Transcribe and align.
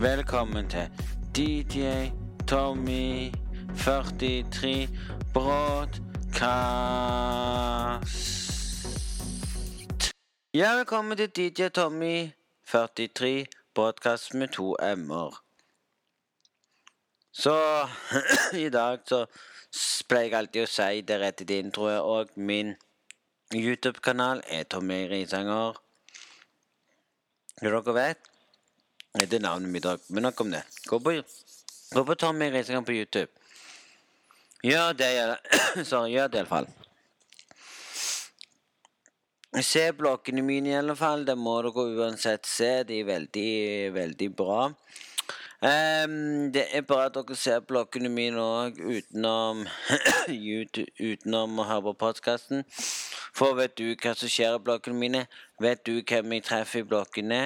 Velkommen 0.00 0.68
til 0.68 0.90
DJ 1.36 1.82
Tommy 2.48 3.32
43 3.78 4.88
Broadcast. 5.32 6.02
Ja, 10.54 10.76
velkommen 10.76 11.16
til 11.16 11.30
DJ 11.36 11.68
Tommy 11.68 12.28
43 12.68 13.46
Broadcast 13.74 14.34
med 14.34 14.48
to 14.48 14.76
m-er. 14.96 15.42
Så 17.32 17.86
i 18.66 18.68
dag 18.68 18.98
så 19.06 19.24
pleier 20.08 20.28
jeg 20.28 20.38
alltid 20.38 20.62
å 20.62 20.72
si 20.76 21.00
det 21.08 21.20
rett 21.24 21.40
i 21.40 21.58
introen, 21.58 22.00
og 22.04 22.36
min 22.36 22.76
YouTube-kanal 23.54 24.44
er 24.46 24.68
Tommy 24.68 25.06
Risanger. 25.08 25.72
Når 27.62 27.70
dere 27.80 28.00
vet 28.04 28.35
Det 29.16 29.38
er 29.38 29.40
navnet 29.40 29.72
mitt 29.72 29.86
òg, 29.88 30.02
men 30.12 30.26
nok 30.28 30.40
om 30.44 30.50
det. 30.52 30.62
Gå 30.86 30.98
på, 31.00 31.14
gå 31.94 32.04
på 32.04 32.14
Tommy 32.20 32.50
Reisegang 32.52 32.84
på 32.84 32.92
YouTube. 32.92 33.32
Gjør 34.64 34.92
det, 34.92 35.08
sorry, 35.88 36.10
gjør 36.12 36.28
det 36.28 36.42
iallfall. 36.42 36.68
Se 39.64 39.86
blokkene 39.96 40.42
mine, 40.44 40.68
i 40.68 40.76
alle 40.76 40.96
fall. 40.96 41.24
Det 41.24 41.36
må 41.38 41.54
dere 41.64 41.86
uansett 41.96 42.44
se. 42.46 42.82
De 42.84 42.98
er 43.00 43.08
veldig, 43.08 43.52
veldig 43.94 44.28
bra. 44.36 44.66
Um, 45.64 46.52
det 46.52 46.66
er 46.76 46.84
bra 46.84 47.06
at 47.06 47.14
dere 47.16 47.36
ser 47.40 47.62
bloggene 47.64 48.10
mine 48.12 48.42
òg 48.42 48.76
utenom 48.76 49.62
utenom 51.08 51.62
å 51.62 51.64
høre 51.70 51.86
på 51.86 51.94
podkasten. 52.02 52.66
For 53.36 53.56
vet 53.56 53.78
du 53.80 53.94
hva 53.94 54.12
som 54.12 54.28
skjer 54.28 54.58
i 54.58 54.64
bloggene 54.66 55.00
mine? 55.00 55.24
Vet 55.62 55.86
du 55.88 56.02
hvem 56.02 56.36
jeg 56.36 56.44
treffer 56.50 56.84
i 56.84 56.90
bloggene? 56.90 57.40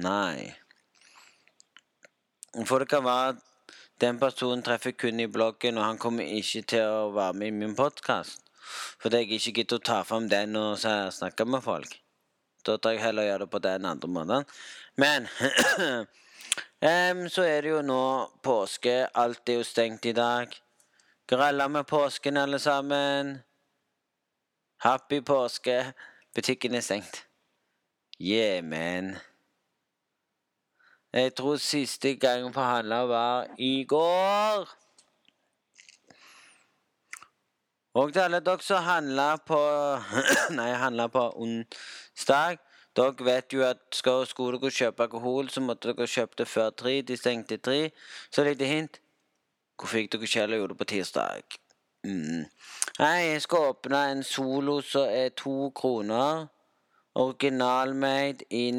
Nei. 0.00 0.54
For 2.64 2.82
det 2.82 2.88
kan 2.90 3.04
være 3.04 3.34
at 3.34 3.40
den 4.00 4.18
personen 4.20 4.62
treffer 4.64 4.94
kun 4.96 5.20
i 5.20 5.26
bloggen, 5.30 5.78
og 5.78 5.84
han 5.84 5.98
kommer 5.98 6.24
ikke 6.24 6.62
til 6.74 6.84
å 6.86 7.08
være 7.14 7.38
med 7.40 7.52
i 7.52 7.56
min 7.62 7.76
podkast. 7.78 8.44
Fordi 9.02 9.22
jeg 9.22 9.38
ikke 9.38 9.56
gidder 9.60 9.80
å 9.80 9.86
ta 9.90 10.02
fram 10.04 10.28
den 10.28 10.56
og 10.56 10.78
snakke 10.80 11.46
med 11.48 11.64
folk. 11.64 11.98
Da 12.66 12.76
tar 12.76 12.96
jeg 12.96 13.04
heller 13.06 13.26
gjøre 13.26 13.46
det 13.46 13.52
på 13.52 13.60
den 13.64 13.86
andre 13.88 14.10
måten. 14.12 14.48
Men 14.98 15.28
Um, 16.80 17.28
så 17.28 17.42
er 17.42 17.62
det 17.62 17.72
jo 17.72 17.82
nå 17.82 18.02
påske. 18.42 19.08
Alt 19.18 19.50
er 19.50 19.58
jo 19.58 19.64
stengt 19.66 20.06
i 20.06 20.12
dag. 20.14 20.52
Gralla 21.26 21.66
med 21.68 21.86
påsken, 21.90 22.36
alle 22.36 22.58
sammen. 22.62 23.38
Happy 24.84 25.20
påske. 25.20 25.92
Butikken 26.34 26.74
er 26.78 26.84
stengt. 26.86 27.24
Yeah, 28.20 28.62
man. 28.62 29.16
Jeg 31.12 31.34
tror 31.34 31.56
siste 31.56 32.14
gangen 32.16 32.52
på 32.52 32.60
handla 32.60 33.02
var 33.08 33.46
i 33.58 33.84
går. 33.88 34.68
Og 37.94 38.12
til 38.12 38.20
alle 38.20 38.40
dere 38.44 38.62
som 38.62 38.84
handla 38.84 39.36
på 39.46 39.58
Nei, 40.58 40.72
handla 40.78 41.08
på 41.10 41.30
onsdag 41.36 42.58
dere 42.98 43.24
vet 43.24 43.52
jo 43.54 43.62
at 43.62 43.78
skal, 43.94 44.26
dere 44.26 44.70
kjøpe 44.74 45.04
alkohol, 45.06 45.48
så 45.52 45.62
måtte 45.62 45.92
dere 45.92 46.08
kjøpe 46.10 46.40
det 46.40 46.48
før 46.48 46.70
tre. 46.70 47.00
De 47.02 47.16
stengte 47.16 47.58
tre. 47.62 47.90
Så 48.30 48.44
lite 48.44 48.66
hint. 48.66 49.00
Hvor 49.78 49.92
fikk 49.92 50.10
dere 50.12 50.26
Kjell 50.26 50.54
og 50.56 50.62
gjorde 50.62 50.74
det 50.74 50.78
på 50.80 50.88
tirsdag? 50.92 51.58
Mm. 52.06 52.46
Nei, 52.98 53.18
jeg 53.28 53.42
skal 53.44 53.70
åpne 53.70 54.00
en 54.10 54.24
Solo 54.26 54.80
som 54.82 55.06
er 55.06 55.30
to 55.38 55.70
kroner. 55.78 56.48
Originalmade 57.14 58.48
i 58.50 58.70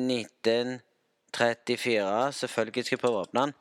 1934. 1.29 2.33
Selvfølgelig 2.41 2.85
skal 2.85 2.97
jeg 2.97 3.01
prøve 3.03 3.21
å 3.21 3.23
åpne 3.27 3.45
den. 3.45 3.55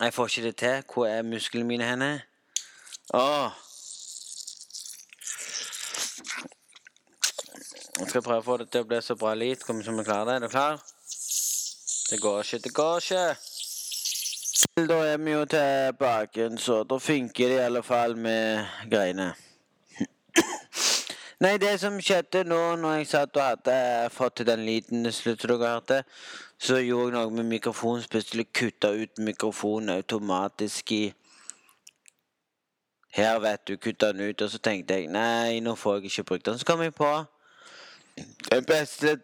Jeg 0.00 0.14
får 0.14 0.32
ikke 0.32 0.46
det 0.48 0.56
til. 0.56 0.82
Hvor 0.92 1.06
er 1.08 1.22
musklene 1.22 1.68
mine 1.68 1.88
henne? 1.88 2.10
Åh. 3.14 3.62
Jeg 7.96 8.08
skal 8.10 8.22
prøve 8.22 8.42
å 8.42 8.44
få 8.44 8.56
det 8.60 8.68
til 8.72 8.84
å 8.84 8.88
bli 8.90 9.00
så 9.00 9.16
bra 9.16 9.32
lit 9.34 9.62
som 9.64 9.80
vi 9.80 10.04
klarer 10.04 10.28
det. 10.28 10.34
Er 10.36 10.44
du 10.44 10.52
klar? 10.52 10.82
Det 12.10 12.20
går 12.20 12.42
ikke, 12.42 12.58
det 12.64 12.74
går 12.74 12.96
ikke. 13.04 13.26
Da 14.88 14.98
er 15.06 15.16
vi 15.18 15.32
jo 15.32 15.44
tilbake, 15.48 16.50
så 16.58 16.82
da 16.84 16.98
funker 16.98 17.48
det 17.48 17.56
i 17.56 17.64
alle 17.64 17.82
fall 17.82 18.16
med 18.16 18.68
greiene. 18.90 19.32
Nei, 21.44 21.56
det 21.60 21.74
som 21.80 21.98
skjedde 22.00 22.44
nå 22.48 22.60
når 22.80 23.00
jeg 23.00 23.08
satt 23.10 23.36
og 23.36 23.44
hadde 23.44 23.76
fått 24.14 24.38
til 24.40 24.48
den 24.48 24.62
lyden 24.64 25.08
slutt 25.12 25.42
som 25.42 25.52
dere 25.52 25.72
hørte, 25.74 25.98
så 26.58 26.80
gjorde 26.80 27.04
jeg 27.04 27.14
noe 27.16 27.30
med 27.36 27.48
mikrofonen. 27.50 28.04
Plutselig 28.10 28.48
kutta 28.52 28.90
ut 28.96 29.18
mikrofonen 29.18 29.96
automatisk 29.96 30.92
i 30.92 31.04
Her, 33.16 33.38
vet 33.40 33.62
du, 33.68 33.76
kutta 33.76 34.12
den 34.12 34.28
ut. 34.28 34.42
Og 34.42 34.50
så 34.50 34.58
tenkte 34.58 34.94
jeg 34.94 35.08
nei, 35.08 35.60
nå 35.64 35.74
får 35.74 35.94
jeg 35.96 36.04
ikke 36.04 36.24
brukt 36.30 36.46
den. 36.46 36.58
Så 36.58 36.68
kom 36.68 36.82
jeg 36.84 36.94
på 36.94 37.12
den 38.50 38.64
beste 38.64 39.18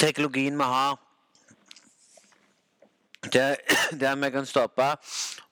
teknologien 0.00 0.56
vi 0.56 0.64
har 0.64 0.96
der 3.32 4.16
vi 4.24 4.30
kan 4.30 4.46
stoppe 4.46 4.96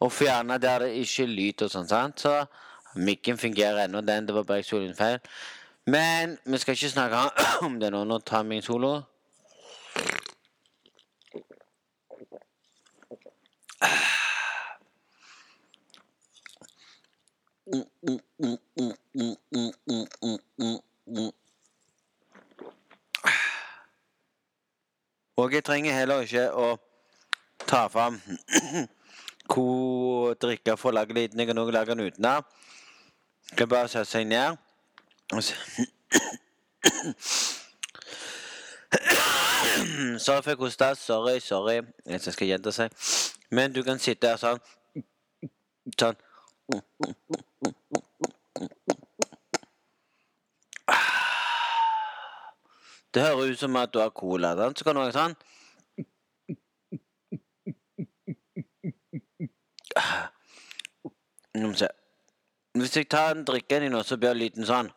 og 0.00 0.12
fjerne 0.12 0.58
der 0.58 0.78
det 0.78 0.88
ikke 0.88 1.22
er 1.22 1.26
lyd 1.26 1.62
og 1.62 1.70
sånn. 1.70 1.88
sant? 1.88 2.20
Så 2.20 2.44
mikken 2.96 3.38
fungerer 3.38 3.84
ennå, 3.84 4.00
den. 4.00 4.26
Det 4.26 4.34
var 4.34 4.42
bare 4.42 4.64
jeg 4.64 4.96
feil. 4.96 5.18
Men 5.86 6.38
vi 6.44 6.58
skal 6.58 6.72
ikke 6.74 6.88
snakke 6.88 7.16
om 7.66 7.80
det 7.80 7.92
nå. 7.92 8.04
Nå 8.04 8.18
tar 8.18 8.42
vi 8.42 8.56
en 8.56 8.62
solo. 8.62 8.90
Mm, 8.90 10.02
mm, 10.02 10.20
mm, 11.40 11.56
mm, 12.12 12.22
mm, 12.22 12.22
mm, 12.22 12.30
mm, 12.30 12.30
mm. 12.30 12.38
mm. 13.10 13.69
Og 25.36 25.52
jeg 25.52 25.64
trenger 25.64 25.92
heller 25.92 26.20
ikke 26.20 26.50
å 26.52 26.76
ta 27.66 27.86
fram 27.88 28.20
hvor 29.50 30.34
drikke 30.42 30.76
for 30.76 30.90
å 30.90 30.98
lage 30.98 31.14
liten. 31.16 31.38
Jeg 31.40 31.48
kan 31.48 31.58
også 31.58 31.74
lage 31.74 31.94
den 31.94 32.06
utenat. 32.06 32.44
Kan 33.56 33.68
bare 33.68 33.88
sette 33.88 34.10
seg 34.10 34.26
ned. 34.28 34.56
Sorry 40.18 40.42
for 40.42 40.50
jeg 40.50 40.58
hosta. 40.60 40.94
Sorry, 40.94 41.40
sorry. 41.40 41.80
Jeg 42.06 42.20
skal 42.20 42.46
gjenta 42.52 42.70
seg. 42.74 43.39
Men 43.50 43.72
du 43.72 43.82
kan 43.82 43.98
sitte 43.98 44.30
her 44.30 44.38
sånn. 44.38 44.60
Sånn. 45.98 46.18
Det 53.10 53.22
høres 53.24 53.56
ut 53.56 53.58
som 53.64 53.76
at 53.76 53.90
du 53.92 53.98
har 53.98 54.12
cola. 54.14 54.54
Den. 54.54 54.76
Så 54.76 54.86
kan 54.86 54.94
du 54.94 55.02
ha 55.02 55.10
sånn 55.10 55.34
Nå 61.58 61.66
må 61.66 61.72
vi 61.72 61.80
se. 61.82 61.88
Hvis 62.78 62.96
jeg 62.96 63.08
tar 63.10 63.34
en 63.34 63.42
drikke 63.44 63.80
din 63.82 63.90
nå, 63.90 64.04
så 64.06 64.16
blir 64.16 64.38
lyden 64.38 64.66
sånn. 64.68 64.92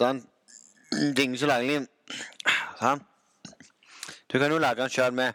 Sånn. 0.00 0.24
Ting 1.16 1.38
så 1.38 1.46
lagelig. 1.46 1.86
Sånn. 2.80 3.02
Du 4.32 4.38
kan 4.40 4.52
jo 4.52 4.58
lage 4.58 4.80
den 4.80 4.92
sjøl 4.92 5.12
med 5.12 5.34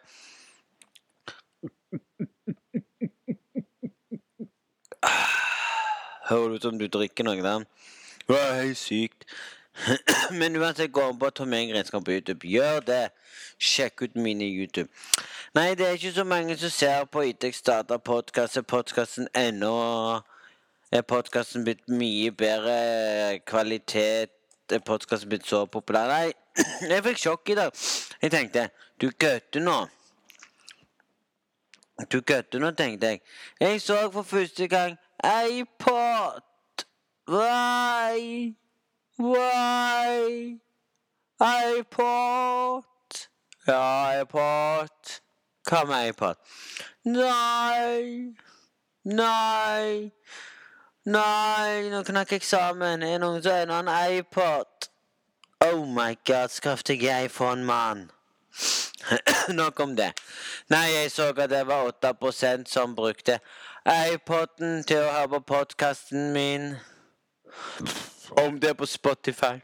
Hører 6.25 6.55
ut 6.55 6.63
som 6.66 6.79
du 6.79 6.88
drikker 6.89 7.28
noe 7.28 7.44
der. 7.45 7.66
Det 8.25 8.38
er 8.39 8.55
helt 8.63 8.79
sykt. 8.81 9.28
Men 10.39 10.55
uansett, 10.57 10.89
gå 10.91 11.03
på 11.19 11.29
Tom 11.29 11.53
Engrenskap 11.53 12.05
på 12.08 12.16
YouTube. 12.16 12.47
Gjør 12.49 12.79
det. 12.87 13.03
Sjekk 13.61 14.02
ut 14.02 14.16
mine 14.17 14.47
YouTube. 14.47 14.90
Nei, 15.53 15.75
det 15.78 15.85
er 15.85 15.99
ikke 15.99 16.16
så 16.16 16.25
mange 16.25 16.58
som 16.58 16.73
ser 16.73 17.05
på 17.05 17.28
Idex 17.29 17.61
Data 17.61 17.97
podkast. 17.97 18.58
Er 18.58 18.66
podkasten 18.66 19.29
ennå 19.37 19.75
Er 20.91 21.02
podkasten 21.02 21.64
blitt 21.67 21.85
mye 21.90 22.31
bedre 22.31 23.40
kvalitet? 23.46 24.34
Er 24.72 24.81
podkasten 24.85 25.29
blitt 25.29 25.46
så 25.46 25.66
populær? 25.69 26.09
Nei, 26.09 26.34
jeg 26.91 27.03
fikk 27.03 27.19
sjokk 27.19 27.49
i 27.49 27.55
dag. 27.55 27.72
Jeg 28.22 28.31
tenkte 28.31 28.69
Du 29.02 29.09
kødder 29.11 29.59
nå. 29.59 29.78
Du 32.11 32.22
kødder 32.22 32.59
nå, 32.59 32.72
tenkte 32.72 33.07
jeg. 33.07 33.22
Jeg 33.59 33.81
så 33.81 34.11
for 34.11 34.23
første 34.23 34.67
gang 34.67 34.97
iPod. 35.23 36.41
Why? 37.28 38.55
Why? 39.19 40.59
iPod. 41.41 42.84
Ja, 43.67 44.22
iPod. 44.22 45.22
Hva 45.69 45.84
med 45.85 46.09
iPod? 46.09 46.35
Nei. 47.03 48.35
Nei. 49.03 50.11
Nei, 51.05 51.90
nå 51.90 52.03
knakk 52.03 52.31
jeg 52.31 52.43
sammen. 52.43 53.03
Er 53.03 53.17
det 53.17 53.22
noen 53.22 53.43
som 53.43 53.52
har 53.52 53.66
en 53.66 53.73
annen 53.79 54.19
iPod? 54.19 54.90
Oh 55.61 55.85
my 55.85 56.17
god, 56.25 56.52
skaff 56.52 56.84
deg 56.84 57.03
en 57.03 57.66
mann. 57.66 58.11
Nok 59.49 59.79
om 59.79 59.96
det. 59.96 60.13
Nei, 60.67 60.91
jeg 60.91 61.11
så 61.11 61.23
at 61.23 61.49
det 61.49 61.67
var 61.67 61.91
8% 62.03 62.67
som 62.67 62.96
brukte 62.96 63.40
iPoden 63.85 64.84
til 64.84 64.97
å 64.97 65.11
høre 65.11 65.28
på 65.28 65.40
podkasten 65.40 66.34
min. 66.34 66.75
Om 68.41 68.59
det 68.59 68.69
er 68.69 68.73
på 68.73 68.85
Spotify. 68.85 69.59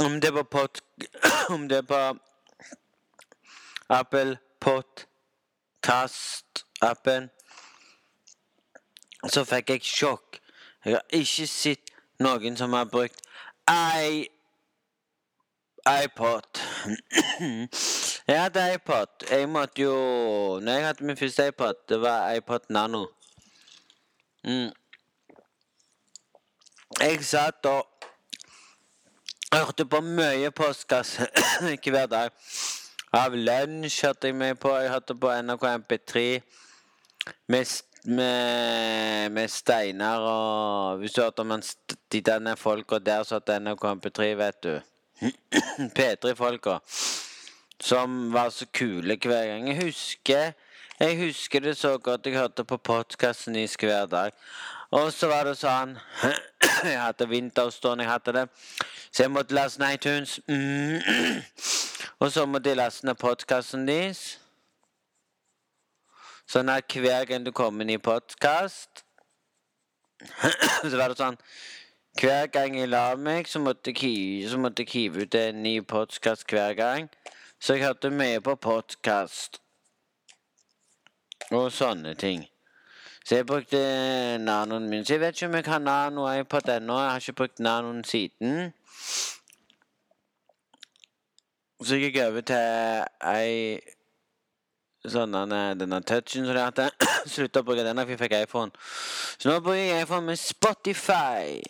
Om 0.00 0.20
det 0.20 0.28
er 0.28 0.42
på 0.42 0.42
pod... 0.42 0.68
Om 1.54 1.68
det 1.68 1.78
er 1.78 1.82
på 1.88 2.18
Apple 3.88 4.38
Podcast-appen. 4.60 7.30
Så 9.28 9.44
fikk 9.46 9.70
jeg 9.70 9.80
sjokk. 9.86 10.40
Jeg 10.84 10.92
har 10.98 11.04
ikke 11.14 11.46
sett 11.46 11.95
noen 12.22 12.56
som 12.56 12.72
har 12.72 12.88
brukt 12.90 13.20
i 13.70 14.26
iPod. 15.86 16.60
jeg 18.28 18.40
hadde 18.42 18.74
iPod. 18.74 19.26
Jeg 19.30 19.48
måtte 19.48 19.82
jo 19.82 19.96
Når 20.62 20.72
jeg 20.72 20.86
hadde 20.86 21.04
min 21.04 21.16
første 21.16 21.48
iPod, 21.48 21.74
det 21.88 22.00
var 22.00 22.32
iPod 22.32 22.60
Nano. 22.68 23.06
Mm. 24.44 24.70
Jeg 27.00 27.24
satt 27.24 27.66
og 27.66 27.86
hørte 29.52 29.86
på 29.86 30.00
mye 30.00 30.50
postkasse 30.50 31.26
hver 31.90 32.06
dag. 32.06 32.30
Av 33.12 33.34
lunsj 33.34 34.02
hørte 34.06 34.30
jeg 34.30 34.36
meg 34.36 34.58
på. 34.60 34.72
Jeg 34.74 34.90
hørte 34.90 35.14
på 35.14 35.30
NRK 35.42 35.66
MP3 35.80 36.24
med, 37.48 37.82
med, 38.06 39.30
med 39.32 39.48
Steinar 39.48 40.20
og 40.20 40.98
Hvis 40.98 41.12
du 41.12 41.22
hørte 41.22 41.40
om 41.40 41.62
de 42.12 42.20
denne 42.20 42.56
folka 42.56 42.98
der 42.98 43.22
som 43.22 43.40
hadde 43.40 43.60
NRK 43.60 43.84
MP3, 43.84 44.28
vet 44.38 44.62
du. 44.62 44.80
P3-folka. 45.96 46.78
Som 47.80 48.32
var 48.32 48.50
så 48.50 48.66
kule 48.72 49.18
hver 49.22 49.46
gang. 49.46 49.68
Jeg 49.68 49.84
husker 49.84 50.52
jeg 51.00 51.26
husker 51.26 51.60
det 51.60 51.76
så 51.76 51.98
godt. 51.98 52.26
Jeg 52.26 52.38
hørte 52.38 52.64
på 52.64 52.76
podkasten 52.76 53.54
deres 53.54 53.74
hver 53.74 54.06
dag. 54.06 54.30
Og 54.90 55.12
så 55.12 55.28
var 55.28 55.44
det 55.44 55.58
sånn 55.60 55.96
Jeg 56.88 57.00
hadde 57.00 57.28
vinterstående, 57.28 58.04
jeg 58.04 58.12
hadde 58.12 58.32
det. 58.32 58.44
Så 59.10 59.22
jeg 59.22 59.30
måtte 59.30 59.54
laste 59.54 59.84
iTunes. 59.92 60.40
Mm. 60.48 61.00
Og 62.20 62.32
så 62.32 62.46
måtte 62.46 62.72
jeg 62.72 62.80
laste 62.80 63.06
ned 63.06 63.18
podkasten 63.20 63.84
deres. 63.88 64.38
Sånn 66.46 66.70
at 66.70 66.92
hver 66.94 67.26
gang 67.26 67.42
du 67.46 67.50
kom 67.50 67.80
inn 67.82 67.90
i 67.90 67.98
podkast, 67.98 69.02
så 70.86 70.92
var 70.94 71.10
det 71.10 71.18
sånn 71.18 71.38
Hver 72.16 72.46
gang 72.48 72.76
jeg 72.78 72.88
la 72.88 73.10
meg, 73.20 73.48
så 73.50 73.60
måtte 73.60 73.92
jeg 73.92 74.88
hive 74.92 75.26
ut 75.26 75.34
en 75.36 75.58
ny 75.62 75.74
podkast 75.84 76.46
hver 76.48 76.72
gang. 76.78 77.10
Så 77.60 77.76
jeg 77.76 77.84
hørte 77.84 78.08
mye 78.14 78.40
på 78.40 78.54
podkast. 78.56 79.58
Og 81.50 81.68
sånne 81.74 82.14
ting. 82.16 82.46
Så 83.26 83.40
jeg 83.40 83.46
brukte 83.46 83.82
nanoen 84.38 84.88
min. 84.88 85.04
Så 85.04 85.16
jeg 85.16 85.20
vet 85.20 85.36
ikke 85.36 85.50
om 85.50 85.58
jeg 85.58 85.66
har 85.66 85.82
nano-iPod 85.82 86.72
ennå. 86.78 86.96
Jeg 87.02 87.10
har 87.10 87.20
ikke 87.20 87.38
brukt 87.42 87.60
nanoen 87.60 88.04
siden. 88.04 88.72
Så 91.82 91.98
jeg 91.98 92.06
gikk 92.06 92.22
over 92.24 92.46
til 92.48 93.04
ei 93.28 93.95
sånn 95.12 95.34
denne 95.78 96.00
touchen 96.06 96.46
som 96.46 96.54
det 96.54 96.64
heter. 96.64 96.94
Slutta 97.32 97.62
å 97.62 97.66
bruke 97.66 97.84
denne, 97.86 98.04
for 98.04 98.14
jeg 98.14 98.20
fikk 98.22 98.36
iPhone. 98.42 98.72
Så 99.38 99.50
nå 99.50 99.58
bruker 99.64 99.80
jeg 99.80 100.06
iPhone 100.06 100.30
med 100.30 100.40
Spotify. 100.40 101.60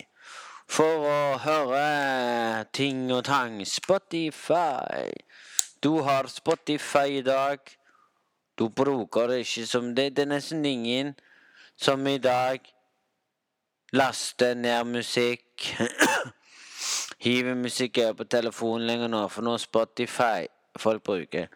For 0.67 1.05
å 1.07 1.19
høre 1.45 2.65
ting 2.75 3.05
og 3.15 3.23
tang. 3.29 3.61
Spotify. 3.65 5.07
Du 5.83 6.01
har 6.07 6.27
Spotify 6.31 7.21
i 7.21 7.23
dag. 7.25 7.61
Du 8.57 8.67
bruker 8.69 9.31
det 9.31 9.43
ikke 9.45 9.67
som 9.69 9.93
det. 9.95 10.09
Det 10.17 10.25
er 10.25 10.33
nesten 10.33 10.65
ingen 10.65 11.13
som 11.77 12.03
i 12.09 12.17
dag 12.17 12.65
laster 13.95 14.57
ned 14.57 14.91
musikk. 14.91 15.71
Hiver 17.23 17.55
musikk 17.57 18.01
på 18.17 18.27
telefonen 18.29 18.89
lenger 18.89 19.09
nå, 19.09 19.23
for 19.31 19.45
nå 19.45 19.55
er 19.57 19.63
Spotify 19.63 20.56
folk 20.77 21.03
bruker. 21.03 21.47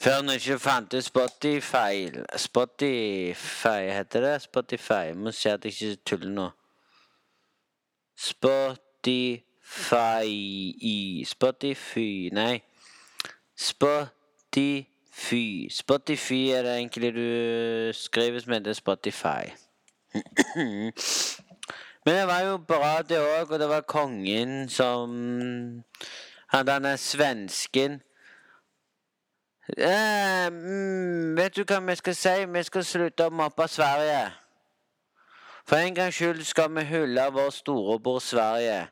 Før 0.00 0.22
når 0.22 0.32
ikke 0.32 0.58
fantes 0.58 1.04
Spotify 1.04 2.08
Spotify 2.36 3.90
heter 3.90 4.20
det? 4.20 4.42
Spotify. 4.42 5.12
Må 5.14 5.32
se 5.32 5.50
at 5.50 5.64
jeg 5.64 5.72
ikke 5.72 5.96
tuller 6.06 6.30
nå. 6.30 6.48
Spotify 8.18 9.44
Spotify 11.24 12.28
Nei. 12.32 12.62
Spotify 13.56 14.86
Spotify 15.70 16.48
er 16.48 16.62
det 16.62 16.76
egentlig 16.76 17.14
du 17.14 17.92
skriver 17.92 18.40
som 18.40 18.52
heter 18.52 18.72
Spotify. 18.72 19.44
Men 22.04 22.14
det 22.16 22.26
var 22.26 22.40
jo 22.40 22.56
bra, 22.56 23.02
det 23.02 23.18
òg, 23.20 23.50
og 23.52 23.58
det 23.58 23.68
var 23.68 23.80
kongen 23.80 24.68
som 24.68 25.10
Han 26.46 26.68
han 26.68 26.98
svensken 26.98 28.00
eh, 29.76 30.50
Vet 31.36 31.56
du 31.56 31.64
hva 31.64 31.80
vi 31.86 31.96
skal 31.96 32.14
si? 32.14 32.36
Vi 32.46 32.62
skal 32.62 32.84
slutte 32.84 33.26
å 33.26 33.34
mobbe 33.34 33.68
Sverige. 33.68 34.30
For 35.68 35.76
en 35.76 35.94
gangs 35.94 36.14
skyld 36.14 36.44
skal 36.44 36.72
vi 36.74 36.84
hylle 36.88 37.28
vår 37.32 37.50
storebror 37.54 38.18
Sverige. 38.18 38.88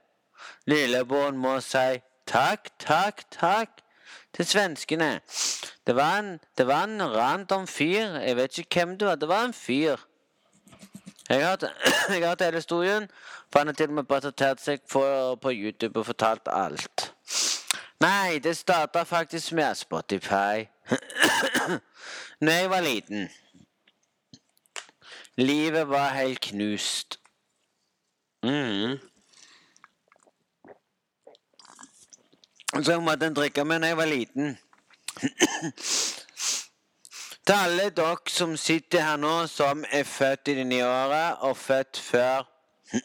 Lillebroren 0.66 1.38
må 1.38 1.58
si 1.60 2.00
takk, 2.28 2.70
takk, 2.78 3.24
takk 3.34 3.80
til 4.36 4.46
svenskene. 4.46 5.20
Det 5.86 5.96
var 5.96 6.18
en, 6.18 6.38
det 6.58 6.66
var 6.66 6.84
en 6.84 7.02
random 7.02 7.66
fyr. 7.66 8.20
Jeg 8.20 8.36
vet 8.36 8.58
ikke 8.58 8.80
hvem 8.80 8.98
det 8.98 9.08
var. 9.08 9.14
Det 9.14 9.28
var 9.28 9.44
en 9.44 9.56
fyr. 9.56 9.96
Jeg 11.28 11.44
har 11.44 11.50
hatt 11.50 12.40
hele 12.44 12.56
historien, 12.56 13.08
for 13.52 13.58
han 13.58 13.68
har 13.68 13.74
til 13.74 13.88
og 13.88 13.94
med 14.00 14.04
presentert 14.08 14.60
seg 14.60 14.80
for, 14.88 15.34
på 15.34 15.52
YouTube 15.52 16.00
og 16.00 16.06
fortalt 16.06 16.48
alt. 16.48 17.12
Nei, 18.00 18.38
det 18.38 18.56
starta 18.56 19.04
faktisk 19.04 19.52
med 19.52 19.74
Spotify. 19.74 20.64
Når 22.40 22.52
jeg 22.52 22.70
var 22.70 22.80
liten. 22.80 23.28
Livet 25.36 25.88
var 25.88 26.08
helt 26.08 26.40
knust. 26.40 27.20
Mm. 28.42 28.98
Så 32.82 32.92
jeg 32.92 33.02
måtte 33.02 33.34
drikke 33.34 33.64
med 33.64 33.78
når 33.78 33.88
jeg 33.88 33.96
var 33.96 34.04
liten. 34.04 34.58
Til 37.46 37.54
alle 37.54 37.90
dere 37.90 38.30
som 38.30 38.56
sitter 38.56 39.02
her 39.02 39.16
nå, 39.16 39.46
som 39.46 39.84
er 39.90 40.04
født 40.04 40.48
i 40.48 40.54
det 40.54 40.66
nye 40.66 40.86
året, 40.86 41.36
og 41.40 41.56
født 41.56 41.98
før 41.98 42.46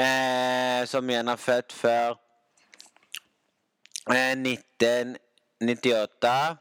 eh, 0.00 0.86
Som 0.86 1.10
gjerne 1.10 1.32
er 1.32 1.36
født 1.36 1.72
før 1.72 2.23
1998 4.10 6.56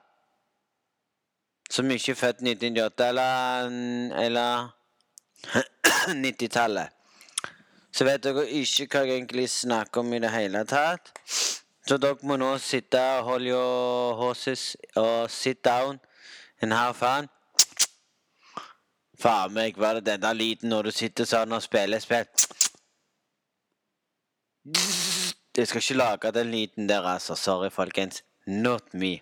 Som 1.69 1.91
ikke 1.91 2.11
er 2.11 2.15
født 2.15 2.41
1998 2.41 3.07
eller, 3.07 3.63
eller 4.25 4.67
90-tallet. 6.25 6.87
Så 7.93 8.05
vet 8.05 8.23
dere 8.23 8.49
ikke 8.49 8.87
hva 8.89 9.05
jeg 9.05 9.15
egentlig 9.17 9.49
snakker 9.49 10.01
om 10.01 10.13
i 10.13 10.19
det 10.23 10.31
hele 10.33 10.63
tatt. 10.69 11.11
Så 11.87 11.97
dere 11.99 12.17
må 12.23 12.37
nå 12.39 12.57
sitte 12.63 13.01
og 13.17 13.25
holde 13.27 13.51
your 13.51 14.15
horses 14.15 14.77
og 14.95 15.31
sit 15.31 15.65
down 15.65 15.99
and 16.61 16.73
have 16.73 16.93
fun. 16.93 17.27
Faen 19.19 19.53
meg, 19.55 19.77
var 19.77 19.99
det 19.99 20.07
denne 20.07 20.33
lyden 20.33 20.73
når 20.73 20.89
du 20.89 20.91
sitter 20.91 21.27
sånn 21.27 21.55
og 21.55 21.63
spiller 21.63 22.01
spill? 22.03 22.27
Jeg 25.57 25.67
skal 25.67 25.81
ikke 25.81 25.93
lage 25.93 26.31
den 26.31 26.51
lyden 26.51 26.89
der, 26.89 27.01
altså. 27.01 27.35
Sorry, 27.35 27.69
folkens. 27.71 28.23
Not 28.45 28.93
me. 28.93 29.19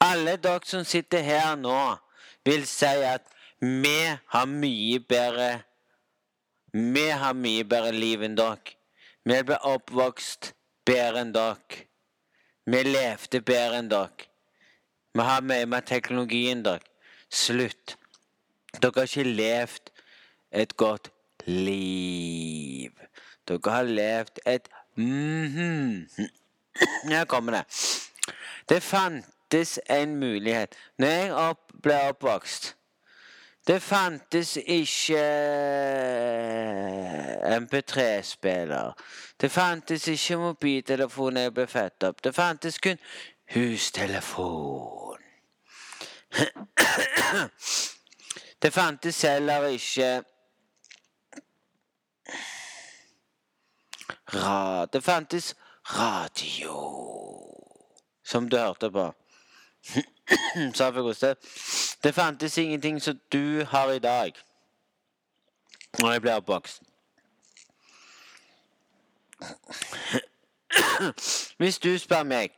Alle 0.00 0.36
dere 0.36 0.60
som 0.64 0.84
sitter 0.84 1.20
her 1.22 1.54
nå, 1.56 1.96
vil 2.44 2.66
si 2.66 2.84
at 2.84 3.22
vi 3.60 3.98
har 4.34 4.46
mye 4.46 4.98
bedre 5.00 5.62
vi 6.72 7.10
har 7.10 7.34
mye 7.36 7.64
bedre 7.68 7.92
liv 7.92 8.22
enn 8.24 8.36
dere. 8.38 8.72
Vi 9.28 9.36
ble 9.44 9.58
oppvokst 9.68 10.54
bedre 10.88 11.20
enn 11.20 11.32
dere. 11.34 11.82
Vi 12.64 12.80
levde 12.86 13.42
bedre 13.44 13.82
enn 13.82 13.90
dere. 13.92 14.28
Vi 15.12 15.26
har 15.28 15.44
mye 15.44 15.66
mer 15.68 15.84
teknologi 15.84 16.46
enn 16.48 16.64
dere. 16.64 16.80
Slutt. 17.28 17.98
Dere 18.80 18.92
har 18.96 19.10
ikke 19.10 19.36
levd 19.36 19.92
et 20.64 20.72
godt 20.80 21.12
liv. 21.44 22.91
Dere 23.58 23.74
har 23.74 23.82
levd 23.82 24.38
et 24.46 24.68
-hmm. 24.96 26.08
Her 27.08 27.24
kommer 27.24 27.52
det. 27.52 27.64
Det 28.68 28.82
fantes 28.82 29.80
en 29.90 30.16
mulighet. 30.16 30.74
Når 30.98 31.06
jeg 31.06 31.32
opp 31.32 31.72
ble 31.82 32.00
oppvokst 32.08 32.76
det 33.66 33.82
fantes 33.82 34.56
ikke 34.56 35.22
MP3-spiller. 37.60 38.92
Det 39.40 39.50
fantes 39.50 40.08
ikke 40.08 40.36
mobiltelefon 40.36 41.36
jeg 41.36 41.54
ble 41.54 41.66
født 41.66 42.02
opp. 42.08 42.24
Det 42.24 42.34
fantes 42.34 42.78
kun 42.78 42.98
hustelefon. 43.54 45.18
Det 48.62 48.72
fantes 48.72 49.22
heller 49.22 49.66
ikke 49.66 50.22
Ra 54.34 54.86
Det 54.86 55.04
fantes 55.04 55.56
radio, 55.84 56.76
som 58.24 58.48
du 58.48 58.56
hørte 58.56 58.90
på. 58.90 59.14
Sa 60.74 60.90
Koste. 60.90 61.34
Det 62.02 62.14
fantes 62.14 62.58
ingenting 62.58 63.02
som 63.02 63.20
du 63.32 63.64
har 63.64 63.90
i 63.90 63.98
dag. 63.98 64.32
Når 65.98 66.12
jeg 66.12 66.20
blir 66.20 66.32
oppvokst. 66.32 66.82
Hvis 71.58 71.78
du 71.78 71.98
spør 71.98 72.22
meg 72.22 72.50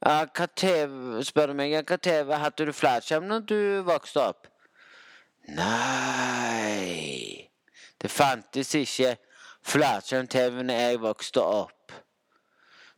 hva 0.00 0.46
TV 0.56 1.22
spør 1.24 1.46
du 1.46 1.54
meg, 1.54 1.74
hva 1.84 1.96
TV 1.96 2.34
hadde 2.40 2.66
du 2.66 2.72
flatskjerm 2.72 3.24
når 3.28 3.40
du 3.48 3.82
vokste 3.84 4.20
opp? 4.20 4.46
Nei 5.48 7.48
Det 8.00 8.10
fantes 8.10 8.74
ikke 8.74 9.16
flatskjerm-TV 9.66 10.62
når 10.62 10.74
jeg 10.74 11.00
vokste 11.00 11.42
opp. 11.42 11.92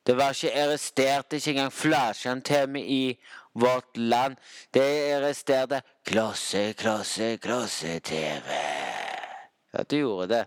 Det 0.06 0.16
var 0.18 0.34
ikke 0.34 0.62
arrestert 0.62 1.32
ikke 1.32 1.50
engang 1.50 1.72
flatskjerm-TV 1.72 2.80
i 2.80 3.04
vårt 3.54 3.96
land. 3.96 4.36
Det 4.74 5.14
arresterte 5.14 5.82
klosse, 6.04 6.72
klosse, 6.72 7.36
klosse-TV. 7.36 8.48
Ja, 9.72 9.82
det 9.82 9.98
gjorde 9.98 10.28
det. 10.34 10.44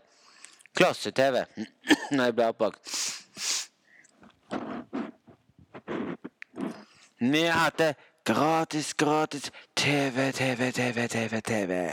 Klosse-TV 0.75 1.45
når 2.11 2.23
jeg 2.23 2.35
ble 2.35 2.49
oppvokst. 2.51 3.15
Vi 7.19 7.41
hadde 7.47 7.93
gratis, 8.25 8.93
gratis 8.93 9.51
TV, 9.75 10.31
TV, 10.31 10.71
TV, 10.71 11.07
TV, 11.07 11.41
TV. 11.41 11.89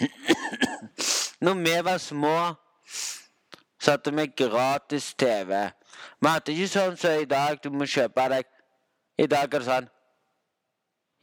Når 1.40 1.54
vi 1.54 1.84
var 1.84 1.98
små, 1.98 2.54
så 3.82 3.90
hadde 3.90 4.16
vi 4.16 4.26
gratis 4.26 5.14
TV. 5.14 5.70
Vi 6.20 6.28
hadde 6.28 6.54
ikke 6.54 6.68
sånn 6.70 6.96
som 6.96 7.18
i 7.18 7.26
dag, 7.26 7.58
du 7.62 7.70
må 7.74 7.88
kjøpe 7.90 8.28
deg 8.30 8.46
I 9.18 9.26
dag 9.26 9.50
er 9.54 9.58
det 9.58 9.66
sånn 9.66 9.88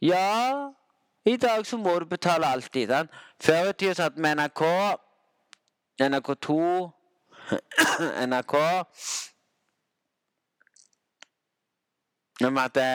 Ja, 0.04 0.72
i 1.24 1.36
dag 1.40 1.64
så 1.66 1.78
må 1.80 1.98
du 2.00 2.06
betale 2.08 2.46
alltid. 2.46 2.92
Sant? 2.92 3.16
Før 3.40 3.70
i 3.70 3.72
tida 3.72 3.94
satt 3.96 4.16
vi 4.16 4.32
NRK, 4.36 4.62
NRK2, 6.04 6.58
NRK 8.30 8.54
Vi 12.40 12.52
hadde 12.56 12.86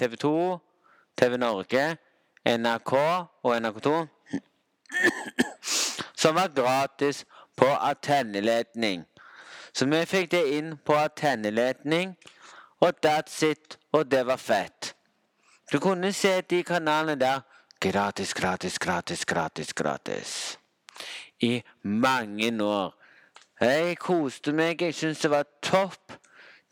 TV 0.00 0.16
2, 0.20 0.34
TV 1.16 1.36
Norge, 1.40 1.86
NRK 2.44 2.92
og 2.96 3.56
NRK2. 3.56 3.96
Som 6.20 6.36
var 6.36 6.52
gratis 6.56 7.24
på 7.56 7.66
antenneledning. 7.66 9.04
Så 9.72 9.86
vi 9.86 10.04
fikk 10.06 10.30
det 10.30 10.44
inn 10.56 10.76
på 10.84 10.94
antenneledning, 10.96 12.16
og 12.80 12.92
that's 13.04 13.44
it. 13.44 13.78
Og 13.92 14.10
det 14.10 14.26
var 14.26 14.36
fett. 14.36 14.94
Du 15.72 15.78
kunne 15.80 16.12
se 16.12 16.40
de 16.40 16.62
kanalene 16.62 17.20
der 17.20 17.40
gratis, 17.80 18.34
gratis, 18.34 18.78
gratis, 18.78 19.24
gratis, 19.24 19.72
gratis. 19.72 20.58
I 21.40 21.62
mange 21.82 22.64
år. 22.64 22.94
Jeg 23.60 23.98
koste 23.98 24.52
meg. 24.52 24.82
Jeg 24.82 24.94
syntes 24.94 25.20
det 25.20 25.30
var 25.30 25.44
topp. 25.62 26.12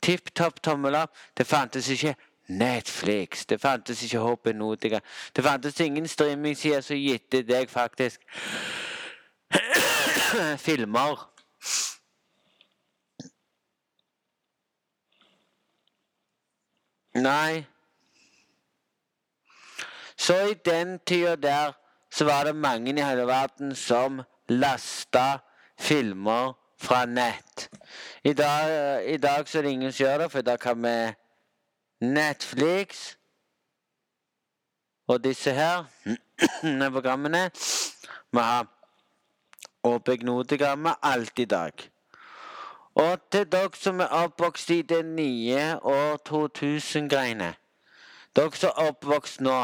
Tipp 0.03 0.35
topp 0.35 0.62
tommel 0.62 0.95
opp. 0.95 1.17
Det 1.37 1.47
fantes 1.47 1.88
ikke 1.88 2.14
Netflix. 2.49 3.47
Det 3.47 3.61
fantes 3.61 4.03
ikke 4.03 4.19
Hoppenotica. 4.19 4.95
Notica. 4.95 5.00
Det 5.37 5.45
fantes 5.45 5.81
ingen 5.81 6.09
streamingsider 6.09 6.81
som 6.81 6.97
gitte 6.97 7.43
deg 7.43 7.71
faktisk 7.71 8.21
filmer. 10.67 11.31
Nei. 17.14 17.64
Så 20.17 20.35
i 20.50 20.55
den 20.55 20.99
tida 21.07 21.37
der 21.37 21.73
så 22.11 22.25
var 22.25 22.45
det 22.45 22.57
mange 22.57 22.91
i 22.99 23.03
hele 23.03 23.26
verden 23.26 23.75
som 23.75 24.23
lasta 24.49 25.38
filmer 25.79 26.53
fra 26.79 27.05
nett. 27.07 27.69
I 28.25 28.33
dag, 28.33 29.05
I 29.14 29.17
dag, 29.17 29.49
så 29.49 29.59
er 29.59 29.62
det 29.62 29.71
ingen 29.71 29.93
som 29.93 30.05
gjør 30.05 30.19
det, 30.19 30.31
for 30.33 30.41
da 30.41 30.57
kan 30.57 30.83
vi 30.83 31.12
Netflix 32.00 33.17
og 35.09 35.25
disse 35.25 35.53
her 35.53 35.85
programmene 36.95 37.50
Vi 38.33 38.41
har 38.41 38.74
Åpegnodigrammet 39.85 40.95
alt 41.03 41.38
i 41.38 41.45
dag. 41.45 41.73
Og 42.95 43.19
til 43.31 43.47
dere 43.53 43.75
som 43.75 44.00
er 44.00 44.07
oppvokst 44.07 44.71
i 44.71 44.83
det 44.83 45.05
nye 45.05 45.79
år 45.83 46.19
2000-greiene 46.29 47.55
Dere 48.37 48.57
som 48.57 48.71
er 48.71 48.88
oppvokst 48.88 49.41
nå 49.41 49.57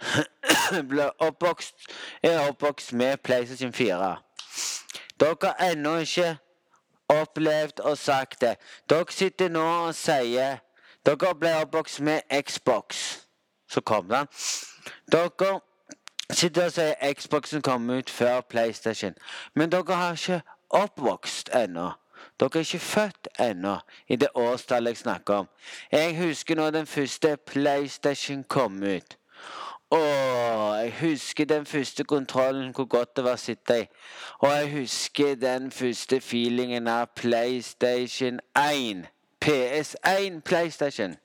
oppvokst, 1.28 1.74
er 2.22 2.48
oppvokst 2.48 2.92
med 2.92 3.16
PlayStation 3.16 3.72
4. 3.72 4.16
Dere 5.20 5.36
har 5.42 5.72
ennå 5.72 5.96
ikke 5.96 6.36
opplevd 7.08 7.80
og 7.80 7.98
sagt 7.98 8.40
det. 8.40 8.56
Dere 8.90 9.12
sitter 9.12 9.48
nå 9.48 9.64
og 9.86 9.94
sier 9.94 10.60
Dere 11.06 11.34
ble 11.36 11.52
oppvokst 11.62 12.00
med 12.00 12.20
Xbox. 12.42 13.20
Så 13.68 13.80
kom 13.80 14.08
den. 14.08 14.28
Dere 15.12 15.60
sitter 16.32 16.64
og 16.64 16.72
sier 16.72 17.14
Xboxen 17.14 17.62
kom 17.62 17.90
ut 17.90 18.10
før 18.10 18.40
PlayStation. 18.40 19.14
Men 19.54 19.72
dere 19.72 19.94
har 19.94 20.18
ikke 20.18 20.40
oppvokst 20.70 21.50
ennå. 21.54 21.90
Dere 22.40 22.50
er 22.54 22.66
ikke 22.66 22.78
født 22.78 23.28
ennå 23.40 23.76
i 24.08 24.16
det 24.16 24.28
årstallet 24.34 24.90
jeg 24.90 24.96
snakker 24.96 25.34
om. 25.34 25.48
Jeg 25.92 26.18
husker 26.18 26.56
når 26.56 26.70
den 26.70 26.86
første 26.86 27.36
PlayStation 27.46 28.44
kom 28.44 28.82
ut. 28.82 29.16
Åh, 29.90 30.78
jeg 30.78 30.94
husker 31.00 31.44
den 31.44 31.66
første 31.66 32.04
kontrollen, 32.04 32.72
hvor 32.74 32.84
godt 32.84 33.16
det 33.16 33.24
var 33.24 33.34
å 33.34 33.42
sitte 33.42 33.80
i. 33.80 33.86
Og 34.38 34.52
jeg 34.52 34.68
husker 34.72 35.34
den 35.34 35.72
første 35.74 36.20
feelingen 36.22 36.86
av 36.88 37.08
PlayStation 37.18 38.38
1. 38.54 39.08
PS1 39.44 40.40
PlayStation. 40.46 41.16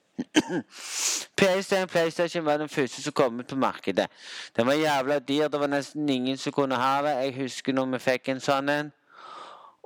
PS1 1.41 1.85
PlayStation 1.85 2.45
var 2.45 2.57
den 2.57 2.69
første 2.69 3.01
som 3.01 3.13
kom 3.13 3.39
ut 3.39 3.47
på 3.47 3.55
markedet. 3.55 4.07
Den 4.55 4.67
var 4.67 4.73
jævla 4.73 5.19
dyr. 5.19 5.47
Det 5.47 5.59
var 5.59 5.67
nesten 5.67 6.09
ingen 6.09 6.37
som 6.37 6.53
kunne 6.53 6.75
ha 6.75 7.01
det. 7.01 7.15
Jeg 7.23 7.35
husker 7.35 7.73
når 7.73 7.85
vi 7.85 7.99
fikk 7.99 8.29
en 8.29 8.39
sånn 8.39 8.69
en. 8.69 8.91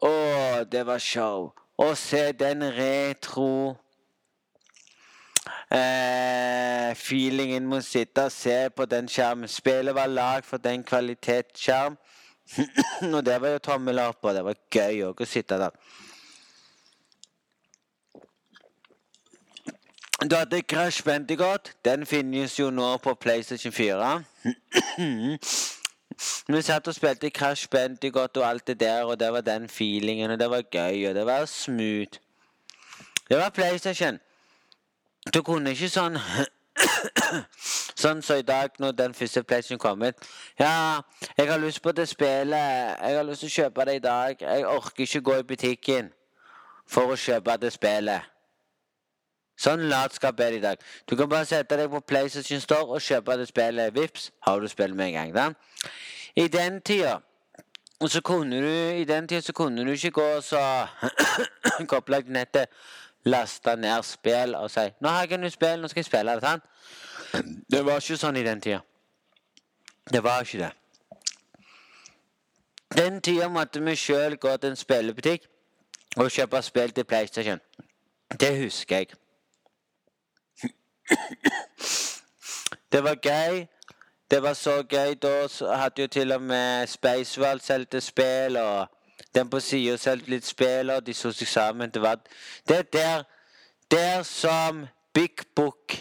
Å, 0.05 0.11
det 0.71 0.85
var 0.87 1.01
show. 1.01 1.49
Å 1.79 1.87
se 1.95 2.31
den 2.31 2.63
retro 2.75 3.75
eh, 5.71 6.93
feelingen 6.95 7.67
med 7.67 7.81
å 7.81 7.85
sitte 7.85 8.27
og 8.29 8.35
se 8.35 8.59
på 8.75 8.85
den 8.89 9.09
skjermen. 9.11 9.49
Spillet 9.49 9.95
var 9.95 10.11
lagd 10.11 10.47
for 10.47 10.61
den 10.61 10.83
kvalitetsskjerm. 10.83 11.97
og 13.15 13.23
det 13.25 13.41
var 13.41 13.55
jo 13.55 13.65
tommel 13.65 14.01
opp, 14.01 14.23
og 14.25 14.33
det 14.37 14.45
var 14.45 14.61
gøy 14.73 15.03
òg 15.09 15.21
å 15.21 15.29
sitte 15.29 15.59
der. 15.61 15.75
Du 20.21 20.35
hadde 20.35 20.61
Crash 20.61 21.03
Bendigot. 21.03 21.71
Den 21.85 22.05
finnes 22.05 22.59
jo 22.59 22.69
nå 22.69 22.97
på 22.97 23.13
PlayStation 23.13 23.71
4. 23.71 24.21
Vi 26.47 26.61
satt 26.61 26.87
og 26.87 26.95
spilte 26.95 27.29
Crash 27.29 27.69
Bendigot 27.69 28.37
og 28.37 28.49
alt 28.49 28.67
det 28.67 28.79
der, 28.79 29.03
og 29.03 29.19
det 29.19 29.33
var 29.33 29.41
den 29.41 29.69
feelingen, 29.69 30.31
og 30.31 30.39
det 30.39 30.49
var 30.49 30.61
gøy, 30.61 31.07
og 31.09 31.15
det 31.15 31.25
var 31.25 31.45
smooth. 31.45 32.19
Det 33.29 33.37
var 33.37 33.49
PlayStation. 33.49 34.19
Du 35.33 35.41
kunne 35.41 35.69
ikke 35.71 35.89
sånn 35.89 36.17
Sånn 37.99 38.21
som 38.21 38.21
så 38.21 38.35
i 38.39 38.43
dag, 38.47 38.69
når 38.79 38.91
den 38.91 39.13
første 39.13 39.43
PlayStation 39.43 39.79
kom 39.79 40.03
ut. 40.03 40.27
Ja, 40.59 41.01
jeg 41.37 41.51
har 41.51 41.59
lyst 41.59 41.81
på 41.83 41.91
det 41.91 42.07
spillet. 42.07 42.95
Jeg 43.01 43.15
har 43.17 43.23
lyst 43.27 43.43
til 43.43 43.51
å 43.51 43.55
kjøpe 43.55 43.85
det 43.85 43.95
i 43.95 44.03
dag. 44.03 44.41
Jeg 44.41 44.67
orker 44.67 45.03
ikke 45.03 45.21
gå 45.21 45.35
i 45.39 45.43
butikken 45.43 46.11
for 46.87 47.11
å 47.11 47.19
kjøpe 47.19 47.57
det 47.61 47.73
spillet. 47.75 48.38
Sånn 49.59 49.89
latskap 49.91 50.39
er 50.39 50.53
det 50.53 50.59
i 50.61 50.63
dag. 50.63 50.83
Du 51.09 51.17
kan 51.19 51.29
bare 51.29 51.47
sette 51.47 51.75
deg 51.75 51.89
på 51.91 51.99
PlayStation 52.07 52.61
Store 52.63 52.95
og 52.95 53.03
kjøpe 53.03 53.35
det 53.41 53.49
spillet. 53.49 53.95
Vips, 53.95 54.29
har 54.47 54.59
du 54.59 54.67
spillet 54.71 54.95
med 54.95 55.11
en 55.11 55.17
gang. 55.17 55.33
Da. 55.35 55.89
I 56.35 56.47
den 56.47 56.79
tida 56.81 57.17
så 58.07 58.21
kunne 58.21 58.61
du 58.63 58.69
I 58.95 59.03
den 59.03 59.27
tida 59.27 59.41
så 59.41 59.53
kunne 59.53 59.83
du 59.83 59.91
ikke 59.91 60.11
gå 60.11 60.41
så 60.41 60.61
koble 61.91 62.21
deg 62.21 62.31
nettet 62.31 62.71
laste 63.27 63.75
ned 63.75 64.03
spill 64.03 64.55
og 64.55 64.71
si 64.71 64.87
'Nå 65.01 65.09
har 65.09 65.21
jeg 65.21 65.33
et 65.33 65.39
nytt 65.39 65.53
spill, 65.53 65.81
nå 65.81 65.87
skal 65.87 65.99
jeg 65.99 66.05
spille 66.05 66.31
det.' 66.31 66.41
sant? 66.41 66.63
Det 67.71 67.85
var 67.85 67.99
ikke 67.99 68.17
sånn 68.17 68.37
i 68.37 68.43
den 68.43 68.61
tida. 68.61 68.79
Det 70.11 70.23
var 70.23 70.41
ikke 70.41 70.57
det. 70.57 70.71
Den 72.97 73.21
tida 73.21 73.47
måtte 73.47 73.83
vi 73.83 73.95
sjøl 73.95 74.37
gå 74.37 74.57
til 74.57 74.69
en 74.69 74.75
spillebutikk 74.75 75.43
og 76.17 76.31
kjøpe 76.31 76.61
spill 76.61 76.91
til 76.91 77.03
PlayStation. 77.03 77.59
Det 78.39 78.57
husker 78.63 78.95
jeg. 78.95 79.07
Det 82.91 83.03
var 83.03 83.15
gøy. 83.15 83.65
Det 84.31 84.43
var 84.43 84.53
så 84.53 84.83
gøy. 84.83 85.13
Da 85.13 85.47
hadde 85.75 86.01
jo 86.01 86.07
til 86.07 86.31
og 86.31 86.41
med 86.41 86.87
Spacewall 86.87 87.61
solgte 87.61 88.01
spill, 88.01 88.57
og 88.57 88.87
den 89.35 89.49
på 89.49 89.59
sida 89.59 89.97
solgte 89.97 90.29
litt 90.29 90.45
spill, 90.45 90.89
og 90.89 91.05
de 91.05 91.13
så 91.13 91.31
seg 91.31 91.47
sammen. 91.47 91.91
Det 91.91 92.01
var 92.01 92.19
Det 92.67 92.77
er 92.77 92.81
der, 92.81 93.23
der 93.91 94.23
som 94.23 94.87
Big 95.13 95.35
Book 95.55 95.97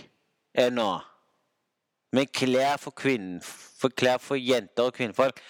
er 0.55 0.71
nå. 0.71 0.99
Med 2.13 2.27
klær 2.27 2.77
for 2.77 2.91
kvinner, 2.91 3.41
for 3.81 3.89
klær 3.89 4.19
for 4.19 4.35
jenter 4.35 4.83
og 4.83 4.93
kvinnfolk. 4.93 5.41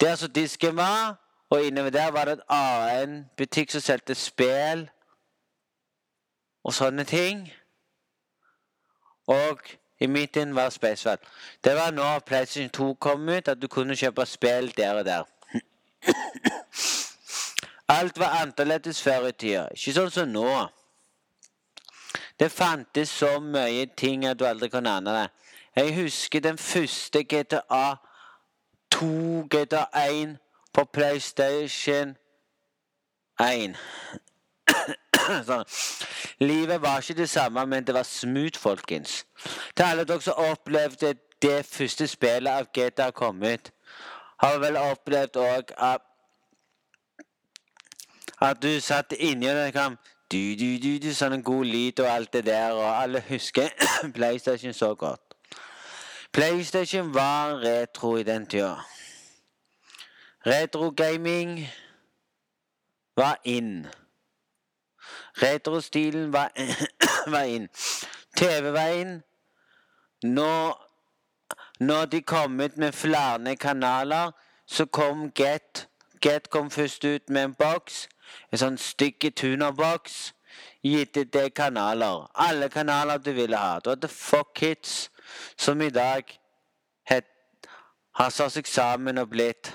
Der 0.00 0.14
som 0.16 0.30
disken 0.30 0.76
var, 0.76 1.16
og 1.50 1.62
innover 1.64 1.90
der 1.90 2.10
var 2.10 2.24
det 2.24 2.32
en 2.32 2.42
annen 2.48 3.30
butikk 3.36 3.70
som 3.70 3.80
solgte 3.80 4.14
spill 4.14 4.88
og 6.64 6.74
sånne 6.74 7.04
ting. 7.04 7.48
Og 9.28 9.60
i 10.00 10.06
midten 10.06 10.54
var 10.54 10.70
Spacefall. 10.70 11.18
Det 11.64 11.74
var 11.76 11.90
nå 11.90 12.18
PlayStation 12.18 12.70
2 12.70 12.94
kom 12.94 13.28
ut, 13.28 13.48
at 13.48 13.62
du 13.62 13.68
kunne 13.68 13.96
kjøpe 13.96 14.26
spill 14.26 14.72
der 14.76 15.00
og 15.00 15.04
der. 15.04 15.22
Alt 17.88 18.18
var 18.18 18.40
annerledes 18.42 19.02
før 19.02 19.26
i 19.28 19.32
tida. 19.32 19.66
Ikke 19.72 19.94
sånn 19.96 20.10
som 20.12 20.28
nå. 20.32 20.48
Det 22.38 22.50
fantes 22.52 23.10
så 23.10 23.38
mye 23.42 23.88
ting 23.96 24.26
at 24.28 24.38
du 24.38 24.44
aldri 24.46 24.68
kunne 24.70 24.92
ane 24.92 25.14
det. 25.16 25.26
Jeg 25.76 25.94
husker 25.96 26.40
den 26.40 26.58
første 26.58 27.24
GTA 27.24 27.96
2, 28.90 29.08
GTA 29.50 29.84
1 30.08 30.36
på 30.72 30.84
PlayStation 30.84 32.16
1. 33.40 33.76
sånn. 35.48 35.64
Livet 36.40 36.82
var 36.82 37.02
ikke 37.02 37.20
det 37.22 37.30
samme, 37.30 37.64
men 37.66 37.86
det 37.86 37.94
var 37.96 38.06
smooth, 38.06 38.58
folkens. 38.58 39.24
Til 39.74 39.86
alle 39.86 40.06
dere 40.08 40.24
som 40.24 40.44
opplevde 40.50 41.14
det 41.42 41.58
første 41.66 42.08
spillet 42.10 42.50
av 42.50 42.70
GTA 42.74 43.10
kom 43.14 43.42
ut, 43.42 43.72
har 44.42 44.60
vel 44.62 44.78
opplevd 44.80 45.40
òg 45.42 45.74
at 45.76 46.04
at 48.40 48.60
du 48.62 48.70
satt 48.80 49.16
inni 49.18 49.48
og 49.50 49.72
kom 49.74 49.96
du, 50.30 50.54
du, 50.60 50.76
du, 50.78 50.98
du, 51.00 51.08
sånn 51.16 51.38
en 51.38 51.42
god 51.42 51.64
lyd 51.64 52.02
og 52.04 52.10
alt 52.12 52.32
det 52.36 52.44
der, 52.50 52.76
og 52.76 52.84
alle 52.84 53.22
husker 53.30 53.72
PlayStation 54.16 54.74
så 54.76 54.92
godt. 54.94 55.22
PlayStation 56.36 57.14
var 57.14 57.56
retro 57.62 58.18
i 58.20 58.26
den 58.28 58.44
tida. 58.46 58.74
Retro-gaming 60.46 61.64
var 63.16 63.40
in. 63.44 63.86
Retrostilen 65.42 66.32
var, 66.32 66.52
inn. 67.44 67.68
TV 68.36 68.72
var 68.72 68.88
inn. 68.88 69.22
Når, 70.22 72.06
de 72.10 72.22
kom 72.22 72.60
ut 72.60 72.76
med 72.76 72.92
flere 72.92 73.56
kanaler, 73.56 74.30
så 74.66 74.86
kom 74.86 75.32
Get. 75.34 75.88
Get 76.22 76.50
kom 76.50 76.70
først 76.70 77.04
ut 77.04 77.30
med 77.30 77.44
en 77.44 77.54
boks. 77.54 78.08
En 78.52 78.58
sånn 78.58 78.78
stygg 78.78 79.30
tunerboks. 79.36 80.32
Gitt 80.82 81.14
det 81.14 81.54
kanaler. 81.54 82.26
Alle 82.34 82.68
kanaler 82.68 83.18
du 83.18 83.32
ville 83.32 83.56
ha. 83.56 83.78
Du 83.78 83.90
hadde 83.90 84.08
Fuck 84.08 84.58
Hits, 84.60 85.10
som 85.56 85.80
i 85.80 85.90
dag 85.90 86.24
het, 87.06 87.26
har 88.14 88.30
satt 88.34 88.52
seg 88.52 88.66
sammen 88.66 89.18
og 89.18 89.30
blitt 89.30 89.72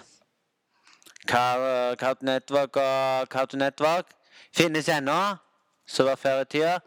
Cartoon 1.27 2.27
Network 2.27 2.75
og 2.75 3.29
Cartoon 3.31 3.63
Network. 3.63 4.11
Finnes 4.51 4.89
ennå 4.91 5.19
som 5.93 6.09
var 6.09 6.15
før 6.15 6.41
i 6.41 6.45
tida. 6.45 6.79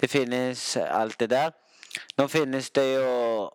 Det 0.00 0.10
finnes 0.10 0.76
alt 0.76 1.20
det 1.20 1.30
der. 1.30 1.50
Nå 2.18 2.26
finnes 2.26 2.70
det 2.70 2.94
jo 2.94 3.50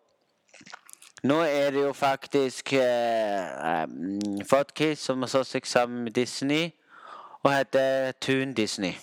Nå 1.24 1.40
er 1.42 1.72
det 1.72 1.82
jo 1.82 1.94
faktisk 1.94 2.74
eh, 2.74 3.84
um, 3.84 4.42
Fodkiss 4.50 5.00
som 5.00 5.22
har 5.22 5.32
slått 5.32 5.50
seg 5.50 5.66
sammen 5.66 6.04
med 6.06 6.14
Disney 6.14 6.70
og 7.42 7.54
heter 7.54 8.12
Toon 8.22 8.54
Disney. 8.54 8.94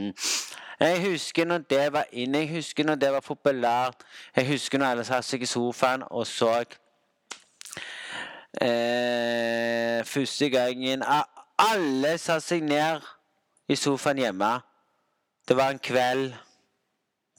jeg 0.80 1.02
husker 1.10 1.44
når 1.44 1.58
det 1.58 1.92
var 1.92 2.06
inne, 2.12 2.38
jeg 2.38 2.50
husker 2.54 2.84
når 2.84 2.94
det 2.94 3.12
var 3.12 3.20
populært. 3.20 4.06
Jeg 4.36 4.48
husker 4.48 4.78
når 4.78 4.86
alle 4.86 5.04
satte 5.04 5.28
seg 5.28 5.42
i 5.42 5.50
sofaen 5.50 6.02
og 6.10 6.26
så 6.26 6.64
eh, 8.60 10.04
Første 10.04 10.50
gangen 10.50 11.04
Alle 11.58 12.18
satte 12.18 12.46
seg 12.48 12.64
ned 12.64 13.04
i 13.68 13.76
sofaen 13.76 14.18
hjemme. 14.18 14.54
Det 15.48 15.56
var 15.56 15.70
en 15.70 15.78
kveld 15.78 16.34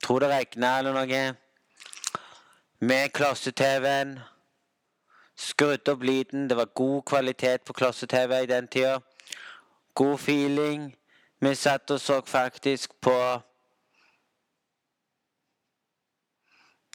Tror 0.04 0.20
det 0.20 0.30
regna 0.30 0.78
eller 0.80 0.94
noe. 0.94 1.36
Med 2.80 3.10
klosse-TV-en. 3.10 4.20
Skrudde 5.36 5.92
opp 5.92 6.04
lyden. 6.06 6.46
Det 6.50 6.58
var 6.58 6.70
god 6.76 7.02
kvalitet 7.10 7.66
på 7.66 7.74
klosse-TV 7.74 8.44
i 8.44 8.46
den 8.46 8.68
tida. 8.68 9.00
God 9.94 10.20
feeling. 10.20 10.96
Vi 11.40 11.56
satt 11.56 11.92
og 11.92 12.00
så 12.00 12.22
faktisk 12.26 12.94
på 13.02 13.42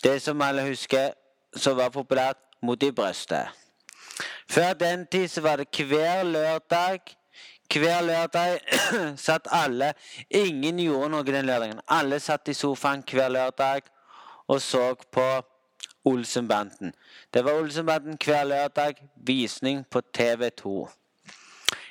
Det 0.03 0.23
som 0.23 0.41
alle 0.43 0.63
husker 0.67 1.13
som 1.57 1.77
var 1.77 1.89
populært, 1.89 2.39
Mot 2.63 2.83
i 2.83 2.91
brøstet. 2.91 3.49
Før 4.51 4.73
den 4.73 5.07
tid 5.07 5.29
så 5.29 5.41
var 5.41 5.57
det 5.57 5.87
hver 5.87 6.23
lørdag 6.23 7.01
hver 7.73 8.03
lørdag 8.05 8.61
satt 9.27 9.49
alle 9.51 9.93
Ingen 10.31 10.79
gjorde 10.79 11.09
noe 11.13 11.27
den 11.27 11.47
lørdagen. 11.47 11.81
Alle 11.89 12.21
satt 12.21 12.49
i 12.49 12.55
sofaen 12.55 13.05
hver 13.09 13.33
lørdag 13.33 13.89
og 14.49 14.61
så 14.63 14.95
på 15.13 15.29
Olsenbanden. 16.05 16.93
Det 17.35 17.45
var 17.45 17.53
Olsenbanden 17.53 18.19
hver 18.25 18.45
lørdag. 18.45 18.95
Visning 19.17 19.85
på 19.91 20.03
TV2. 20.19 20.89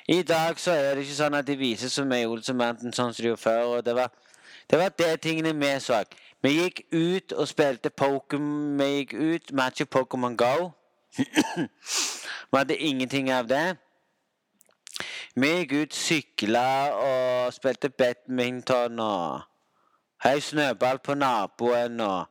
I 0.08 0.22
dag 0.22 0.58
så 0.60 0.70
er 0.70 0.94
det 0.94 1.06
ikke 1.06 1.14
sånn 1.16 1.38
at 1.38 1.46
de 1.46 1.56
viser 1.56 1.88
så 1.88 2.04
mye 2.04 2.28
Olsenbanden 2.28 2.92
sånn 2.92 3.14
som 3.14 3.22
de 3.22 3.30
gjorde 3.30 3.42
før. 3.42 3.62
og 3.76 3.84
det 3.84 3.94
var, 3.94 4.10
det 4.70 4.78
var 4.78 4.92
det 4.98 5.20
tingene 5.22 5.54
vi 5.54 5.72
så. 5.80 6.02
Vi 6.42 6.50
gikk 6.58 6.82
ut 6.92 7.32
og 7.32 7.48
spilte 7.48 7.90
Pokémon. 7.90 8.78
Vi 8.78 8.90
gikk 8.98 9.14
ut 9.14 9.52
matchet 9.52 9.90
Pokémon 9.90 10.36
Go. 10.36 10.72
vi 12.50 12.58
hadde 12.58 12.76
ingenting 12.76 13.32
av 13.32 13.48
det. 13.48 13.76
Vi 15.34 15.48
gikk 15.48 15.72
ut, 15.72 15.94
sykla 15.96 16.92
og 16.92 17.52
spilte 17.56 17.88
badminton 17.88 18.98
og 19.00 19.40
Hei, 20.22 20.40
snøball 20.40 20.98
på 20.98 21.14
naboen. 21.14 22.00
og 22.00 22.26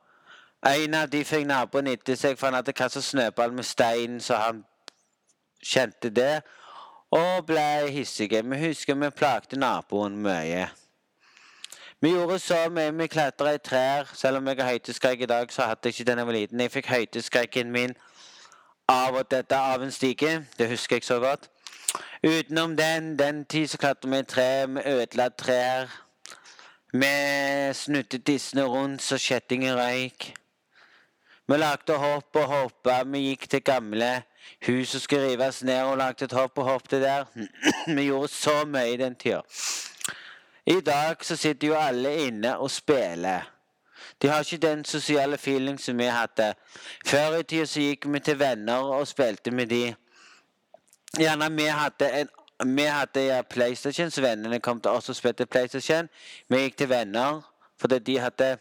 En 0.67 0.93
av 0.93 1.09
de 1.11 1.23
fikk 1.25 1.43
naboen 1.49 1.89
etter 1.91 2.15
seg, 2.15 2.37
for 2.39 2.47
han 2.47 2.55
hadde 2.61 2.71
kastet 2.77 3.03
snøball 3.03 3.51
med 3.51 3.65
stein, 3.67 4.21
så 4.21 4.37
han 4.39 4.61
kjente 5.59 6.09
det. 6.09 6.43
Og 7.11 7.45
ble 7.49 7.89
hissige. 7.91 8.43
Vi 8.47 8.59
husker 8.61 8.95
vi 8.95 9.09
plagte 9.09 9.59
naboen 9.59 10.15
mye. 10.23 10.69
Vi 12.01 12.13
gjorde 12.13 12.39
så 12.39 12.69
mye. 12.69 12.93
Vi 12.95 13.07
klatra 13.07 13.57
i 13.57 13.57
trær. 13.57 14.07
Selv 14.13 14.37
om 14.37 14.47
jeg 14.47 14.61
har 14.61 14.71
høydeskrekk 14.71 15.21
i 15.21 15.31
dag, 15.33 15.51
så 15.51 15.67
hadde 15.67 15.89
jeg 15.89 15.99
ikke 15.99 16.11
den 16.11 16.17
jeg 16.17 16.27
var 16.27 16.33
liten. 16.33 16.59
Jeg 16.59 16.71
fikk 16.71 16.87
høydeskrekken 16.87 17.71
min 17.71 17.97
av 18.87 19.19
og 19.19 19.27
dette 19.31 19.57
av 19.57 19.83
en 19.83 19.91
stige. 19.91 20.45
Det 20.57 20.69
husker 20.69 20.95
jeg 20.95 21.03
så 21.03 21.19
godt. 21.19 21.49
Utenom 22.23 22.75
den, 22.77 23.15
den 23.19 23.45
tid 23.45 23.67
så 23.67 23.77
klatret 23.77 24.11
vi 24.11 24.19
i 24.19 24.23
tre, 24.23 24.67
vi 24.67 24.81
ødela 24.85 25.29
trær. 25.29 25.89
Vi 26.93 27.13
snuttet 27.73 28.27
dissene 28.27 28.63
rundt 28.67 29.01
så 29.01 29.17
kjettingen 29.17 29.75
røyk. 29.75 30.33
Vi 31.47 31.57
lagde 31.57 31.97
hopp 31.97 32.35
og 32.35 32.47
hoppa. 32.47 33.01
Vi 33.03 33.19
gikk 33.29 33.47
til 33.49 33.63
gamle 33.63 34.09
hus 34.67 34.93
som 34.93 34.99
skulle 34.99 35.29
rives 35.31 35.63
ned, 35.63 35.81
og 35.81 35.97
lagde 35.97 36.25
et 36.25 36.35
hopp 36.35 36.57
og 36.57 36.65
hoppet 36.65 37.01
der. 37.01 37.25
vi 37.95 38.05
gjorde 38.09 38.27
så 38.27 38.65
mye 38.65 38.93
i 38.93 38.97
den 38.97 39.15
tida. 39.15 39.41
I 40.65 40.79
dag 40.85 41.25
så 41.25 41.35
sitter 41.35 41.67
jo 41.67 41.75
alle 41.75 42.13
inne 42.27 42.57
og 42.57 42.71
spiller. 42.71 43.49
De 44.21 44.27
har 44.27 44.39
ikke 44.39 44.67
den 44.67 44.85
sosiale 44.85 45.37
feeling 45.37 45.79
som 45.81 45.97
vi 45.97 46.05
hadde. 46.05 46.53
Før 47.05 47.39
i 47.39 47.43
tida 47.43 47.65
så 47.65 47.81
gikk 47.81 48.05
vi 48.13 48.19
til 48.19 48.39
venner 48.39 48.91
og 48.99 49.07
spilte 49.07 49.51
med 49.51 49.67
de. 49.67 49.95
Gjerne 51.19 51.49
vi 51.55 51.65
hadde 51.67 52.11
en 52.21 52.29
vi 52.63 52.83
hadde 52.85 53.21
ja, 53.25 53.41
PlayStation, 53.41 54.11
så 54.11 54.21
vennene 54.21 54.59
kom 54.59 54.81
til 54.81 54.91
oss 54.91 55.09
og 55.09 55.15
spilte 55.17 55.45
PlayStation. 55.45 56.09
Vi 56.49 56.59
gikk 56.61 56.77
til 56.77 56.89
venner 56.89 57.41
fordi 57.81 57.97
de 57.99 58.19
hadde 58.21 58.57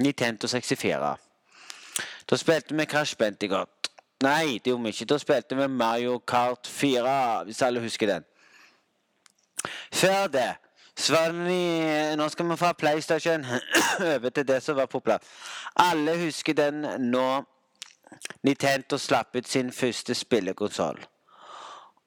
Nintendo 0.00 0.48
64. 0.48 1.16
Da 2.30 2.36
spilte 2.36 2.74
vi 2.74 2.84
Crash 2.84 3.16
Bandicoot. 3.18 3.90
Nei, 4.22 4.58
det 4.64 4.72
gjorde 4.72 4.82
vi 4.82 4.88
ikke. 4.88 5.04
Da 5.04 5.18
spilte 5.18 5.56
vi 5.56 5.68
Mario 5.68 6.18
Kart 6.18 6.66
4, 6.66 7.44
hvis 7.44 7.62
alle 7.62 7.80
husker 7.80 8.06
den. 8.06 8.24
Før 9.92 10.26
det 10.26 10.54
så 10.96 11.12
var 11.12 11.32
det 11.32 12.16
Nå 12.18 12.28
skal 12.28 12.48
vi 12.48 12.56
fra 12.56 12.72
PlayStation 12.72 13.44
over 14.14 14.30
til 14.30 14.48
det 14.48 14.62
som 14.62 14.76
var 14.76 14.86
populært. 14.86 15.22
Alle 15.76 16.16
husker 16.24 16.54
den 16.54 16.86
nå 16.98 17.44
Nintendo 18.42 18.98
slapp 18.98 19.36
ut 19.36 19.48
sin 19.48 19.72
første 19.72 20.14
spillekonsoll. 20.14 20.98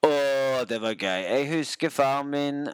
Å, 0.06 0.64
det 0.68 0.78
var 0.82 0.94
gøy. 0.94 1.22
Jeg 1.26 1.48
husker 1.50 1.90
far 1.90 2.22
min 2.26 2.66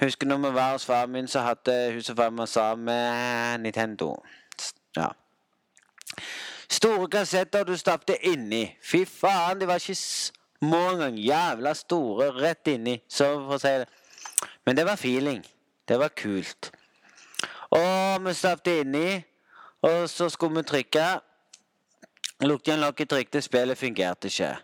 Husker 0.00 0.26
når 0.26 0.38
vi 0.42 0.50
var 0.54 0.72
hos 0.72 0.84
far 0.86 1.06
min, 1.06 1.28
så 1.28 1.42
hadde 1.44 1.74
huset 1.94 2.16
far 2.16 2.30
min 2.30 2.46
sammen 2.46 3.60
Nintendo. 3.62 4.14
Ja. 4.96 5.08
Store 6.70 7.08
kassetter 7.12 7.66
du 7.68 7.76
stappet 7.76 8.24
inni. 8.26 8.64
Fy 8.82 9.04
faen, 9.06 9.60
de 9.60 9.68
var 9.68 9.82
ikke 9.82 9.94
små 9.98 10.80
engang. 10.94 11.18
Jævla 11.20 11.74
store 11.74 12.30
rett 12.40 12.72
inni. 12.72 12.96
Så 13.08 13.28
for 13.44 13.58
å 13.58 13.60
si 13.62 13.74
det. 13.82 13.88
Men 14.66 14.78
det 14.78 14.86
var 14.88 14.98
feeling. 14.98 15.44
Det 15.88 15.98
var 16.00 16.14
kult. 16.16 16.72
Og 17.70 18.26
vi 18.26 18.34
stappet 18.34 18.82
inni, 18.86 19.22
og 19.82 20.08
så 20.10 20.30
skulle 20.32 20.62
vi 20.62 20.68
trykke. 20.72 21.06
Lukket 22.42 22.72
igjen 22.72 22.82
lokket, 22.82 23.10
trykte, 23.12 23.42
spillet 23.44 23.78
fungerte 23.78 24.32
ikke. 24.32 24.54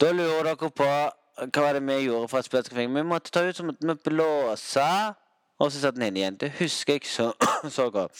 Da 0.00 0.12
lurer 0.12 0.44
dere 0.44 0.70
på 0.70 0.84
hva 0.84 1.62
var 1.62 1.72
det 1.72 1.82
vi 1.86 2.04
gjorde 2.04 2.28
for 2.28 2.38
at 2.38 2.44
spillet 2.44 2.66
skulle 2.66 2.82
fungere. 2.82 3.02
Vi 3.02 3.08
måtte 3.08 3.30
ta 3.30 3.40
ut 3.42 3.56
så 3.56 3.64
måtte 3.64 3.86
vi 3.86 3.94
blåse, 4.04 5.14
og 5.58 5.72
så 5.72 5.80
satt 5.80 5.94
den 5.94 6.02
inn 6.06 6.16
igjen. 6.16 6.36
Det 6.36 6.52
husker 6.58 6.92
jeg 6.92 7.06
så, 7.06 7.32
så 7.76 7.90
godt. 7.90 8.12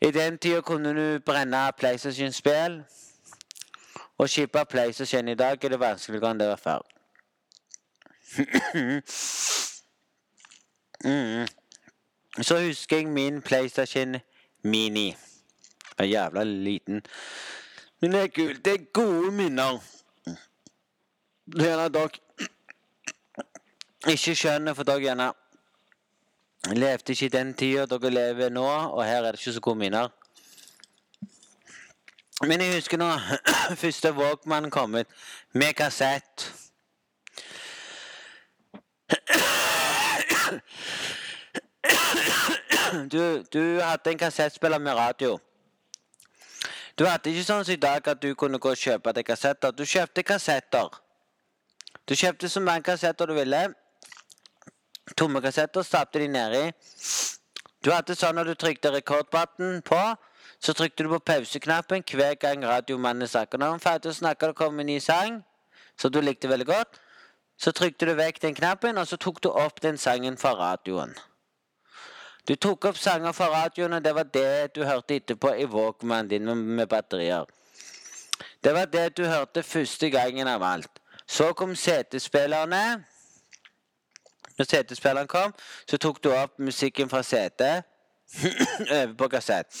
I 0.00 0.10
den 0.10 0.38
tida 0.38 0.60
kunne 0.60 0.94
du 0.96 1.20
brenne 1.24 1.72
PlayStation-spill. 1.78 2.80
Å 4.20 4.26
shippe 4.28 4.64
PlayStation 4.68 5.28
i 5.28 5.34
dag 5.34 5.64
er 5.64 5.68
det 5.72 5.80
vanskeligere 5.80 6.30
enn 6.30 6.40
det 6.40 6.48
var 6.48 6.60
før. 6.60 6.82
mm. 11.04 11.46
Så 12.40 12.60
husker 12.64 12.96
jeg 12.96 13.06
min 13.06 13.42
PlayStation 13.42 14.16
Mini. 14.62 15.16
Var 15.98 16.04
jævla 16.08 16.44
liten. 16.44 17.02
Men 18.00 18.12
det 18.12 18.20
er 18.20 18.28
kult. 18.36 18.64
Det 18.64 18.72
er 18.74 18.92
gode 18.92 19.32
minner. 19.32 19.80
Det 21.50 21.66
gjerne 21.66 21.88
dere 21.90 22.08
ikke 24.12 24.34
skjønner, 24.38 24.74
for 24.74 24.86
dere 24.86 25.02
gjerne 25.02 25.32
levde 26.76 27.12
ikke 27.12 27.26
i 27.26 27.32
den 27.34 27.54
tida 27.58 27.86
dere 27.90 28.10
lever 28.14 28.52
nå, 28.54 28.66
og 28.66 29.02
her 29.04 29.24
er 29.24 29.32
det 29.32 29.40
ikke 29.40 29.56
så 29.56 29.60
gode 29.60 29.78
minner. 29.78 30.08
Men 32.46 32.60
jeg 32.60 32.74
husker 32.74 32.96
når 33.02 33.18
første 33.82 34.12
Walkman 34.14 34.70
kom 34.70 34.94
ut, 34.94 35.06
med 35.52 35.74
kassett. 35.74 36.46
Du, 43.10 43.42
du 43.52 43.80
hadde 43.80 44.10
en 44.10 44.18
kassettspiller 44.18 44.78
med 44.78 44.94
radio. 44.94 45.38
Du 46.98 47.06
hadde 47.06 47.30
ikke 47.30 47.44
sånn 47.44 47.64
som 47.64 47.74
i 47.74 47.82
dag 47.82 48.06
at 48.06 48.22
du 48.22 48.34
kunne 48.34 48.58
gå 48.58 48.70
og 48.70 48.78
kjøpe 48.78 49.12
deg 49.18 49.26
kassetter. 49.26 49.74
Du 49.74 49.84
kjøpte 49.86 50.22
kassetter. 50.22 51.00
Du 52.10 52.16
kjøpte 52.18 52.48
så 52.50 52.58
mange 52.58 52.82
kassetter 52.82 53.28
du 53.30 53.36
ville. 53.36 53.58
Tomme 55.16 55.38
kassetter, 55.40 55.84
stappet 55.86 56.24
de 56.24 56.26
nedi. 56.26 56.62
Du 57.86 57.92
hadde 57.94 58.16
sånn 58.18 58.34
når 58.34 58.48
du 58.50 58.56
trykte 58.58 58.90
rekordbutton 58.90 59.76
på, 59.86 60.00
så 60.58 60.74
trykte 60.74 61.06
du 61.06 61.12
på 61.12 61.20
pauseknappen 61.30 62.02
hver 62.10 62.34
gang 62.34 62.64
radiomannen 62.66 63.30
snakket. 63.30 63.60
Når 63.62 63.76
han 63.76 63.84
ferdig 63.84 64.10
å 64.10 64.16
snakke 64.16 64.50
det 64.50 64.56
kom 64.58 64.82
en 64.82 64.90
ny 64.90 64.98
sang, 64.98 65.38
som 65.94 66.10
du 66.10 66.18
likte 66.18 66.50
veldig 66.50 66.66
godt, 66.66 66.98
så 67.54 67.70
trykte 67.70 68.08
du 68.10 68.16
vekk 68.18 68.42
den 68.42 68.58
knappen, 68.58 68.98
og 68.98 69.06
så 69.06 69.14
tok 69.14 69.38
du 69.46 69.52
opp 69.54 69.78
den 69.84 69.98
sangen 69.98 70.38
fra 70.40 70.56
radioen. 70.58 71.14
Du 72.42 72.56
tok 72.56 72.90
opp 72.90 72.98
sanger 72.98 73.36
fra 73.38 73.52
radioen, 73.54 73.94
og 73.94 74.02
det 74.02 74.16
var 74.18 74.26
det 74.34 74.74
du 74.74 74.82
hørte 74.82 75.20
etterpå 75.20 75.54
i 75.54 75.70
Walkman 75.70 76.26
din 76.26 76.50
med 76.58 76.90
batterier. 76.90 77.46
Det 78.64 78.74
var 78.74 78.90
det 78.90 79.12
du 79.14 79.28
hørte 79.30 79.62
første 79.62 80.10
gangen 80.10 80.50
av 80.50 80.66
alt. 80.66 80.90
Så 81.30 81.52
kom 81.52 81.76
CD-spillerne. 81.76 83.04
Når 84.58 84.64
CD-spilleren 84.64 85.28
kom, 85.30 85.52
så 85.86 85.98
tok 86.02 86.18
du 86.24 86.32
opp 86.34 86.58
musikken 86.58 87.08
fra 87.08 87.22
setet 87.22 87.86
over 88.98 89.14
på 89.18 89.28
kassett. 89.30 89.76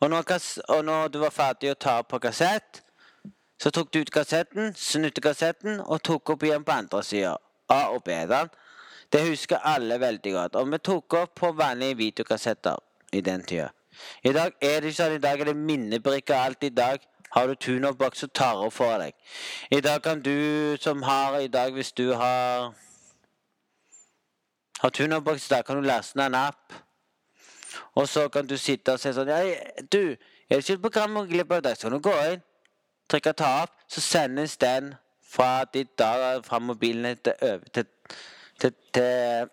Og 0.00 0.10
når, 0.10 0.26
kass 0.26 0.58
og 0.68 0.82
når, 0.84 1.12
du 1.14 1.20
var 1.22 1.30
ferdig 1.30 1.70
å 1.70 1.78
ta 1.78 2.00
opp 2.02 2.10
på 2.10 2.18
kassett, 2.24 2.82
så 3.62 3.70
tok 3.70 3.92
du 3.94 4.00
ut 4.02 4.10
kassetten, 4.10 4.74
snudde 4.74 5.22
kassetten 5.22 5.78
og 5.86 6.02
tok 6.02 6.34
opp 6.34 6.42
igjen 6.42 6.66
på 6.66 6.74
andre 6.74 7.04
sida. 7.06 7.36
A 7.70 7.84
og 7.94 8.02
B-den. 8.02 8.50
Det 9.12 9.22
husker 9.28 9.62
alle 9.62 10.00
veldig 10.02 10.34
godt. 10.34 10.58
Og 10.58 10.72
vi 10.72 10.82
tok 10.82 11.18
opp 11.20 11.36
på 11.38 11.52
vanlige 11.62 12.00
videokassetter 12.02 12.82
i 13.12 13.22
den 13.22 13.46
tida. 13.46 13.70
I 14.26 14.34
dag 14.34 14.58
er 14.58 14.80
det 14.80 14.90
ikke 14.90 14.98
sånn. 14.98 15.16
I 15.20 15.22
dag 15.22 15.40
er 15.40 15.52
det 15.52 15.56
minnebrikker 15.56 16.42
alt. 16.42 16.66
I 16.66 16.74
dag 16.74 17.06
har 17.32 17.46
du 17.46 17.54
Tunov-boks, 17.54 18.18
så 18.18 18.26
tar 18.26 18.62
opp 18.66 18.72
for 18.72 18.98
deg. 19.00 19.12
I 19.70 19.80
dag 19.80 20.02
kan 20.02 20.22
du 20.22 20.76
som 20.80 21.02
har 21.02 21.38
I 21.40 21.48
dag, 21.48 21.72
hvis 21.72 21.92
du 21.92 22.12
har 22.12 22.72
har 24.82 24.90
tunerboks, 24.90 25.48
da 25.48 25.62
kan 25.62 25.76
du 25.76 25.82
laste 25.82 26.18
ned 26.18 26.26
en 26.26 26.34
app. 26.34 26.72
Og 27.94 28.08
så 28.08 28.28
kan 28.28 28.46
du 28.46 28.56
sitte 28.58 28.92
og 28.92 29.00
se 29.00 29.12
sånn 29.14 29.28
ja, 29.30 29.38
Du, 29.92 30.16
er 30.50 30.56
det 30.56 30.64
ikke 30.64 30.74
et 30.74 30.82
program 30.82 31.20
å 31.20 31.26
glipp 31.28 31.52
av 31.54 31.62
i 31.62 31.66
dag? 31.68 31.76
Så 31.78 31.86
kan 31.86 31.94
du 31.94 32.02
gå 32.02 32.14
inn, 32.32 32.42
trykke 33.08 33.32
'ta 33.32 33.50
opp', 33.62 33.76
så 33.88 34.00
sendes 34.00 34.56
den 34.56 34.94
fra 35.22 35.64
ditt 35.74 35.98
dag 35.98 36.44
fra 36.44 36.58
mobilen 36.58 37.16
til, 37.24 37.34
til, 37.72 37.86
til, 38.60 38.72
til 38.94 39.48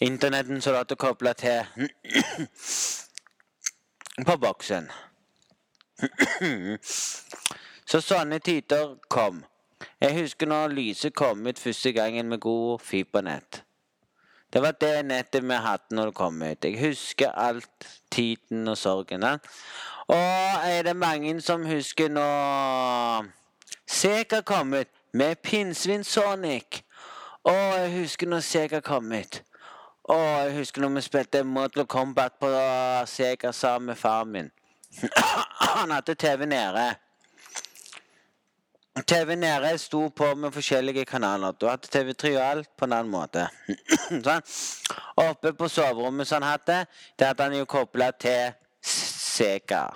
internetten, 0.00 0.60
så 0.60 0.70
du 0.70 0.76
har 0.76 0.96
kobla 0.96 1.32
til 1.32 1.64
på 4.28 4.36
boksen. 4.36 4.90
så 7.90 8.00
sånne 8.00 8.38
tider 8.38 8.96
kom. 9.08 9.44
Jeg 10.00 10.16
husker 10.20 10.48
når 10.48 10.74
lyset 10.74 11.14
kom 11.14 11.46
ut 11.46 11.60
første 11.60 11.92
gangen 11.92 12.28
med 12.28 12.40
god 12.40 12.80
fibernett. 12.82 13.62
Det 14.52 14.62
var 14.62 14.72
det 14.80 15.06
nettet 15.06 15.42
vi 15.42 15.54
hadde 15.54 15.96
når 15.96 16.10
det 16.10 16.14
kom 16.14 16.42
ut. 16.42 16.64
Jeg 16.64 16.80
husker 16.80 17.30
alt. 17.30 17.88
Tiden 18.10 18.68
og 18.68 18.78
sorgen. 18.78 19.24
Og 20.06 20.60
er 20.64 20.82
det 20.82 20.96
mange 20.96 21.40
som 21.40 21.66
husker 21.66 22.08
når 22.08 23.26
Sega 23.86 24.40
kom 24.40 24.74
ut 24.74 24.88
med 25.12 25.34
Pinnsvin 25.42 26.04
Sonic? 26.04 26.84
Og 27.44 27.52
jeg 27.54 28.00
husker 28.00 28.26
når 28.26 28.40
Sega 28.40 28.80
kom 28.80 29.12
ut. 29.12 29.42
Og 30.04 30.20
jeg 30.20 30.56
husker 30.58 30.80
når 30.80 30.88
vi 30.88 31.00
spilte 31.00 31.42
Model 31.44 31.86
Combat 31.86 32.32
på 32.40 32.46
Sega 33.06 33.52
sammen 33.52 33.86
med 33.86 33.96
far 33.96 34.24
min. 34.24 34.50
Han 35.74 35.90
hadde 35.90 36.14
TV 36.14 36.46
nede. 36.46 36.94
TV 39.02 39.34
nede 39.36 39.78
sto 39.78 40.08
på 40.08 40.34
med 40.34 40.52
forskjellige 40.54 41.04
kanaler. 41.04 41.52
Du 41.52 41.66
hadde 41.66 41.90
TV3 41.90 42.36
og 42.36 42.44
alt 42.46 42.68
på 42.78 42.86
en 42.86 42.92
annen 42.92 43.10
måte. 43.10 43.48
sånn. 44.26 44.44
Oppe 45.18 45.50
på 45.58 45.68
soverommet 45.68 46.28
som 46.30 46.42
han 46.42 46.52
hadde, 46.52 46.84
det 47.18 47.26
hadde 47.26 47.48
han 47.48 47.56
jo 47.58 47.66
kobla 47.66 48.12
til 48.14 48.54
Sega. 48.84 49.88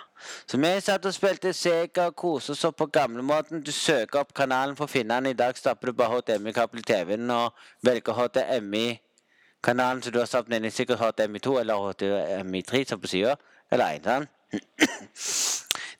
Så 0.51 0.59
vi 0.59 0.71
satt 0.83 1.07
og 1.07 1.15
spilte 1.15 1.53
Sega 1.55 2.09
og 2.11 2.17
koste 2.19 2.57
oss 2.57 2.65
på 2.75 2.89
gamlemåten. 2.91 3.63
Du 3.63 3.71
søker 3.73 4.25
opp 4.25 4.35
kanalen 4.35 4.75
for 4.79 4.89
å 4.89 4.91
finne 4.91 5.21
den. 5.21 5.31
I 5.31 5.39
dag 5.39 5.59
stapper 5.59 5.93
du 5.93 5.99
bare 6.01 6.19
HDMI-kabel 6.19 6.83
i 6.83 6.89
TV-en 6.91 7.31
og 7.37 7.69
velger 7.87 8.19
HDMI-kanalen 8.19 10.03
som 10.03 10.15
du 10.15 10.19
har 10.19 10.27
stappet 10.27 10.59
inn 10.59 10.67
i 10.67 10.75
sikkert 10.75 11.05
HDMI2 11.05 11.61
eller 11.61 11.87
HDMI3 11.87 12.83
som 12.91 13.03
på 13.03 13.13
sida. 13.15 13.37
Eller 13.71 14.01
én, 14.01 14.03
sånn. 14.03 14.27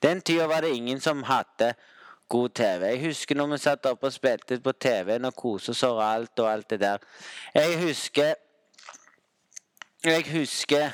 Den 0.03 0.21
tida 0.21 0.47
var 0.47 0.61
det 0.61 0.69
ingen 0.75 1.01
som 1.01 1.23
hadde 1.23 1.73
god 2.29 2.49
TV. 2.49 2.85
Jeg 2.85 3.05
husker 3.05 3.35
når 3.35 3.47
vi 3.47 3.57
satt 3.57 3.85
oppe 3.85 4.07
og 4.07 4.13
spilte 4.13 4.59
på 4.59 4.71
TV-en 4.71 5.25
og 5.25 5.35
koste 5.35 5.69
oss 5.69 5.83
over 5.83 6.03
alt 6.03 6.39
og 6.39 6.51
alt 6.51 6.69
det 6.69 6.79
der. 6.79 6.97
Jeg 7.55 7.79
husker 7.83 8.33
Jeg 10.03 10.23
husker 10.31 10.89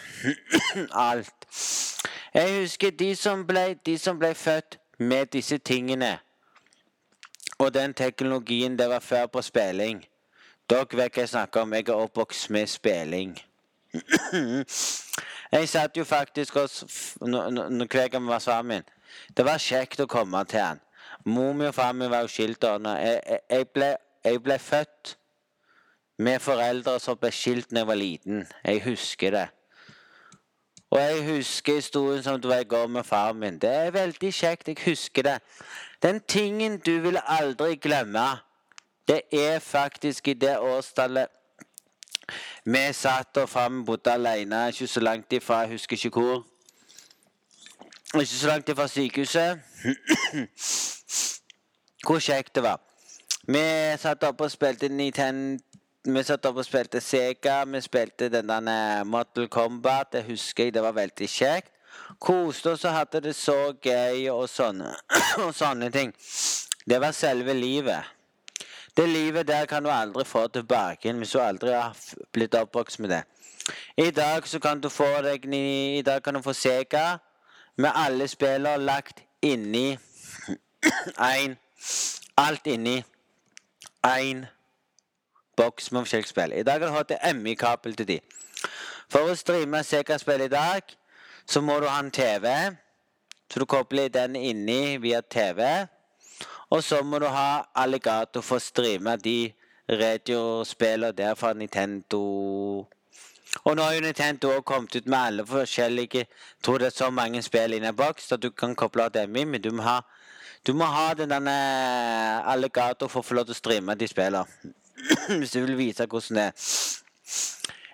alt. 1.09 1.47
Jeg 2.33 2.59
husker 2.59 2.91
de 2.91 3.15
som, 3.15 3.47
ble, 3.47 3.75
de 3.85 3.97
som 3.97 4.19
ble 4.19 4.33
født 4.35 4.79
med 4.99 5.25
disse 5.25 5.57
tingene 5.57 6.17
og 7.57 7.73
den 7.73 7.93
teknologien 7.93 8.79
det 8.79 8.89
var 8.89 8.99
før 8.99 9.25
på 9.25 9.41
spilling. 9.41 10.05
Dere 10.69 10.87
vet 10.91 11.13
hva 11.13 11.21
jeg 11.21 11.29
snakker 11.29 11.61
om. 11.61 11.73
Jeg 11.73 11.87
er 11.87 11.93
oppvokst 11.93 12.49
med 12.49 12.67
spilling. 12.67 13.37
Jeg 15.51 15.69
satt 15.69 15.97
jo 15.97 16.03
faktisk 16.03 16.53
hos 16.59 16.83
hver 17.19 18.07
gang 18.07 18.23
vi 18.23 18.27
var 18.27 18.39
sammen. 18.39 18.83
Det 19.37 19.45
var 19.45 19.61
kjekt 19.61 19.99
å 20.03 20.09
komme 20.09 20.43
til 20.49 20.59
han. 20.59 20.81
Mor 21.25 21.53
mi 21.53 21.65
og 21.69 21.75
far 21.75 21.93
mi 21.93 22.09
var 22.11 22.25
jo 22.25 22.31
skilt. 22.31 22.63
Jeg, 22.63 23.39
jeg, 23.49 23.67
ble, 23.73 23.95
jeg 24.25 24.41
ble 24.43 24.57
født 24.59 25.15
med 26.17 26.39
foreldre 26.39 26.99
som 26.99 27.17
ble 27.19 27.31
skilt 27.33 27.71
da 27.71 27.81
jeg 27.83 27.87
var 27.87 27.99
liten. 27.99 28.43
Jeg 28.63 28.83
husker 28.85 29.31
det. 29.35 29.47
Og 30.95 31.01
jeg 31.01 31.23
husker 31.25 31.75
historien 31.75 32.23
som 32.23 32.41
du 32.41 32.47
var 32.47 32.61
i 32.63 32.69
går 32.69 32.87
med 32.87 33.03
far 33.03 33.33
min. 33.33 33.59
Det 33.59 33.69
er 33.69 33.91
veldig 33.91 34.33
kjekt. 34.33 34.67
Jeg 34.67 34.77
husker 34.85 35.23
det. 35.23 35.39
Den 36.03 36.21
tingen 36.27 36.77
du 36.77 36.99
vil 37.01 37.17
aldri 37.25 37.75
glemme, 37.75 38.27
det 39.07 39.21
er 39.31 39.59
faktisk 39.59 40.27
i 40.27 40.33
det 40.33 40.59
årstallet 40.59 41.27
vi 42.65 42.93
satt 42.93 43.37
og 43.37 43.49
far 43.49 43.69
bodde 43.85 44.13
alene, 44.13 44.67
ikke 44.69 44.87
så 44.87 44.99
langt 44.99 45.33
ifra, 45.33 45.65
jeg 45.65 45.77
husker 45.77 45.97
ikke 45.97 46.19
hvor. 46.19 46.45
Ikke 48.15 48.25
så 48.25 48.47
langt 48.47 48.69
ifra 48.69 48.87
sykehuset. 48.87 49.59
Hvor 52.05 52.19
kjekt 52.19 52.55
det 52.55 52.63
var. 52.63 52.79
Vi 53.47 53.61
satt 53.97 54.23
oppe 54.23 54.45
og 54.45 54.51
spilte 54.51 54.89
Nintendo 54.89 55.63
Vi 56.05 56.23
satt 56.23 56.45
oppe 56.45 56.61
og 56.61 56.67
spilte 56.67 57.01
Sega. 57.01 57.63
Vi 57.65 57.81
spilte 57.81 58.29
den 58.29 58.49
der 58.49 59.03
Mortal 59.03 59.47
Kombat. 59.49 60.13
Det 60.13 60.23
husker 60.23 60.63
jeg. 60.63 60.73
Det 60.73 60.83
var 60.83 60.93
veldig 60.93 61.29
kjekt. 61.29 61.71
Koste 62.19 62.75
oss 62.75 62.85
og 62.85 62.93
hadde 62.93 63.21
det 63.21 63.35
så 63.35 63.73
gøy 63.81 64.29
og 64.29 64.49
sånne, 64.49 64.93
og 65.43 65.53
sånne 65.55 65.89
ting. 65.91 66.13
Det 66.85 67.01
var 67.01 67.11
selve 67.11 67.53
livet. 67.53 68.14
Det 68.97 69.09
livet 69.09 69.47
der 69.47 69.65
kan 69.65 69.83
du 69.83 69.89
aldri 69.89 70.25
få 70.25 70.47
tilbake 70.47 71.13
hvis 71.13 71.31
du 71.31 71.39
aldri 71.39 71.71
har 71.71 71.97
blitt 72.33 72.55
oppvokst 72.55 72.99
med 72.99 73.09
det. 73.09 73.23
I 73.97 74.11
dag 74.11 74.47
så 74.47 74.59
kan 74.59 74.81
du 74.81 74.89
få 74.89 75.07
deg 75.23 75.45
I 75.53 76.01
dag 76.01 76.23
kan 76.23 76.33
du 76.33 76.41
få 76.41 76.53
Sega 76.53 77.17
med 77.77 77.91
alle 77.95 78.27
spillene 78.27 78.85
lagt 78.85 79.23
inni 79.41 79.97
én 81.35 81.57
Alt 82.37 82.67
inni 82.67 83.03
én 84.03 84.45
boks 85.57 85.91
med 85.91 86.01
forskjellige 86.01 86.29
spill. 86.29 86.53
I 86.53 86.63
dag 86.63 86.79
har 86.79 87.03
du 87.03 87.15
HDMI-kabel 87.15 87.95
til 87.95 88.07
de. 88.07 88.19
For 89.09 89.31
å 89.31 89.35
streame 89.35 89.83
Sega-spill 89.83 90.41
i 90.41 90.51
dag, 90.51 90.81
så 91.47 91.61
må 91.61 91.79
du 91.79 91.87
ha 91.87 91.99
en 91.99 92.11
TV. 92.11 92.75
Så 93.51 93.59
du 93.59 93.65
kobler 93.65 94.09
den 94.09 94.35
inni 94.35 94.97
via 94.97 95.21
TV. 95.21 95.87
Og 96.75 96.83
så 96.83 96.97
må 97.07 97.19
du 97.23 97.29
ha 97.31 97.63
alligator 97.79 98.43
for 98.43 98.59
å 98.59 98.63
streame 98.63 99.13
de 99.23 99.53
radiospillene 99.87 101.15
der 101.15 101.37
fra 101.39 101.53
Nintendo. 101.55 102.19
Og 103.63 103.77
nå 103.77 103.85
har 103.85 103.93
jo 103.95 104.01
Nintendo 104.03 104.49
også 104.51 104.65
kommet 104.67 104.97
ut 104.97 105.07
med 105.07 105.19
alle 105.19 105.45
forskjellige 105.47 106.25
tror 106.63 106.81
det 106.83 106.89
er 106.89 106.97
så 106.97 107.07
mange 107.15 107.39
spill 107.45 107.77
inni 107.77 107.87
en 107.87 107.95
boks 107.95 108.27
at 108.35 108.43
du 108.43 108.49
kan 108.51 108.75
koble 108.75 109.07
dem 109.13 109.39
i, 109.39 109.45
men 109.45 109.63
du 109.63 109.71
må 109.71 109.87
ha, 109.87 110.01
du 110.67 110.73
må 110.75 110.91
ha 110.91 111.13
den 111.15 111.31
denne 111.31 111.55
alligator 112.43 113.07
for 113.07 113.23
å 113.23 113.29
få 113.29 113.39
lov 113.39 113.47
til 113.47 113.55
å 113.55 113.61
streame 113.61 113.95
de 113.95 114.11
spillene. 114.11 114.75
Hvis 115.39 115.55
du 115.55 115.61
vil 115.61 115.77
vise 115.79 116.11
hvordan 116.11 116.41
det 116.41 116.45
er. 116.49 116.69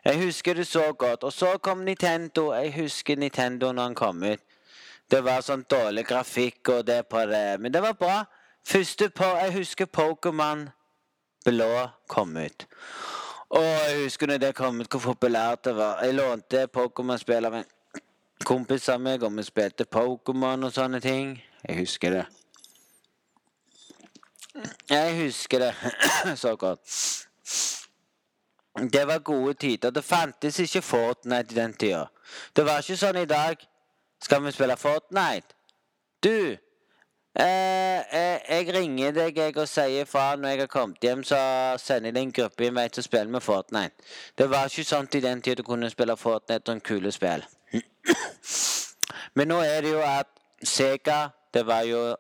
Jeg 0.10 0.24
husker 0.26 0.58
det 0.58 0.66
så 0.68 0.90
godt. 0.98 1.24
Og 1.24 1.34
så 1.34 1.54
kom 1.62 1.86
Nintendo. 1.86 2.50
Jeg 2.58 2.74
husker 2.82 3.16
Nintendo 3.16 3.70
når 3.72 3.84
han 3.84 3.96
kom 3.96 4.24
ut. 4.24 4.42
Det 5.12 5.22
var 5.22 5.46
sånn 5.46 5.68
dårlig 5.70 6.08
grafikk 6.10 6.70
og 6.80 6.86
det 6.88 7.04
på 7.12 7.22
det. 7.30 7.60
Men 7.62 7.74
det 7.74 7.86
var 7.86 7.94
bra. 8.00 8.22
Første 8.68 9.10
på, 9.10 9.24
Jeg 9.24 9.54
husker 9.54 9.86
Pokémon 9.86 10.70
blå 11.46 11.88
kom 12.08 12.38
ut. 12.38 12.68
Og 13.50 13.64
jeg 13.64 14.04
husker 14.04 14.28
når 14.28 14.38
det 14.38 14.56
kom 14.56 14.82
ut, 14.82 14.92
hvor 14.92 15.00
populært 15.00 15.66
det 15.66 15.76
var. 15.76 16.04
Jeg 16.04 16.16
lånte 16.16 16.68
Pokémon-spill 16.68 17.46
av 17.46 17.56
en 17.60 17.66
kompis 18.46 18.90
av 18.90 19.02
meg, 19.02 19.24
og 19.24 19.34
vi 19.38 19.44
spilte 19.44 19.86
Pokémon 19.86 20.64
og 20.66 20.72
sånne 20.74 21.02
ting. 21.04 21.36
Jeg 21.68 21.82
husker 21.82 22.16
det. 22.16 22.26
Jeg 24.90 25.18
husker 25.24 25.60
det 25.60 25.74
så 26.44 26.56
godt. 26.56 26.96
Det 28.94 29.08
var 29.08 29.20
gode 29.20 29.54
tider. 29.54 29.90
Det 29.90 30.04
fantes 30.04 30.60
ikke 30.60 30.82
Fortnite 30.82 31.52
i 31.52 31.56
den 31.56 31.74
tida. 31.74 32.06
Det 32.56 32.66
var 32.66 32.80
ikke 32.80 32.98
sånn 32.98 33.20
i 33.20 33.28
dag. 33.28 33.60
Skal 34.24 34.44
vi 34.46 34.54
spille 34.56 34.78
Fortnite? 34.78 35.58
Du, 36.24 36.56
Eh, 37.40 38.00
eh, 38.16 38.40
jeg 38.50 38.74
ringer 38.76 39.14
deg 39.16 39.38
jeg 39.38 39.54
og 39.56 39.68
sier 39.72 40.06
fra 40.06 40.36
når 40.36 40.50
jeg 40.50 40.60
har 40.60 40.68
kommet 40.68 41.06
hjem, 41.06 41.24
så 41.24 41.38
sender 41.80 42.12
jeg 42.12 42.26
en 42.26 42.34
gruppe 42.36 42.66
i 42.66 42.72
vei 42.76 42.90
til 42.92 43.00
å 43.00 43.06
spille 43.06 43.32
med 43.32 43.44
Fortnite. 43.46 44.04
Det 44.36 44.50
var 44.52 44.68
ikke 44.68 44.84
sånn 44.84 45.08
i 45.16 45.24
den 45.24 45.40
tid 45.42 45.62
du 45.62 45.64
kunne 45.64 45.90
spille 45.90 46.18
Fortnite 46.20 46.76
og 46.76 46.84
kule 46.84 47.12
spill. 47.16 47.46
Men 49.36 49.48
nå 49.48 49.62
er 49.64 49.80
det 49.86 49.96
jo 49.96 50.04
at 50.04 50.28
Sega 50.62 51.32
Det 51.54 51.64
var 51.68 51.82
jo 51.88 52.16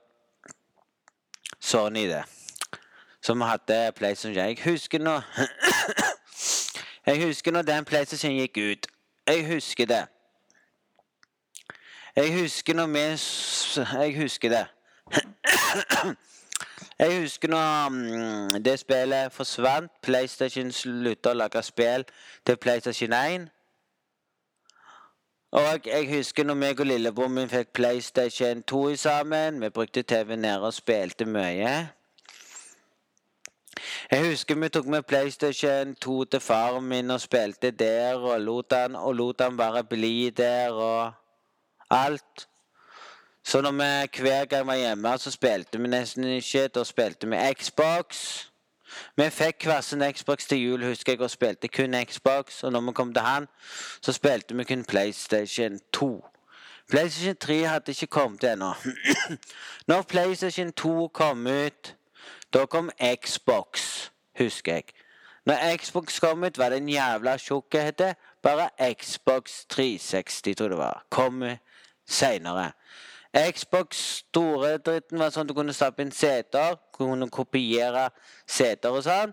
Sony, 1.60 2.08
det. 2.08 2.24
Som 3.22 3.42
hadde 3.42 3.92
PlayStation. 3.96 4.36
Jeg 4.36 4.58
husker 4.64 5.00
nå 5.00 5.20
Jeg 7.06 7.26
husker 7.26 7.52
når 7.52 7.62
den 7.68 7.86
PlayStation 7.86 8.32
gikk 8.32 8.58
ut. 8.58 8.88
Jeg 9.28 9.48
husker 9.48 9.86
det. 9.86 10.06
Jeg 12.16 12.42
husker 12.42 12.74
når 12.74 12.88
vi 12.88 13.08
Jeg 14.00 14.22
husker 14.22 14.50
det. 14.50 14.68
Jeg 17.00 17.22
husker 17.22 17.48
når 17.48 17.88
um, 17.88 18.64
det 18.64 18.80
spillet 18.80 19.32
forsvant. 19.34 19.92
PlayStation 20.02 20.72
slutta 20.72 21.32
å 21.32 21.38
lage 21.40 21.64
spill 21.66 22.06
til 22.46 22.58
PlayStation 22.58 23.14
1. 23.14 23.48
Og 25.52 25.88
jeg 25.88 26.08
husker 26.10 26.46
når 26.46 26.56
meg 26.56 26.80
og 26.80 26.86
lillebror 26.88 27.28
min 27.28 27.50
fikk 27.50 27.74
PlayStation 27.74 28.62
2 28.64 28.84
sammen. 28.96 29.58
Vi 29.62 29.70
brukte 29.70 30.04
TV 30.04 30.36
nede 30.36 30.62
og 30.62 30.74
spilte 30.74 31.26
mye. 31.26 31.74
Jeg 34.12 34.30
husker 34.30 34.56
vi 34.62 34.70
tok 34.70 34.86
med 34.86 35.04
PlayStation 35.10 35.96
2 35.96 36.24
til 36.24 36.40
faren 36.40 36.86
min 36.86 37.12
og 37.12 37.22
spilte 37.22 37.72
der 37.72 38.16
og 38.16 38.42
lot 38.42 38.74
han, 38.74 38.96
og 38.96 39.16
lot 39.16 39.42
han 39.42 39.58
bare 39.58 39.84
bli 39.84 40.30
der 40.30 40.72
og 40.72 41.12
alt. 41.90 42.48
Så 43.44 43.62
når 43.62 43.72
vi 43.72 44.22
hver 44.22 44.46
gang 44.46 44.68
var 44.68 44.76
hjemme, 44.76 45.18
så 45.18 45.32
spilte 45.32 45.82
vi 45.82 45.88
nesten 45.88 46.24
ikke. 46.24 46.68
Da 46.68 46.84
spilte 46.84 47.30
vi 47.30 47.54
Xbox. 47.54 48.46
Vi 49.16 49.30
fikk 49.30 49.66
hver 49.66 49.82
sin 49.82 50.04
Xbox 50.14 50.48
til 50.48 50.58
jul, 50.58 50.86
husker 50.86 51.12
jeg, 51.12 51.22
og 51.22 51.32
spilte 51.32 51.68
kun 51.68 51.96
Xbox. 52.06 52.64
Og 52.64 52.72
når 52.72 52.82
vi 52.82 52.92
kom 52.92 53.14
til 53.14 53.24
han, 53.24 53.48
så 54.02 54.14
spilte 54.14 54.56
vi 54.56 54.64
kun 54.64 54.86
PlayStation 54.86 55.80
2. 55.94 56.26
PlayStation 56.90 57.36
3 57.36 57.64
hadde 57.64 57.92
ikke 57.92 58.08
kommet 58.08 58.44
ennå. 58.44 58.74
når 59.88 60.02
PlayStation 60.02 60.74
2 60.74 61.08
kom 61.08 61.48
ut, 61.48 61.96
da 62.54 62.66
kom 62.66 62.90
Xbox, 63.26 64.10
husker 64.40 64.74
jeg. 64.74 64.84
Når 65.46 65.78
Xbox 65.78 66.20
kom 66.20 66.44
ut, 66.44 66.58
var 66.58 66.70
det 66.70 66.78
en 66.78 66.90
jævla 66.90 67.38
tjukk 67.38 67.76
Bare 68.44 68.70
Xbox 68.94 69.66
360, 69.70 70.56
tror 70.58 70.66
jeg 70.66 70.70
det 70.70 70.78
var. 70.78 71.06
Kom 71.10 71.44
seinere. 72.08 72.72
Xbox 73.32 73.98
store 73.98 74.76
dritten 74.84 75.20
var 75.20 75.32
sånn 75.32 75.46
at 75.46 75.52
du 75.52 75.56
kunne 75.56 75.76
stappe 75.76 76.04
inn 76.04 76.12
seter. 76.12 76.76
Kunne 76.92 77.30
kopiere 77.32 78.10
seter 78.44 78.92
og 78.92 79.06
sånn. 79.06 79.32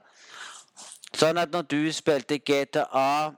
Sånn 1.19 1.41
at 1.43 1.51
når 1.51 1.67
du 1.67 1.81
spilte 1.93 2.39
GTA, 2.39 3.35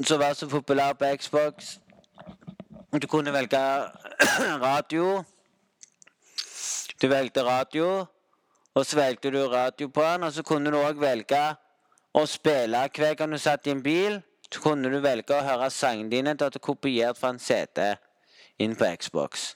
som 0.00 0.22
var 0.22 0.32
så 0.38 0.48
populær 0.48 0.94
på 0.94 1.08
Xbox 1.18 1.80
Du 3.02 3.06
kunne 3.10 3.32
velge 3.34 3.58
radio. 4.68 5.24
Du 7.02 7.08
valgte 7.10 7.42
radio, 7.44 8.06
og 8.74 8.86
så 8.86 8.96
valgte 8.96 9.30
du 9.30 9.42
radio 9.52 9.90
på 9.92 10.02
den. 10.02 10.24
Og 10.24 10.32
så 10.32 10.42
kunne 10.42 10.72
du 10.72 10.78
òg 10.80 10.96
velge 10.96 11.42
å 12.16 12.24
spille 12.26 12.86
hver 12.96 13.14
gang 13.20 13.36
du 13.36 13.38
satt 13.38 13.68
i 13.68 13.74
en 13.76 13.84
bil. 13.84 14.22
Så 14.48 14.64
kunne 14.64 14.88
du 14.88 15.02
velge 15.04 15.36
å 15.36 15.44
høre 15.44 15.68
sangene 15.68 16.08
dine 16.08 16.32
til 16.38 16.48
at 16.48 16.56
du 16.56 16.62
kopiert 16.64 17.20
fra 17.20 17.34
en 17.34 17.42
CD 17.42 17.92
inn 18.58 18.76
på 18.76 18.88
Xbox. 19.00 19.54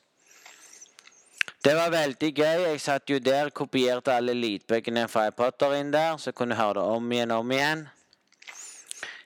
Det 1.65 1.75
var 1.75 1.91
veldig 1.91 2.31
gøy. 2.35 2.63
Jeg 2.67 2.81
satt 2.81 3.11
jo 3.11 3.19
der, 3.19 3.51
kopierte 3.55 4.15
alle 4.15 4.35
lydbøkene 4.35 5.07
fra 5.09 5.29
Potter 5.31 5.77
inn 5.79 5.93
der, 5.93 6.17
så 6.19 6.33
kunne 6.33 6.59
høre 6.59 6.81
det 6.81 6.87
om 6.97 7.13
igjen 7.13 7.31
om 7.31 7.53
igjen. 7.55 7.85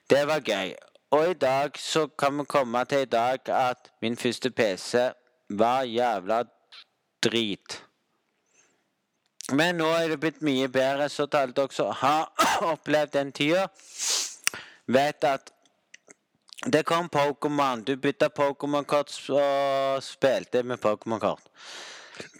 Det 0.09 0.21
var 0.27 0.45
gøy. 0.45 0.75
Og 1.11 1.31
i 1.31 1.33
dag 1.33 1.79
så 1.79 2.07
kan 2.19 2.37
vi 2.37 2.45
komme 2.45 2.85
til 2.85 3.01
i 3.01 3.09
dag 3.09 3.49
at 3.49 3.91
min 4.01 4.17
første 4.17 4.51
PC 4.51 5.09
var 5.49 5.83
jævla 5.83 6.43
drit. 7.23 7.83
Men 9.51 9.77
nå 9.79 9.87
er 9.95 10.09
det 10.11 10.19
blitt 10.19 10.41
mye 10.43 10.67
bedre, 10.67 11.09
så 11.09 11.25
til 11.25 11.37
alle 11.37 11.55
dere 11.55 11.71
som 11.71 11.93
har 11.95 12.27
opplevd 12.73 13.13
den 13.13 13.31
tida, 13.31 13.67
vet 14.87 15.23
at 15.23 15.53
det 16.65 16.85
kom 16.85 17.09
Pokémon. 17.09 17.83
Du 17.83 17.95
bytta 17.95 18.29
Pokémon-kort 18.29 19.29
og 19.29 20.03
spilte 20.03 20.63
med 20.63 20.77
Pokémon-kort. 20.77 21.41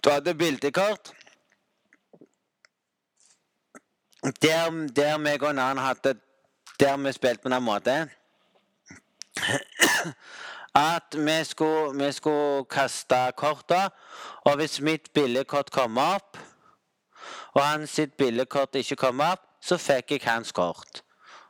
Du 0.03 0.10
hadde 0.10 0.36
bildekort. 0.36 1.13
Der, 4.41 4.88
der 4.95 5.17
meg 5.17 5.43
og 5.43 5.49
en 5.49 5.60
annen 5.60 5.84
hadde 5.84 6.17
Der 6.80 6.97
vi 6.97 7.12
spilte 7.12 7.43
på 7.43 7.49
den 7.49 7.63
måten 7.63 8.10
At 10.75 11.15
vi 11.15 11.43
skulle, 11.43 12.06
vi 12.06 12.12
skulle 12.12 12.65
kaste 12.65 13.32
kortet. 13.38 13.91
og 14.45 14.56
hvis 14.56 14.82
mitt 14.82 15.13
bildekort 15.13 15.71
kom 15.71 15.97
opp, 15.97 16.38
og 17.53 17.63
hans 17.65 17.99
billedkort 18.17 18.75
ikke 18.75 18.95
kom 18.95 19.19
opp, 19.19 19.41
så 19.62 19.77
fikk 19.77 20.12
jeg 20.12 20.21
hans 20.27 20.51
kort. 20.51 21.01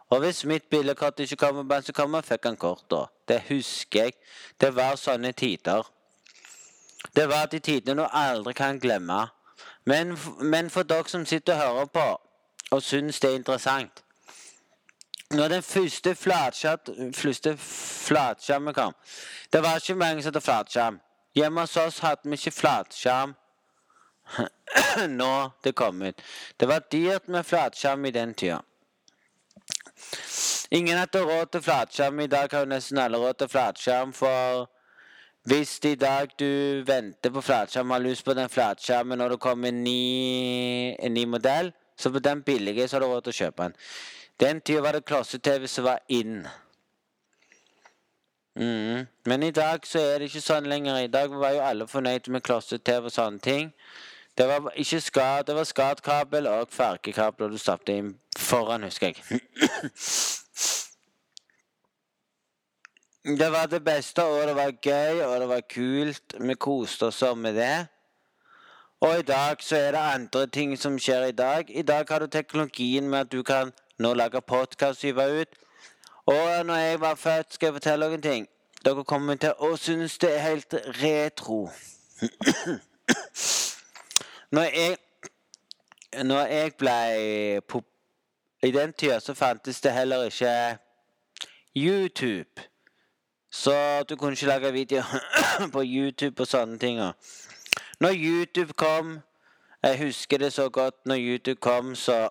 Og 0.10 0.20
hvis 0.20 0.46
mitt 0.46 0.70
billedkort 0.70 1.20
ikke 1.20 1.36
kommer 1.36 1.64
på 1.64 1.82
så 1.82 1.94
kommer, 1.94 2.22
fikk 2.22 2.46
han 2.46 2.58
kort. 2.58 2.94
Det 3.28 3.42
husker 3.50 4.04
jeg. 4.04 4.14
Det 4.62 4.76
var 4.76 4.96
sånne 4.96 5.32
tider. 5.32 5.84
Det 7.16 7.30
var 7.30 7.46
de 7.46 7.60
tidene 7.60 8.02
du 8.02 8.08
aldri 8.12 8.54
kan 8.54 8.80
glemme. 8.80 9.28
Men, 9.86 10.18
men 10.42 10.70
for 10.70 10.84
dere 10.84 11.10
som 11.10 11.26
sitter 11.26 11.54
og 11.54 11.60
hører 11.60 11.86
på 11.86 12.22
og 12.72 12.84
syns 12.84 13.20
det 13.20 13.30
er 13.30 13.36
interessant 13.36 14.04
Når 15.32 15.48
den 15.48 15.64
første 15.64 16.16
flatskjermen 16.16 18.74
kom 18.74 18.94
Det 19.54 19.64
var 19.64 19.76
ikke 19.76 19.96
mange 19.96 20.24
som 20.24 20.28
hadde 20.28 20.42
flatskjerm. 20.42 21.00
Hjemme 21.36 21.62
hos 21.62 21.78
oss 21.78 22.00
hadde 22.00 22.22
vi 22.24 22.34
ikke 22.34 22.52
flatskjerm. 22.52 23.36
Nå 25.20 25.50
det 25.64 25.76
kom 25.76 26.02
ut. 26.02 26.22
Det 26.60 26.68
var 26.68 26.80
dyrt 26.92 27.28
med 27.28 27.46
flatskjerm 27.46 28.06
i 28.06 28.12
den 28.12 28.34
tida. 28.34 28.62
Ingen 30.72 30.98
hadde 30.98 31.24
råd 31.24 31.52
til 31.52 31.62
flatskjerm. 31.64 32.20
I 32.20 32.28
dag 32.28 32.52
har 32.52 32.66
jo 32.66 32.72
nesten 32.72 33.00
alle 33.00 33.18
råd 33.22 33.40
til 33.40 33.50
flatskjerm. 33.52 34.14
For 34.14 34.68
hvis 35.48 35.80
i 35.88 35.96
dag 35.96 36.34
du 36.40 36.84
venter 36.88 37.32
på 37.32 37.42
flatskjerm 37.42 37.94
har 37.96 38.04
lyst 38.04 38.26
på 38.26 38.36
den 38.36 38.50
flatskjermen 38.50 39.18
når 39.18 39.36
det 39.36 39.40
kommer 39.40 39.72
en 39.72 39.84
ny, 39.84 40.96
en 41.00 41.14
ny 41.14 41.24
modell, 41.26 41.72
så 41.98 42.12
på 42.12 42.20
den 42.20 42.44
billige 42.44 42.88
så 42.88 42.98
har 42.98 43.06
du 43.06 43.08
råd 43.08 43.28
til 43.28 43.36
å 43.36 43.40
kjøpe 43.42 43.64
den. 43.64 43.78
Den 44.40 44.62
tida 44.62 44.84
var 44.86 44.98
det 44.98 45.06
klosse-TV 45.08 45.68
som 45.72 45.88
var 45.88 46.04
in. 46.08 46.44
Mm. 48.60 49.08
Men 49.26 49.44
i 49.44 49.52
dag 49.52 49.88
så 49.88 50.04
er 50.04 50.20
det 50.20 50.30
ikke 50.30 50.44
sånn 50.44 50.68
lenger. 50.70 51.00
I 51.00 51.08
dag 51.14 51.32
var 51.32 51.56
jo 51.56 51.64
alle 51.64 51.88
fornøyd 51.88 52.28
med 52.34 52.44
klosse-TV 52.44 53.08
og 53.08 53.16
sånne 53.16 53.40
ting. 53.40 53.74
Det 54.38 54.46
var 54.52 54.68
ikke 54.76 55.02
skad, 55.02 55.48
det 55.48 55.56
var 55.56 55.66
skadkabel 55.66 56.52
og 56.52 56.70
fargekabler 56.70 57.50
du 57.50 57.58
stappet 57.58 57.96
inn 57.96 58.16
foran, 58.48 58.88
husker 58.88 59.12
jeg. 59.12 59.40
Det 63.28 63.52
var 63.52 63.66
det 63.68 63.84
beste, 63.84 64.24
og 64.24 64.48
det 64.48 64.56
var 64.56 64.72
gøy, 64.72 65.22
og 65.26 65.40
det 65.40 65.48
var 65.50 65.62
kult. 65.74 66.36
Vi 66.40 66.56
koste 66.56 67.10
oss 67.12 67.24
med 67.36 67.54
det. 67.60 67.88
Og 69.02 69.20
i 69.20 69.22
dag 69.22 69.56
så 69.60 69.76
er 69.76 69.92
det 69.92 70.00
andre 70.00 70.48
ting 70.48 70.78
som 70.80 71.00
skjer 71.00 71.26
i 71.28 71.32
dag. 71.32 71.66
I 71.70 71.82
dag 71.82 72.06
har 72.10 72.20
du 72.20 72.28
teknologien 72.28 73.10
med 73.10 73.20
at 73.20 73.32
du 73.32 73.44
kan 73.44 73.72
nå 74.00 74.14
lage 74.14 74.42
podkast 74.42 75.02
hive 75.02 75.42
ut. 75.42 75.48
Og 76.26 76.66
når 76.66 76.76
jeg 76.76 77.02
var 77.02 77.16
født, 77.16 77.54
skal 77.54 77.68
jeg 77.68 77.74
fortelle 77.74 78.08
noen 78.10 78.22
ting. 78.22 78.48
Dere 78.86 79.04
kommer 79.04 79.36
til 79.36 79.54
å 79.60 79.76
synes 79.78 80.18
det 80.18 80.32
er 80.36 80.40
helt 80.40 80.74
retro. 81.04 81.70
når 84.52 84.64
jeg 84.64 84.98
Når 86.24 86.46
jeg 86.48 86.74
ble 86.80 87.62
pop... 87.68 87.86
I 88.64 88.72
den 88.72 88.94
tida 88.94 89.20
så 89.20 89.34
fantes 89.34 89.82
det 89.82 89.94
heller 89.94 90.24
ikke 90.24 90.78
YouTube. 91.76 92.62
Så 93.52 94.04
du 94.10 94.16
kunne 94.16 94.32
ikke 94.32 94.46
lage 94.46 94.74
videoer 94.74 95.04
på 95.74 95.82
YouTube 95.86 96.42
og 96.42 96.48
sånne 96.48 96.80
ting. 96.80 97.00
Når 98.00 98.14
YouTube 98.16 98.74
kom 98.74 99.20
Jeg 99.84 100.00
husker 100.00 100.38
det 100.38 100.54
så 100.54 100.70
godt 100.70 101.06
når 101.06 101.16
YouTube 101.20 101.62
kom, 101.62 101.96
så 101.96 102.30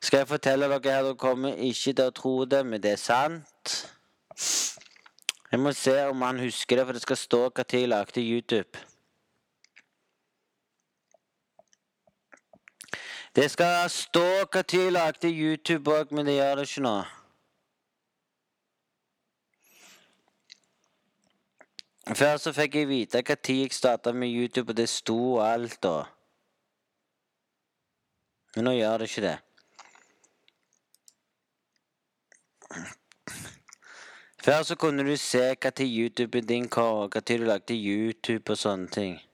skal 0.00 0.18
jeg 0.18 0.28
fortelle 0.28 0.68
dere 0.68 0.92
her, 0.92 1.02
dere 1.02 1.16
kommer 1.18 1.54
ikke 1.58 1.92
til 1.92 2.04
å 2.04 2.14
tro 2.14 2.44
det, 2.44 2.62
men 2.66 2.82
det 2.82 2.92
er 2.92 3.00
sant. 3.02 3.72
Jeg 5.50 5.60
må 5.60 5.72
se 5.72 5.96
om 6.06 6.22
han 6.22 6.38
husker 6.38 6.76
det, 6.76 6.86
for 6.86 6.92
det 6.92 7.02
skal 7.02 7.16
stå 7.16 7.42
når 7.56 7.72
jeg 7.72 7.88
lagde 7.88 8.22
YouTube. 8.22 8.78
Det 13.36 13.50
skal 13.50 13.90
stå 13.90 14.46
når 14.54 14.70
de 14.70 14.90
lagde 14.90 15.28
YouTube 15.28 15.90
òg, 15.92 16.08
men 16.10 16.24
det 16.26 16.38
gjør 16.38 16.54
det 16.56 16.62
ikke 16.70 16.84
nå. 16.86 16.94
Før 22.16 22.36
så 22.40 22.52
fikk 22.56 22.78
jeg 22.80 22.88
vite 22.88 23.20
når 23.20 23.52
jeg 23.52 23.76
starta 23.76 24.12
med 24.12 24.32
YouTube, 24.32 24.72
og 24.72 24.76
det 24.76 24.88
sto 24.88 25.38
alt 25.44 25.76
da. 25.82 26.06
Men 28.56 28.64
nå 28.70 28.72
gjør 28.78 29.04
det 29.04 29.10
ikke 29.10 29.26
det. 29.26 29.36
Før 34.48 34.62
så 34.62 34.80
kunne 34.80 35.04
du 35.04 35.16
se 35.16 35.54
når 35.60 35.84
YouTuben 35.84 36.46
din 36.46 36.68
kom, 36.68 37.10
når 37.14 37.20
du 37.20 37.44
lagde 37.44 37.76
YouTube 37.76 38.52
og 38.52 38.58
sånne 38.58 38.88
ting. 38.88 39.25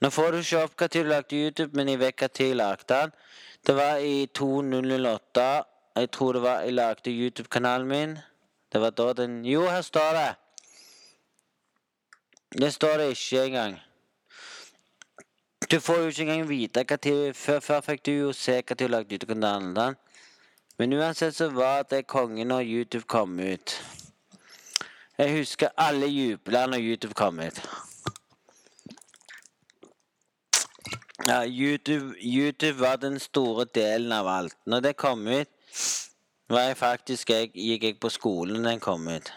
Nå 0.00 0.10
får 0.10 0.30
du 0.30 0.38
ikke 0.38 0.62
opp 0.62 0.82
tid 0.90 1.04
du 1.04 1.08
lagde 1.08 1.36
YouTube, 1.36 1.72
men 1.74 1.88
jeg 1.88 1.98
vet 2.00 2.16
tid 2.34 2.46
jeg 2.46 2.56
lagde 2.56 2.84
den. 2.88 3.12
Det 3.66 3.76
var 3.76 3.96
i 3.96 4.26
2008. 4.26 5.62
Jeg 5.96 6.10
tror 6.10 6.32
det 6.32 6.42
var 6.42 6.60
jeg 6.60 6.74
lagde 6.74 7.10
YouTube-kanalen 7.10 7.88
min. 7.88 8.18
Det 8.72 8.80
var 8.80 8.90
da 8.90 9.12
den 9.12 9.44
Jo, 9.44 9.62
her 9.68 9.82
står 9.82 10.12
det! 10.12 10.34
Det 12.60 12.72
står 12.72 12.98
det 12.98 13.08
ikke 13.10 13.44
engang. 13.44 13.80
Du 15.70 15.80
får 15.80 15.96
jo 15.96 16.06
ikke 16.06 16.22
engang 16.22 16.48
vite 16.48 16.84
hva 16.84 16.96
tid 16.96 17.34
Før, 17.34 17.60
før 17.60 17.80
fikk 17.80 18.06
du 18.06 18.12
jo 18.12 18.32
se 18.32 18.60
hva 18.60 18.76
tid 18.76 18.86
du 18.86 18.92
lagde 18.92 19.14
YouTube-kanalen. 19.14 19.96
Men 20.78 20.92
uansett 20.92 21.34
så 21.34 21.48
var 21.48 21.82
det 21.90 22.06
kongen 22.06 22.48
når 22.48 22.68
YouTube 22.68 23.08
kom 23.08 23.38
ut. 23.40 23.82
Jeg 25.18 25.38
husker 25.38 25.68
alle 25.76 26.06
jubla 26.06 26.66
når 26.66 26.78
YouTube 26.84 27.14
kom 27.14 27.40
ut. 27.40 27.60
Ja, 31.24 31.44
YouTube, 31.46 32.14
YouTube 32.20 32.80
var 32.80 32.96
den 32.96 33.20
store 33.20 33.64
delen 33.64 34.12
av 34.12 34.28
alt. 34.28 34.56
Når 34.66 34.80
det 34.80 34.96
kom 34.96 35.26
ut 35.26 35.48
var 36.48 36.60
jeg 36.60 36.76
faktisk 36.76 37.30
jeg, 37.30 37.50
gikk 37.54 37.82
jeg 37.82 37.96
på 38.00 38.08
skolen 38.12 38.64
den 38.64 38.80
kom 38.80 39.08
ut. 39.08 39.32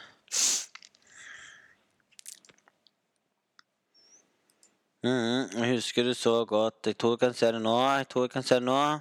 Mm, 5.04 5.48
jeg 5.56 5.70
husker 5.72 6.04
det 6.04 6.18
så 6.18 6.46
godt. 6.46 6.86
Jeg 6.86 6.98
tror 6.98 7.16
jeg 7.16 7.20
kan 7.20 7.34
se 7.34 7.46
det 7.46 7.62
nå. 7.62 7.78
Jeg 7.98 8.10
tror 8.10 8.24
jeg 8.24 8.30
kan 8.30 8.44
se 8.44 8.56
det 8.56 8.64
nå. 8.64 9.00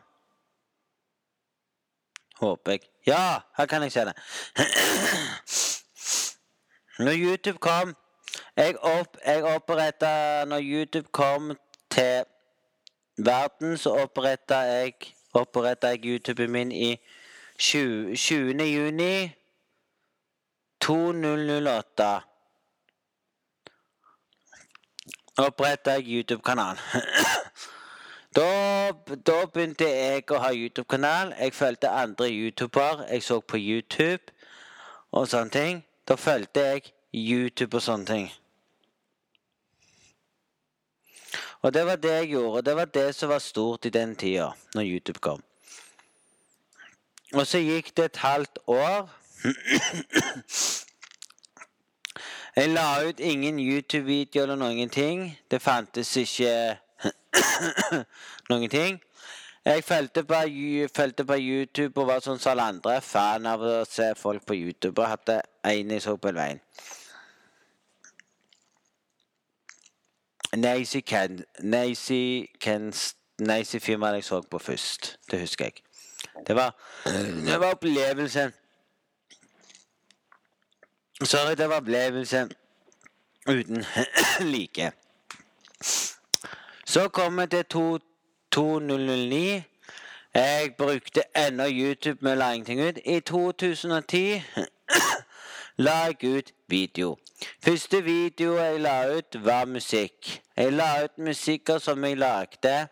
Håper 2.39 2.73
jeg. 2.73 2.81
Ja, 3.07 3.41
her 3.57 3.67
kan 3.67 3.83
jeg 3.83 3.93
se 3.93 4.07
det. 4.07 4.15
Når 6.99 7.13
YouTube 7.15 7.59
kom 7.59 7.95
Jeg, 8.57 8.75
opp, 8.83 9.17
jeg 9.27 9.45
oppretta 9.45 10.45
Når 10.45 10.59
YouTube 10.63 11.09
kom 11.13 11.53
til 11.91 12.25
verden, 13.19 13.77
så 13.77 13.91
oppretta 14.05 14.55
jeg, 14.55 14.95
jeg 15.35 16.05
YouTuben 16.05 16.51
min 16.51 16.73
i 16.73 16.97
20. 17.59 18.15
juni 18.65 19.31
2008 20.81 22.21
oppretta 25.39 25.91
jeg 25.91 26.09
YouTube-kanal. 26.09 26.77
da, 28.37 28.49
da, 29.27 29.39
begynte 29.47 29.87
jeg 29.87 30.27
å 30.31 30.41
ha 30.43 30.51
YouTube-kanal. 30.55 31.35
Jeg 31.39 31.55
fulgte 31.55 31.91
andre 31.91 32.31
YouTuber 32.31 33.05
jeg 33.09 33.23
så 33.23 33.41
på 33.41 33.61
YouTube 33.61 34.35
og 35.11 35.29
sånne 35.31 35.55
ting. 35.55 35.83
Da 36.09 36.19
fulgte 36.19 36.67
jeg 36.67 36.93
YouTube 37.13 37.79
og 37.79 37.83
sånne 37.83 38.11
ting. 38.11 38.31
Og 41.63 41.75
det 41.75 41.87
var 41.87 41.97
det 41.97 42.11
jeg 42.13 42.29
gjorde. 42.29 42.63
Det 42.71 42.77
var 42.77 42.85
det 42.85 43.15
som 43.15 43.29
var 43.29 43.39
stort 43.39 43.85
i 43.85 43.91
den 43.91 44.17
tida, 44.17 44.51
når 44.75 44.83
YouTube 44.83 45.19
kom. 45.21 45.43
Og 47.35 47.47
så 47.47 47.59
gikk 47.59 47.97
det 47.97 48.05
et 48.05 48.17
halvt 48.17 48.59
år. 48.67 49.11
Jeg 52.57 52.69
la 52.69 53.09
ut 53.09 53.21
ingen 53.21 53.59
YouTube-video 53.59 54.43
eller 54.43 54.57
noen 54.57 54.89
ting. 54.91 55.39
Det 55.51 55.63
fantes 55.63 56.17
ikke 56.17 56.79
noen 58.51 58.71
ting. 58.71 58.99
Jeg 59.65 59.85
fulgte 59.85 60.25
på, 60.25 60.35
på, 61.27 61.37
YouTube 61.37 62.01
og 62.01 62.09
var 62.09 62.25
sånn 62.25 62.41
som 62.41 62.55
alle 62.55 62.67
andre. 62.73 63.01
Fan 63.05 63.47
av 63.47 63.63
å 63.63 63.85
se 63.87 64.09
folk 64.17 64.47
på 64.49 64.57
YouTube. 64.57 64.97
Og 65.03 65.13
hadde 65.13 65.43
en 65.63 65.93
jeg 65.95 66.03
så 66.03 66.17
på 66.17 66.33
en 66.33 66.41
veien. 66.41 66.63
Nazy 70.57 71.01
Ken 72.61 72.93
firmaet 73.81 74.15
jeg 74.15 74.25
så 74.25 74.41
på 74.41 74.59
først. 74.59 75.19
Det 75.31 75.41
husker 75.41 75.65
jeg. 75.65 75.73
Det 76.47 76.57
var, 76.57 76.77
det 77.47 77.61
var 77.61 77.71
opplevelsen. 77.71 78.53
Sorry, 81.25 81.55
det 81.55 81.69
var 81.69 81.77
opplevelsen 81.77 82.51
uten 83.49 83.85
like. 84.55 84.93
Så 86.87 87.09
kom 87.09 87.37
det 87.37 87.51
til 87.51 88.01
2009. 88.53 89.63
Jeg 90.35 90.75
brukte 90.79 91.23
ennå 91.37 91.65
YouTube 91.69 92.19
med 92.21 92.33
å 92.33 92.35
la 92.35 92.53
ingenting 92.53 92.81
ut. 92.81 92.99
I 93.05 93.21
2010 93.21 94.43
la 95.79 95.91
jeg 95.91 96.39
ut 96.39 96.53
video. 96.69 97.17
Første 97.65 98.03
video 98.03 98.57
jeg 98.57 98.81
la 98.81 99.17
ut, 99.17 99.45
var 99.45 99.65
musikk. 99.65 100.43
Jeg 100.57 100.73
la 100.73 101.05
ut 101.05 101.19
musikker 101.19 101.79
som 101.79 102.05
jeg 102.05 102.19
lagde 102.19 102.89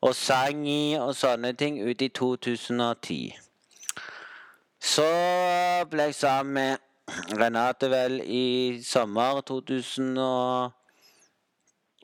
og 0.00 0.14
sang 0.16 0.64
i 0.68 0.94
og 0.96 1.12
sånne 1.16 1.52
ting 1.52 1.82
ut 1.84 2.00
i 2.00 2.08
2010. 2.08 3.34
Så 4.80 5.08
ble 5.90 6.08
jeg 6.08 6.14
sammen 6.14 6.54
med 6.54 6.76
Renate 7.36 7.90
vel 7.92 8.22
i 8.24 8.80
sommer 8.84 9.40
2000 9.40 10.18
og 10.18 10.72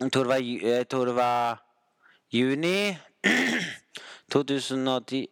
Jeg 0.01 0.13
tror 0.13 0.23
det 0.23 0.29
var, 0.29 0.69
jeg 0.69 0.89
tror 0.89 1.05
det 1.05 1.15
var 1.15 1.63
juni 2.33 2.97
2010 4.33 5.27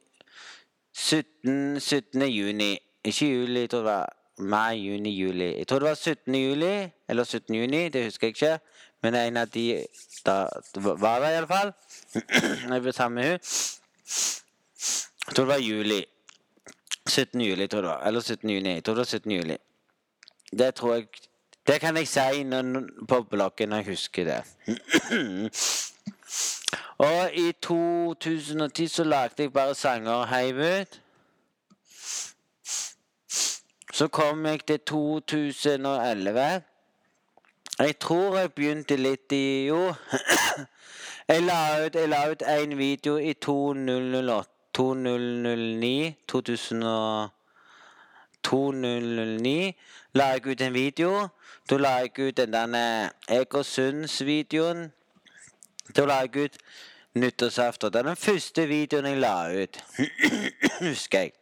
17, 0.93 1.81
17. 1.81 2.23
juni. 2.23 2.79
Ikke 3.05 3.27
juli, 3.27 3.61
jeg 3.61 3.71
tror 3.71 3.79
det 3.79 3.85
var 3.85 4.18
mai, 4.39 4.77
juni, 4.77 5.11
juli. 5.11 5.57
Jeg 5.59 5.69
tror 5.69 5.79
det 5.79 5.89
var 5.89 5.95
17. 5.95 6.35
juli 6.35 6.91
eller 7.09 7.25
17. 7.25 7.55
juni, 7.55 7.89
det 7.89 8.05
husker 8.05 8.27
jeg 8.27 8.37
ikke. 8.37 8.59
Men 9.03 9.15
en 9.15 9.37
av 9.37 9.49
de 9.55 9.87
da, 10.27 10.49
var 10.75 11.21
der 11.21 11.29
iallfall. 11.31 11.73
Jeg 12.73 12.83
ble 12.83 12.93
sammen 12.93 13.15
med 13.21 13.31
hun. 13.31 13.39
Jeg 15.29 15.35
tror 15.35 15.45
det 15.45 15.53
var 15.53 15.59
juli. 15.63 16.05
17. 17.09 17.41
juli, 17.41 17.67
tror 17.67 17.79
jeg 17.79 17.83
det 17.83 17.91
var. 17.91 18.07
Eller 18.07 18.21
17. 18.21 18.51
juni. 18.51 18.69
Jeg 18.75 18.85
tror 18.85 18.95
det 18.95 18.99
var 18.99 19.05
17. 19.05 19.33
juli. 19.33 19.57
Det 20.59 20.75
tror 20.75 20.95
jeg 20.95 21.07
Det 21.67 21.81
kan 21.81 21.97
jeg 21.97 22.09
si 22.09 22.43
når, 22.43 22.89
på 23.09 23.23
bloggen 23.23 23.69
når 23.69 23.77
jeg 23.77 23.87
husker 23.87 24.25
det. 24.25 24.43
Og 26.99 27.31
i 27.35 27.53
2010 27.63 28.87
så 28.89 29.05
lagde 29.05 29.43
jeg 29.43 29.53
bare 29.53 29.75
sanger 29.75 30.27
heiv 30.27 30.57
ut. 30.57 31.01
Så 33.99 34.09
kom 34.09 34.47
jeg 34.47 34.61
til 34.67 34.79
2011. 34.81 36.63
Jeg 37.79 37.99
tror 38.01 38.37
jeg 38.39 38.53
begynte 38.53 38.97
litt 38.97 39.33
i 39.33 39.67
Jo. 39.67 39.95
Jeg 41.29 41.43
la 41.43 41.87
ut, 41.87 41.97
jeg 42.41 42.63
en 42.63 42.79
video 42.79 43.17
i 43.17 43.33
2008 43.33 44.51
2009 44.75 46.15
2000 46.29 46.85
2009 48.43 49.75
la 50.15 50.25
jeg 50.25 50.47
ut 50.47 50.61
en 50.61 50.75
video. 50.75 51.29
Da 51.71 51.77
la 51.77 51.89
jeg 51.89 52.29
ut 52.29 52.37
den 52.37 52.53
der 52.53 53.09
Egersunds-videoen. 53.29 54.93
Da 55.97 56.07
la 56.07 56.21
jeg 56.23 56.37
ut 56.45 56.59
nyttårsaften. 57.15 57.93
Det 57.93 57.99
er 57.99 58.09
den 58.13 58.17
første 58.17 58.67
videoen 58.67 59.07
jeg 59.07 59.19
la 59.19 59.63
ut. 59.63 59.85
Husker 60.89 61.19
jeg. 61.19 61.38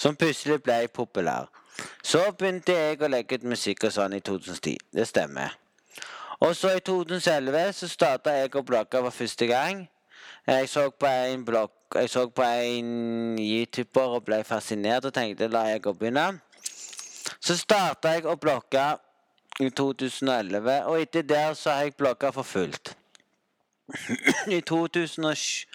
Som 0.00 0.16
plutselig 0.16 0.62
ble 0.64 0.86
populær. 0.88 1.50
Så 2.04 2.22
begynte 2.38 2.72
jeg 2.72 3.00
å 3.02 3.08
legge 3.10 3.36
ut 3.36 3.48
musikk 3.52 3.84
og 3.88 3.92
sånn 3.92 4.16
i 4.16 4.22
2010. 4.24 4.78
Det 4.96 5.04
stemmer. 5.08 5.56
Og 6.40 6.54
så 6.56 6.72
i 6.76 6.80
2011 6.84 7.72
så 7.76 7.88
starta 7.88 8.32
jeg 8.38 8.54
å 8.56 8.64
blogge 8.64 9.02
for 9.04 9.12
første 9.12 9.48
gang. 9.50 9.84
Jeg 10.48 10.68
så 10.72 10.88
på 10.90 11.06
en 11.06 11.44
blogg 11.44 11.76
Jeg 11.94 12.10
så 12.10 12.28
på 12.30 12.42
en 12.46 13.38
YouTuber 13.42 14.12
og 14.14 14.24
ble 14.24 14.44
fascinert 14.46 15.08
og 15.08 15.14
tenkte 15.14 15.48
la 15.50 15.64
jeg 15.72 15.88
å 15.90 15.92
begynne. 15.98 16.38
Så 17.42 17.56
starta 17.58 18.12
jeg 18.14 18.28
å 18.30 18.36
blogge 18.38 18.84
i 19.58 19.68
2011, 19.74 20.84
og 20.86 21.00
etter 21.00 21.26
der 21.26 21.56
så 21.58 21.74
har 21.74 21.88
jeg 21.88 21.96
blogga 21.98 22.30
for 22.32 22.46
fullt. 22.46 22.92
I 24.56 24.60
2007 24.62 25.66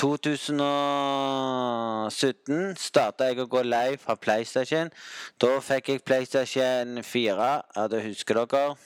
2017 0.00 2.72
starta 2.80 3.26
jeg 3.28 3.36
å 3.42 3.44
gå 3.52 3.60
live 3.66 3.98
fra 4.00 4.14
PlayStation. 4.16 4.88
Da 5.36 5.60
fikk 5.60 5.90
jeg 5.92 6.00
PlayStation 6.08 7.04
4. 7.04 7.48
Ja, 7.76 7.84
det 7.92 8.00
husker 8.06 8.40
dere. 8.40 8.80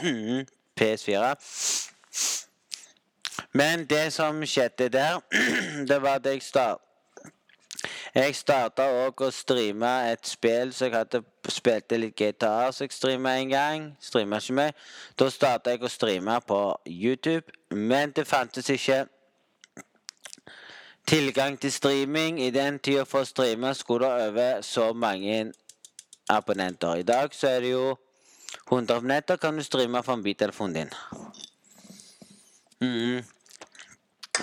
PS4. 0.80 1.36
Men 3.52 3.84
det 3.90 4.12
som 4.16 4.40
skjedde 4.48 4.88
der, 4.88 5.20
det 5.88 6.02
var 6.02 6.14
at 6.22 6.26
jeg 6.32 6.42
starta 6.42 6.80
Jeg 8.14 8.34
starta 8.38 8.86
òg 9.04 9.20
å 9.26 9.28
streame 9.34 9.90
et 10.08 10.24
spill 10.24 10.72
så 10.72 10.86
jeg 10.86 10.94
hadde 10.94 11.20
spilte 11.50 11.98
litt 11.98 12.14
GTA, 12.16 12.70
så 12.72 12.84
jeg 12.86 12.92
streama 12.94 13.34
en 13.36 13.50
gang. 13.50 13.96
Streama 14.00 14.36
ikke 14.40 14.54
mer. 14.56 14.72
Da 15.18 15.30
starta 15.34 15.70
jeg 15.74 15.82
å 15.82 15.88
streame 15.92 16.40
på 16.46 16.78
YouTube, 16.88 17.46
men 17.74 18.12
det 18.16 18.26
fantes 18.30 18.70
ikke 18.70 19.04
tilgang 21.06 21.60
til 21.60 21.72
streaming. 21.72 22.40
I 22.42 22.50
den 22.50 22.78
tida 22.78 23.04
for 23.04 23.24
å 23.24 23.28
streame 23.28 23.74
skulle 23.74 24.08
det 24.08 24.28
over 24.30 24.62
så 24.62 24.92
mange 24.92 25.52
abonnenter. 26.30 26.96
I 26.96 27.02
dag 27.02 27.34
så 27.34 27.48
er 27.48 27.60
det 27.60 27.70
jo 27.74 27.96
100 28.70 28.96
abonnenter 28.96 29.36
kan 29.36 29.56
du 29.56 29.62
streame 29.62 30.02
fra 30.02 30.16
mobiltelefonen 30.16 30.74
din. 30.74 30.92
Mm. 32.80 33.24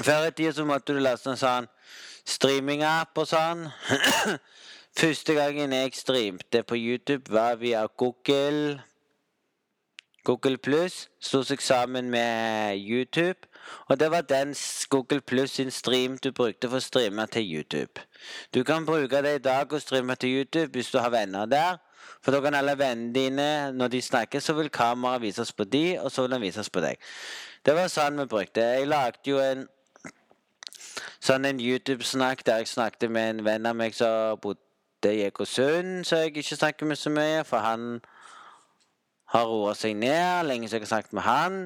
Før 0.01 0.27
i 0.27 0.31
tida 0.31 0.53
så 0.53 0.65
måtte 0.65 0.93
du 0.93 1.01
laste 1.01 1.33
en 1.33 1.39
sånn 1.39 1.69
streamingapp 2.27 3.17
og 3.17 3.27
sånn. 3.27 3.67
Første 5.01 5.33
gangen 5.33 5.73
jeg 5.73 5.95
streamte 5.95 6.63
på 6.67 6.77
YouTube, 6.77 7.31
var 7.31 7.55
via 7.61 7.85
Google. 7.97 8.81
Google 10.23 10.57
Pluss 10.61 11.07
slo 11.19 11.41
seg 11.47 11.63
sammen 11.63 12.11
med 12.13 12.77
YouTube. 12.77 13.47
Og 13.89 13.99
det 13.99 14.11
var 14.11 14.21
den 14.21 14.55
Google 14.89 15.21
Pluss 15.21 15.51
sin 15.51 15.71
stream 15.71 16.17
du 16.17 16.31
brukte 16.31 16.69
for 16.69 16.79
å 16.79 16.83
streame 16.83 17.25
til 17.27 17.47
YouTube. 17.47 18.01
Du 18.53 18.63
kan 18.63 18.85
bruke 18.85 19.21
det 19.21 19.35
i 19.35 19.43
dag 19.43 19.73
og 19.73 19.81
streame 19.81 20.15
til 20.15 20.29
YouTube 20.37 20.71
hvis 20.77 20.91
du 20.91 20.99
har 20.99 21.09
venner 21.09 21.45
der. 21.45 21.79
For 22.21 22.31
da 22.31 22.41
kan 22.41 22.55
alle 22.57 22.77
vennene 22.77 23.13
dine, 23.13 23.71
når 23.73 23.87
de 23.87 24.01
snakker, 24.01 24.39
så 24.39 24.53
vil 24.53 24.69
kameraet 24.69 25.21
vises 25.21 25.53
på 25.53 25.63
de, 25.63 25.99
og 25.99 26.11
så 26.11 26.21
vil 26.21 26.31
den 26.31 26.41
vises 26.41 26.69
på 26.69 26.81
deg. 26.81 26.97
Det 27.65 27.75
var 27.77 27.89
sånn 27.93 28.17
vi 28.21 28.25
brukte. 28.29 28.61
Jeg 28.61 28.89
lagde 28.89 29.29
jo 29.29 29.41
en 29.41 29.67
sånn 31.21 31.45
en 31.45 31.61
YouTube-snakk 31.61 32.45
der 32.45 32.61
jeg 32.61 32.71
snakket 32.73 33.11
med 33.11 33.29
en 33.29 33.45
venn 33.45 33.69
av 33.69 33.77
meg 33.77 33.93
som 33.97 34.37
bodde 34.41 35.13
i 35.13 35.25
Egersund, 35.27 36.05
så 36.05 36.23
jeg 36.23 36.35
ikke 36.35 36.57
snakker 36.57 36.89
med 36.89 36.97
så 36.97 37.13
mye, 37.13 37.43
for 37.45 37.65
han 37.65 38.01
har 39.33 39.47
roa 39.47 39.73
seg 39.77 39.95
ned 39.97 40.49
lenge 40.49 40.69
siden 40.69 40.81
jeg 40.81 40.89
har 40.89 40.93
snakket 40.95 41.15
med 41.17 41.25
han 41.25 41.59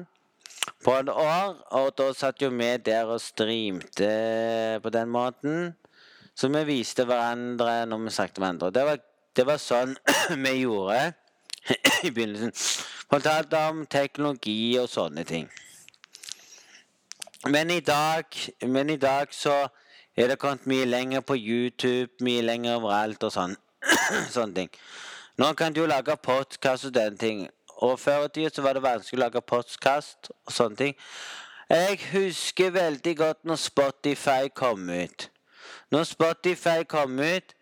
på 0.84 0.94
et 0.98 1.10
år. 1.12 1.58
Og 1.78 1.90
da 1.98 2.10
satt 2.16 2.42
jo 2.42 2.50
vi 2.54 2.70
der 2.76 3.10
og 3.10 3.20
streamte 3.20 4.80
på 4.82 4.92
den 4.94 5.08
måten. 5.08 5.74
Så 6.36 6.48
vi 6.52 6.64
viste 6.68 7.06
hverandre 7.08 7.86
når 7.88 8.04
vi 8.04 8.10
snakket 8.10 8.38
med 8.38 8.46
hverandre. 8.46 8.70
Det 8.70 8.84
var, 8.86 8.98
det 9.36 9.46
var 9.46 9.62
sånn 9.62 9.96
vi 10.44 10.52
gjorde 10.62 11.00
i 12.06 12.10
begynnelsen. 12.10 12.52
Fortalte 13.10 13.62
om 13.70 13.86
teknologi 13.86 14.76
og 14.80 14.90
sånne 14.90 15.24
ting. 15.24 15.48
Men 17.46 17.70
i 17.70 17.80
dag, 17.80 18.24
men 18.66 18.90
i 18.90 18.96
dag 18.96 19.30
så 19.30 19.68
er 20.16 20.32
det 20.32 20.38
kommet 20.42 20.66
mye 20.66 20.86
lenger 20.88 21.20
på 21.20 21.36
YouTube, 21.36 22.10
mye 22.24 22.42
lenger 22.42 22.80
overalt 22.80 23.22
og 23.28 23.32
sånn. 23.32 23.56
sånne 24.34 24.54
ting. 24.56 24.72
Nå 25.36 25.52
kan 25.52 25.72
du 25.72 25.82
jo 25.82 25.88
lage 25.88 26.16
podkast 26.16 26.88
og 26.88 26.94
den 26.96 27.18
ting. 27.20 27.46
Og 27.76 27.98
før 28.00 28.24
i 28.24 28.28
tida 28.28 28.50
så 28.54 28.62
var 28.62 28.72
det 28.72 28.82
vanskelig 28.82 29.20
å 29.20 29.24
lage 29.24 29.42
postkast 29.42 30.30
og 30.32 30.52
sånne 30.52 30.76
ting. 30.76 30.98
Jeg 31.68 31.98
husker 32.12 32.70
veldig 32.70 33.16
godt 33.16 33.44
når 33.44 33.56
Spotify 33.60 34.48
kom 34.54 34.88
ut. 34.90 35.30
Når 35.90 36.04
Spotify 36.04 36.82
kom 36.88 37.18
ut, 37.18 37.54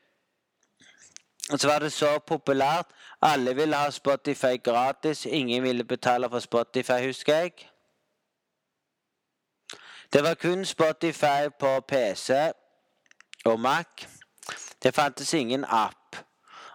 så 1.56 1.68
var 1.68 1.78
det 1.78 1.92
så 1.92 2.18
populært. 2.18 2.86
Alle 3.22 3.56
ville 3.56 3.76
ha 3.76 3.90
Spotify 3.90 4.56
gratis. 4.64 5.26
Ingen 5.26 5.62
ville 5.62 5.84
betale 5.84 6.30
for 6.30 6.38
Spotify, 6.38 7.00
husker 7.06 7.34
jeg. 7.34 7.52
Det 10.12 10.22
var 10.22 10.34
kun 10.34 10.64
Spotify 10.64 11.48
på 11.60 11.80
PC 11.80 12.32
og 13.44 13.60
Mac. 13.60 13.86
Det 14.82 14.94
fantes 14.94 15.34
ingen 15.34 15.64
app. 15.68 16.16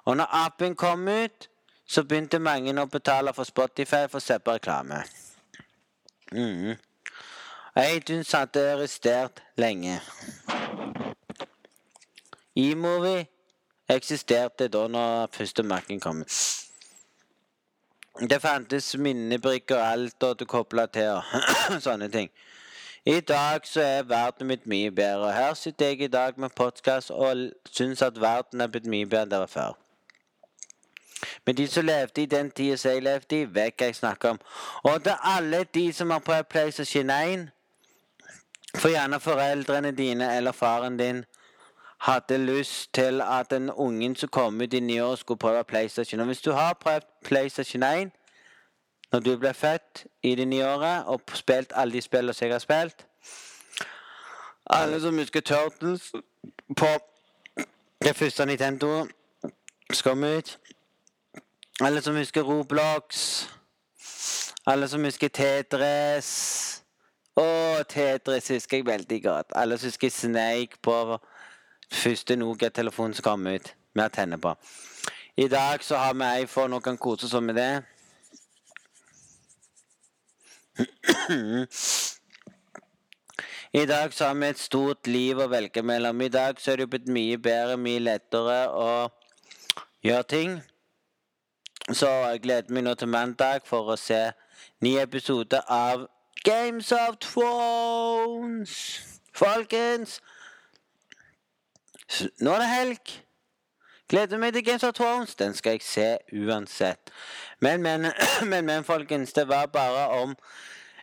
Og 0.06 0.18
når 0.18 0.28
appen 0.46 0.76
kom 0.76 1.08
ut, 1.08 1.49
så 1.90 2.04
begynte 2.06 2.40
mange 2.40 2.76
å 2.78 2.86
betale 2.86 3.34
for 3.34 3.50
Spotify 3.50 4.06
for 4.06 4.20
å 4.20 4.24
se 4.24 4.38
på 4.40 4.54
reklame. 4.60 5.02
Mm. 6.32 6.78
iTunes 7.80 8.32
hadde 8.38 8.62
arrestert 8.76 9.42
lenge. 9.58 9.98
E-movie 12.56 13.26
eksisterte 13.90 14.68
da 14.70 14.86
når 14.88 15.34
første 15.34 15.64
Mac-en 15.64 16.00
kom. 16.00 16.22
Det 18.20 18.42
fantes 18.42 18.92
minnebrikker 18.98 19.80
og 19.80 19.88
alt 19.88 20.40
du 20.40 20.46
kobla 20.46 20.86
til 20.94 21.18
og 21.18 21.24
sånne 21.88 22.12
ting. 22.14 22.30
I 23.06 23.20
dag 23.20 23.66
så 23.66 23.82
er 23.82 24.10
verden 24.10 24.52
blitt 24.52 24.68
mye 24.68 24.92
bedre. 24.92 25.32
Her 25.34 25.54
sitter 25.54 25.86
jeg 25.86 26.02
i 26.02 26.08
dag 26.12 26.38
med 26.38 26.54
podkast 26.56 27.12
og 27.16 27.50
syns 27.72 28.02
at 28.06 28.22
verden 28.22 28.62
er 28.62 28.68
blitt 28.68 28.90
mye 28.92 29.08
bedre 29.10 29.46
enn 29.48 29.50
før. 29.50 29.78
Men 31.46 31.58
de 31.58 31.68
som 31.68 31.86
levde 31.86 32.22
i 32.22 32.26
den 32.26 32.52
tida 32.52 32.76
som 32.78 32.92
jeg 32.92 33.04
levde 33.04 33.42
i, 33.42 33.46
vet 33.46 33.74
hva 33.78 33.90
jeg 33.90 33.96
snakker 33.96 34.30
om. 34.30 34.40
Og 34.84 35.04
til 35.04 35.14
alle 35.24 35.64
de 35.64 35.94
som 35.94 36.10
har 36.10 36.20
prøvd 36.20 36.44
PlayStation 36.50 37.10
1, 37.10 37.50
for 38.76 38.90
gjerne 38.90 39.20
foreldrene 39.20 39.92
dine 39.92 40.36
eller 40.38 40.52
faren 40.52 40.98
din 40.98 41.26
hadde 42.00 42.38
lyst 42.38 42.94
til 42.94 43.22
at 43.22 43.52
den 43.52 43.70
ungen 43.70 44.16
som 44.16 44.30
kom 44.30 44.62
ut 44.62 44.74
i 44.74 44.80
nyår, 44.80 45.16
skulle 45.16 45.38
prøve 45.38 45.64
PlayStation. 45.64 46.20
Og 46.20 46.26
hvis 46.26 46.42
du 46.42 46.52
har 46.52 46.74
prøvd 46.74 47.04
PlayStation 47.24 47.84
1, 47.84 48.12
når 49.12 49.20
du 49.20 49.38
ble 49.38 49.54
født 49.54 50.06
i 50.24 50.36
det 50.36 50.48
nye 50.48 50.66
året 50.66 51.04
og 51.06 51.22
spilt 51.34 51.74
alle 51.76 51.94
de 51.94 52.02
spillene 52.02 52.34
som 52.34 52.46
jeg 52.46 52.54
har 52.54 52.60
spilt 52.60 53.06
Alle 54.70 55.02
som 55.02 55.18
husker 55.18 55.42
Turtles 55.42 56.12
på 56.78 56.88
det 58.04 58.16
første 58.16 58.46
Nintendo 58.46 59.08
som 59.94 60.04
kom 60.04 60.24
ut. 60.24 60.60
Alle 61.82 62.02
som 62.02 62.16
husker 62.16 62.42
Roblox. 62.42 63.48
Alle 64.68 64.88
som 64.92 65.04
husker 65.08 65.30
Tetris. 65.32 66.30
Å, 67.40 67.46
Tetris 67.88 68.50
husker 68.52 68.82
jeg 68.82 68.86
veldig 68.90 69.20
godt. 69.24 69.54
Alle 69.56 69.78
som 69.80 69.88
husker 69.88 70.12
Snake 70.12 70.82
på 70.84 70.96
første 72.02 72.36
Nokia-telefonen 72.36 73.16
som 73.16 73.24
kom 73.30 73.48
ut. 73.48 73.76
med 73.96 74.06
å 74.06 74.14
tenne 74.14 74.38
på. 74.38 74.52
I 75.38 75.48
dag 75.50 75.84
så 75.84 75.98
har 75.98 76.14
vi 76.14 76.44
iPhone 76.44 76.76
og 76.76 76.84
kan 76.84 76.98
kose 76.98 77.26
oss 77.26 77.34
med 77.42 77.56
det. 77.56 77.84
I 83.74 83.86
dag 83.86 84.14
så 84.14 84.26
har 84.26 84.36
vi 84.36 84.48
et 84.48 84.60
stort 84.60 85.08
liv 85.08 85.40
å 85.40 85.48
velge 85.50 85.82
mellom. 85.82 86.22
I 86.22 86.30
dag 86.30 86.60
så 86.62 86.72
er 86.72 86.78
det 86.78 86.84
jo 86.86 86.92
blitt 86.94 87.08
mye 87.08 87.38
bedre, 87.38 87.78
mye 87.82 88.00
lettere 88.04 88.68
å 88.70 89.10
gjøre 90.06 90.24
ting. 90.36 90.62
Så 91.94 92.08
jeg 92.08 92.40
gleder 92.40 92.74
meg 92.74 92.84
nå 92.86 92.94
til 92.94 93.10
mandag 93.10 93.64
for 93.66 93.88
å 93.90 93.96
se 93.98 94.18
ny 94.86 94.92
episode 95.02 95.58
av 95.74 96.04
Games 96.46 96.92
of 96.94 97.16
Thrones. 97.24 98.74
Folkens! 99.34 100.20
Nå 102.42 102.54
er 102.54 102.62
det 102.62 102.68
helg. 102.70 103.14
Gleder 104.10 104.38
meg 104.42 104.54
til 104.54 104.66
Games 104.68 104.86
of 104.86 104.94
Thrones. 104.94 105.34
Den 105.36 105.58
skal 105.58 105.80
jeg 105.80 105.86
se 105.88 106.06
uansett. 106.34 107.10
Men, 107.60 107.82
men, 107.82 108.12
men, 108.52 108.70
men 108.70 108.86
folkens, 108.86 109.34
det 109.34 109.48
var 109.50 109.66
bare 109.74 110.06
om 110.22 110.38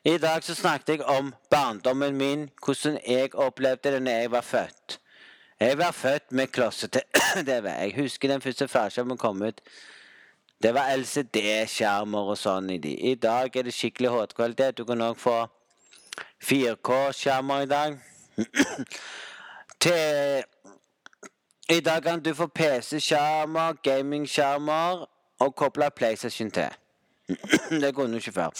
i 0.06 0.14
dag 0.22 0.44
så 0.46 0.54
snakket 0.54 0.88
jeg 0.88 1.08
om 1.10 1.32
barndommen 1.50 2.14
min, 2.14 2.46
hvordan 2.62 3.00
jeg 3.02 3.34
opplevde 3.34 3.96
det 3.96 4.02
når 4.06 4.22
jeg 4.22 4.30
var 4.30 4.46
født. 4.46 4.98
Jeg 5.60 5.78
var 5.78 5.90
født 5.90 6.32
med 6.32 6.46
klossete 6.54 7.02
TV. 7.34 7.66
Jeg 7.82 7.94
husker 7.96 8.28
den 8.28 8.42
første 8.44 8.68
flatskjermen 8.68 9.18
kom 9.18 9.42
ut. 9.42 9.60
Det 10.62 10.72
var 10.74 10.88
LCD-skjermer 10.96 12.30
og 12.32 12.38
sånn 12.40 12.70
i 12.72 12.78
de. 12.80 12.94
I 13.10 13.14
dag 13.20 13.56
er 13.56 13.66
det 13.66 13.74
skikkelig 13.76 14.12
HD-kvalitet. 14.14 14.78
Du 14.78 14.86
kan 14.88 15.04
òg 15.04 15.18
få 15.20 15.34
4K-skjermer 16.48 17.66
i 17.66 17.68
dag. 17.68 17.98
Til 19.84 20.44
I 21.68 21.80
dag 21.80 22.02
kan 22.02 22.22
du 22.24 22.32
få 22.34 22.46
PC-skjermer, 22.46 23.76
gaming-skjermer 23.84 25.04
og 25.44 25.54
koble 25.56 25.90
PlayStation 25.90 26.50
til. 26.50 26.72
det 27.82 27.94
kunne 27.94 28.12
du 28.12 28.16
ikke 28.16 28.32
før. 28.32 28.50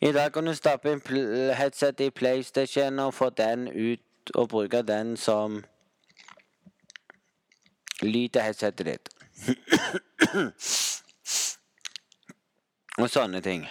I 0.00 0.12
dag 0.12 0.32
kan 0.32 0.46
du 0.46 0.54
stappe 0.54 0.92
inn 0.92 1.02
headset 1.58 2.00
i 2.00 2.10
PlayStation 2.10 2.98
og 2.98 3.14
få 3.14 3.30
den 3.30 3.68
ut 3.68 4.34
og 4.34 4.48
bruke 4.48 4.82
den 4.82 5.16
som 5.16 5.64
lyd 8.02 8.28
til 8.28 8.42
headsetet 8.42 8.86
ditt. 8.86 9.13
og 13.00 13.10
sånne 13.10 13.40
ting. 13.44 13.66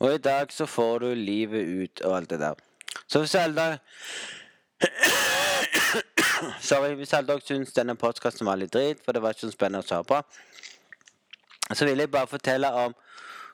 Og 0.00 0.14
i 0.14 0.18
dag 0.18 0.52
så 0.52 0.66
får 0.66 0.98
du 0.98 1.14
livet 1.14 1.68
ut 1.68 2.00
og 2.08 2.16
alt 2.16 2.30
det 2.30 2.40
der. 2.40 2.54
Så 3.06 3.18
hvis 3.20 3.34
alle 3.34 3.78
Sorry 6.70 6.94
hvis 6.96 7.12
alle 7.12 7.28
dere 7.28 7.44
syns 7.44 7.72
denne 7.76 7.94
podkasten 8.00 8.46
var 8.48 8.56
litt 8.56 8.72
drit, 8.72 9.02
for 9.04 9.12
det 9.12 9.22
var 9.22 9.30
ikke 9.34 9.48
så 9.48 9.52
spennende 9.52 9.84
å 9.84 9.88
svare 9.88 10.04
på. 10.08 10.22
Så 11.74 11.84
vil 11.86 12.00
jeg 12.00 12.10
bare 12.10 12.30
fortelle 12.30 12.70
om 12.86 12.94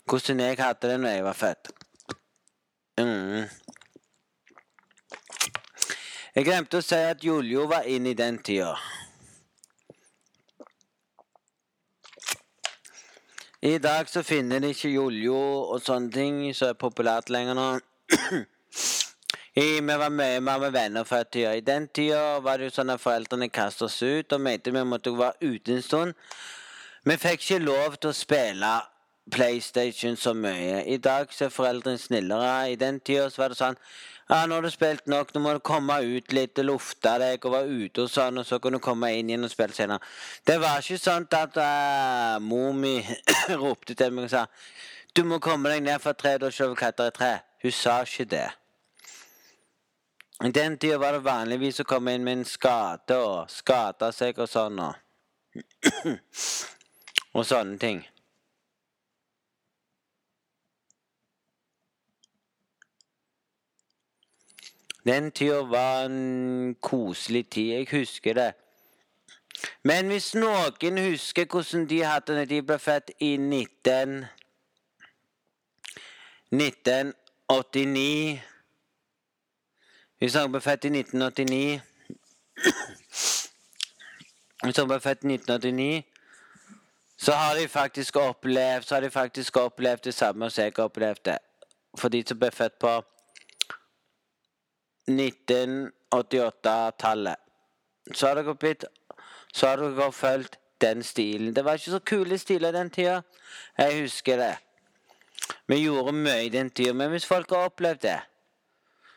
hvordan 0.07 0.41
jeg 0.41 0.61
hadde 0.61 0.89
det 0.93 0.99
når 1.03 1.11
jeg 1.17 1.25
var 1.27 1.41
født. 1.41 1.65
Mm. 3.01 3.45
Jeg 6.37 6.45
glemte 6.45 6.83
å 6.83 6.85
si 6.85 6.97
at 7.01 7.23
Julio 7.25 7.63
var 7.65 7.87
inne 7.89 8.11
i 8.13 8.17
den 8.17 8.37
tida. 8.45 8.75
I 13.65 13.79
dag 13.81 14.11
så 14.13 14.21
finner 14.21 14.61
de 14.61 14.75
ikke 14.75 14.91
Julio 14.93 15.39
og 15.73 15.81
sånne 15.81 16.13
ting 16.13 16.43
som 16.53 16.75
er 16.75 16.77
populært 16.77 17.33
lenger 17.33 17.57
nå. 17.57 17.65
I, 19.65 19.81
vi 19.81 19.97
var 20.03 20.13
mye 20.13 20.43
mer 20.45 20.61
med 20.67 20.77
venner 20.77 21.09
før 21.09 21.25
tida. 21.25 21.55
I 21.57 21.65
den 21.65 21.89
tida 21.89 22.37
var 22.45 22.61
det 22.61 22.69
jo 22.69 22.75
sånn 22.83 22.93
at 22.93 23.01
foreldrene 23.01 23.49
kastet 23.49 23.87
oss 23.89 23.97
ut 24.05 24.37
og 24.37 24.45
mente 24.45 24.77
vi 24.77 24.85
måtte 24.85 25.17
være 25.17 25.41
ute 25.41 25.73
en 25.73 25.83
stund. 25.89 26.29
Vi 27.09 27.17
fikk 27.17 27.47
ikke 27.47 27.63
lov 27.65 27.97
til 27.97 28.13
å 28.13 28.19
spille 28.21 28.75
PlayStation 29.31 30.17
så 30.17 30.35
mye. 30.35 30.85
I 30.87 30.97
dag 30.97 31.33
så 31.35 31.47
er 31.47 31.55
foreldrene 31.55 31.99
snillere. 31.99 32.73
I 32.73 32.77
den 32.77 33.01
tida 33.01 33.31
var 33.37 33.53
det 33.53 33.59
sånn 33.59 33.79
ja, 34.27 34.41
nå 34.47 34.57
har 34.57 34.65
du 34.67 34.71
spilt 34.75 35.05
nok, 35.07 35.29
nå 35.35 35.41
må 35.41 35.53
du 35.55 35.61
komme 35.63 36.01
ut 36.03 36.33
litt, 36.35 36.59
lufte 36.67 37.13
deg 37.23 37.45
og 37.47 37.53
være 37.53 37.77
ute 37.85 38.03
og 38.03 38.11
sånn, 38.11 38.41
og 38.41 38.47
så 38.49 38.59
kan 38.59 38.75
du 38.75 38.81
komme 38.83 39.13
inn 39.15 39.31
igjen 39.31 39.47
og 39.47 39.53
spille 39.53 39.77
senere. 39.77 40.03
Det 40.43 40.57
var 40.59 40.83
ikke 40.83 40.99
sånn 40.99 41.29
at 41.39 41.59
uh, 41.63 42.43
mor 42.43 42.73
mi 42.75 42.97
ropte 43.63 43.95
til 43.95 44.11
meg 44.17 44.27
og 44.27 44.33
sa 44.35 44.47
du 45.17 45.23
må 45.25 45.39
komme 45.41 45.71
deg 45.71 45.85
ned 45.87 46.03
fra 46.03 46.13
treet 46.13 46.43
og 46.45 46.53
se 46.53 46.67
katter 46.77 47.09
i 47.09 47.15
tre. 47.15 47.31
Hun 47.63 47.73
sa 47.73 48.01
ikke 48.03 48.27
det. 48.35 48.49
I 50.45 50.51
den 50.53 50.75
tida 50.77 50.99
var 51.01 51.17
det 51.17 51.23
vanligvis 51.25 51.81
å 51.81 51.87
komme 51.89 52.13
inn 52.13 52.27
med 52.27 52.41
en 52.41 52.45
skade 52.45 53.17
og 53.17 53.47
skade 53.49 54.11
seg 54.13 54.43
og 54.43 54.51
sånn. 54.51 54.83
og 54.83 54.95
og 57.37 57.47
sånne 57.49 57.79
ting. 57.81 58.03
Den 65.07 65.31
tida 65.31 65.63
var 65.63 66.05
en 66.05 66.77
koselig 66.83 67.51
tid. 67.51 67.73
Jeg 67.73 67.87
husker 67.91 68.35
det. 68.35 68.53
Men 69.83 70.07
hvis 70.07 70.35
noen 70.35 70.99
husker 70.99 71.47
hvordan 71.47 71.87
de 71.89 72.03
hadde 72.05 72.27
det 72.27 72.37
når 72.37 72.45
de 72.45 72.63
ble 72.63 72.79
født 72.79 73.11
i 73.21 73.37
19... 73.37 74.25
1989 76.53 78.41
Hvis 80.19 80.35
han 80.35 80.53
ble 80.53 80.61
født 80.61 80.85
i 80.85 80.89
1989 80.89 81.81
Hvis 84.63 84.77
han 84.77 84.89
ble 84.89 85.01
født 85.01 85.25
i 85.25 85.35
1989 85.35 86.05
så 87.19 87.33
har 87.33 87.55
de 87.57 87.69
faktisk 87.69 88.17
opplevd 88.17 88.83
Så 88.83 88.95
har 88.95 89.01
de 89.01 89.11
faktisk 89.11 89.57
opplevd 89.57 90.05
det 90.05 90.15
samme 90.15 90.51
som 90.51 90.65
jeg 90.65 90.79
opplevde. 90.79 91.39
For 91.99 92.09
de 92.09 92.23
som 92.29 92.39
ble 92.39 92.51
født 92.51 92.79
på 92.81 93.03
1988-tallet. 95.11 97.37
Så 98.15 98.27
har 98.27 98.35
dere 98.39 98.55
blitt 98.55 98.85
Så 99.55 99.67
har 99.67 99.77
dere 99.81 100.13
fulgt 100.13 100.59
den 100.81 101.03
stilen. 101.03 101.57
Det 101.57 101.65
var 101.65 101.73
ikke 101.73 101.91
så 101.91 101.99
kule 101.99 102.39
stiler 102.39 102.73
den 102.73 102.91
tida. 102.91 103.23
Jeg 103.79 104.03
husker 104.03 104.37
det. 104.37 104.57
Vi 105.69 105.77
gjorde 105.77 106.13
mye 106.13 106.47
i 106.47 106.49
den 106.49 106.71
tida. 106.71 106.93
Men 106.93 107.11
hvis 107.11 107.27
folk 107.27 107.51
har 107.51 107.71
opplevd 107.71 108.03
det, 108.03 108.21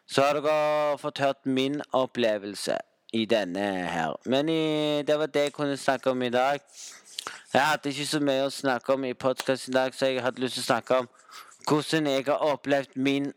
så 0.08 0.22
har 0.22 0.40
dere 0.40 0.98
fått 0.98 1.20
hørt 1.20 1.46
min 1.46 1.82
opplevelse 1.94 2.78
i 3.14 3.26
denne 3.26 3.90
her. 3.90 4.16
Men 4.26 4.50
i, 4.50 5.02
det 5.02 5.20
var 5.20 5.26
det 5.26 5.42
jeg 5.42 5.54
kunne 5.54 5.78
snakke 5.78 6.10
om 6.10 6.22
i 6.22 6.30
dag. 6.30 6.60
Jeg 7.54 7.62
hadde 7.62 7.90
ikke 7.90 8.06
så 8.06 8.20
mye 8.20 8.46
å 8.46 8.54
snakke 8.54 8.94
om 8.94 9.06
i 9.06 9.14
podkasten 9.14 9.74
i 9.74 9.78
dag, 9.78 9.94
så 9.94 10.06
jeg 10.06 10.24
hadde 10.24 10.42
lyst 10.42 10.58
til 10.58 10.64
å 10.64 10.70
snakke 10.70 11.04
om 11.04 11.10
hvordan 11.70 12.08
jeg 12.08 12.26
har 12.26 12.46
opplevd 12.46 12.96
min 12.96 13.32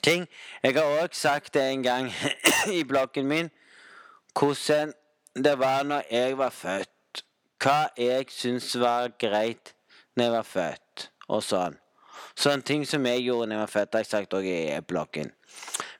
ting. 0.00 0.28
Jeg 0.62 0.74
har 0.74 1.02
òg 1.02 1.14
sagt 1.16 1.54
det 1.54 1.62
en 1.70 1.82
gang 1.82 2.10
i 2.78 2.82
bloggen 2.84 3.26
min, 3.26 3.50
hvordan 4.38 4.92
det 5.36 5.58
var 5.58 5.82
når 5.82 6.02
jeg 6.10 6.38
var 6.38 6.50
født. 6.50 6.88
Hva 7.62 7.92
jeg 7.96 8.26
syntes 8.28 8.74
var 8.80 9.12
greit 9.18 9.74
når 10.16 10.24
jeg 10.24 10.32
var 10.32 10.48
født, 10.48 11.10
og 11.28 11.44
sånn. 11.46 11.78
Sånne 12.38 12.64
ting 12.66 12.84
som 12.88 13.06
jeg 13.06 13.22
gjorde 13.26 13.48
når 13.48 13.56
jeg 13.56 13.62
var 13.62 13.72
født, 13.74 13.94
har 13.94 14.02
jeg 14.02 14.10
sagt 14.10 14.34
òg 14.34 14.48
i 14.48 14.80
bloggen. 14.88 15.30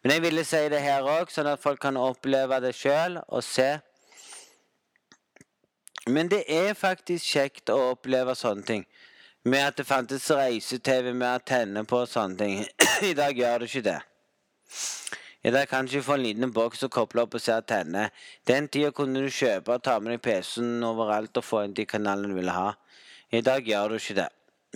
Men 0.03 0.16
jeg 0.16 0.22
ville 0.24 0.45
si 0.45 0.62
det 0.72 0.82
her 0.82 1.07
òg, 1.07 1.30
sånn 1.30 1.53
at 1.53 1.62
folk 1.62 1.80
kan 1.82 1.97
oppleve 2.01 2.59
det 2.64 2.74
sjøl 2.74 3.20
og 3.28 3.45
se. 3.47 3.70
Men 6.11 6.30
det 6.32 6.43
er 6.51 6.74
faktisk 6.74 7.24
kjekt 7.36 7.70
å 7.70 7.93
oppleve 7.93 8.34
sånne 8.34 8.66
ting. 8.66 8.86
Med 9.45 9.59
at 9.59 9.76
det 9.76 9.86
fantes 9.86 10.30
reise-TV 10.30 11.09
med 11.14 11.26
antenne 11.26 11.82
på 11.82 12.05
og 12.05 12.11
sånne 12.11 12.38
ting. 12.38 12.61
I 13.11 13.14
dag 13.18 13.34
gjør 13.34 13.64
det 13.64 13.70
ikke 13.72 13.80
det. 13.88 13.97
I 15.43 15.51
dag 15.51 15.66
kan 15.66 15.88
du 15.88 15.90
ikke 15.90 16.07
få 16.07 16.14
en 16.14 16.22
liten 16.22 16.53
boks 16.55 16.84
og 16.86 16.93
koble 16.95 17.24
opp 17.24 17.34
og 17.34 17.43
se 17.43 17.57
antenne. 17.57 18.05
Den 18.47 18.68
tida 18.70 18.93
kunne 18.95 19.24
du 19.24 19.34
kjøpe 19.34 19.74
og 19.74 19.82
ta 19.82 19.97
med 19.99 20.14
deg 20.14 20.22
PC-en 20.22 20.86
overalt 20.86 21.43
og 21.43 21.47
få 21.49 21.64
inn 21.66 21.74
de 21.74 21.88
kanalene 21.90 22.30
du 22.30 22.38
ville 22.38 22.55
ha. 22.55 22.68
I 23.34 23.43
dag 23.43 23.66
gjør 23.66 23.90
du 23.90 23.99
ikke 23.99 24.18
det. 24.20 24.28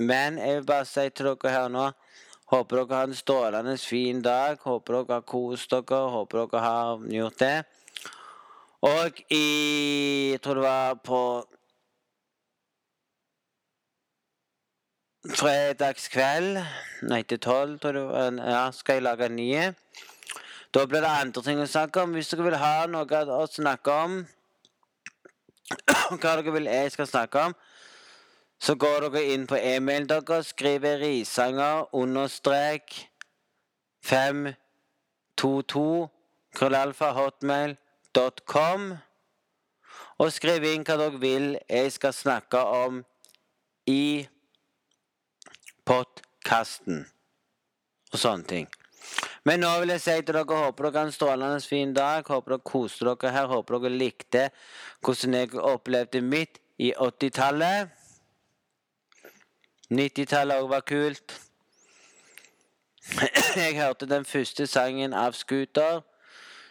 Men 0.03 0.43
jeg 0.43 0.59
vil 0.59 0.67
bare 0.73 0.91
si 0.91 1.07
til 1.14 1.31
dere 1.31 1.55
her 1.55 1.71
nå 1.73 1.87
Håper 2.51 2.79
dere 2.79 2.99
har 2.99 3.09
en 3.09 3.19
strålende 3.19 3.79
fin 3.79 4.19
dag. 4.23 4.59
Håper 4.62 4.99
dere 4.99 5.21
har 5.21 5.27
kost 5.27 5.71
dere. 5.71 6.03
Håper 6.11 6.43
dere 6.43 6.62
har 6.62 7.07
gjort 7.11 7.39
det. 7.39 7.57
Og 8.87 9.23
i 9.31 9.47
Jeg 10.33 10.43
tror 10.43 10.59
det 10.59 10.67
var 10.67 10.99
på 11.07 11.21
fredagskveld 15.35 16.61
Nei, 17.07 17.22
til 17.29 17.41
tolv, 17.43 17.79
tror 17.83 17.97
jeg 17.97 18.39
ja, 18.41 18.62
skal 18.72 18.99
jeg 18.99 19.05
lage 19.05 19.27
en 19.27 19.37
ny. 19.37 19.51
Da 20.74 20.85
blir 20.87 21.05
det 21.05 21.11
andre 21.11 21.43
ting 21.45 21.61
å 21.61 21.68
snakke 21.68 22.03
om. 22.03 22.14
Hvis 22.16 22.31
dere 22.33 22.47
vil 22.47 22.59
ha 22.61 22.87
noe 22.91 23.22
å 23.37 23.47
snakke 23.51 23.93
om, 23.93 24.16
hva 26.20 26.22
dere 26.22 26.55
vil 26.55 26.70
jeg 26.70 26.93
skal 26.95 27.11
snakke 27.11 27.49
om, 27.49 27.57
så 28.61 28.77
går 28.81 29.07
dere 29.07 29.24
inn 29.35 29.47
på 29.49 29.59
e-mailen 29.61 30.09
deres, 30.09 30.53
skriver 30.55 31.01
risanger 31.03 31.85
understrek 31.97 32.95
522 34.07 36.07
krøllalfa 36.57 37.12
hotmail.com, 37.16 38.95
Og 40.16 40.31
skriv 40.33 40.64
inn 40.64 40.85
hva 40.89 40.95
dere 40.97 41.20
vil 41.20 41.59
jeg 41.68 41.93
skal 41.93 42.14
snakke 42.16 42.57
om 42.57 43.03
i 43.87 44.24
podkasten. 45.87 47.07
Og 48.12 48.18
sånne 48.20 48.51
ting. 48.51 48.68
Men 49.47 49.62
nå 49.62 49.70
vil 49.80 49.93
jeg 49.95 50.03
si 50.03 50.14
til 50.18 50.34
dere 50.34 50.59
håper 50.59 50.89
dere 50.89 50.99
har 50.99 51.09
en 51.09 51.14
strålende 51.14 51.61
fin 51.62 51.93
dag. 51.95 52.26
Håper 52.26 52.57
dere 52.57 52.66
koste 52.66 53.07
dere 53.07 53.32
her. 53.34 53.47
Håper 53.51 53.78
dere 53.78 53.99
likte 54.01 54.49
hvordan 55.07 55.39
jeg 55.39 55.55
opplevde 55.62 56.22
mitt 56.22 56.59
i 56.82 56.93
80-tallet. 56.93 57.93
90-tallet 59.91 60.62
òg 60.62 60.70
var 60.74 60.82
kult. 60.82 61.37
Jeg 63.57 63.76
hørte 63.78 64.09
den 64.11 64.24
første 64.26 64.66
sangen 64.66 65.14
av 65.14 65.37
Scooter. 65.39 66.01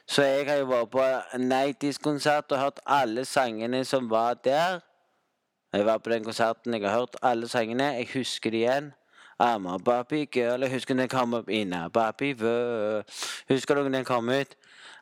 Så 0.05 0.22
jeg 0.22 0.45
har 0.45 0.59
jo 0.59 0.66
vært 0.70 0.91
på 0.93 1.05
Nighties-konsert 1.41 2.51
og 2.51 2.59
hørt 2.59 2.82
alle 2.86 3.24
sangene 3.26 3.80
som 3.88 4.09
var 4.09 4.36
der. 4.43 4.84
Jeg 5.74 5.86
var 5.86 5.97
på 5.97 6.11
den 6.11 6.24
konserten, 6.24 6.74
jeg 6.74 6.84
har 6.84 6.99
hørt 6.99 7.16
alle 7.22 7.47
sangene. 7.47 7.84
Jeg 7.84 8.11
husker 8.13 8.51
det 8.51 8.57
igjen. 8.57 8.91
I'm 9.38 9.66
a 9.66 9.78
Barbie 9.78 10.28
girl. 10.28 10.62
Husker 10.62 10.96
den 10.96 11.10
kom 11.10 11.34
opp 11.34 11.50
in 11.50 11.74
a 11.74 11.90
Barbie 11.90 12.34
world. 12.34 13.04
Dere 13.48 13.90
den 13.90 14.06
kom 14.06 14.30
ut? 14.30 14.56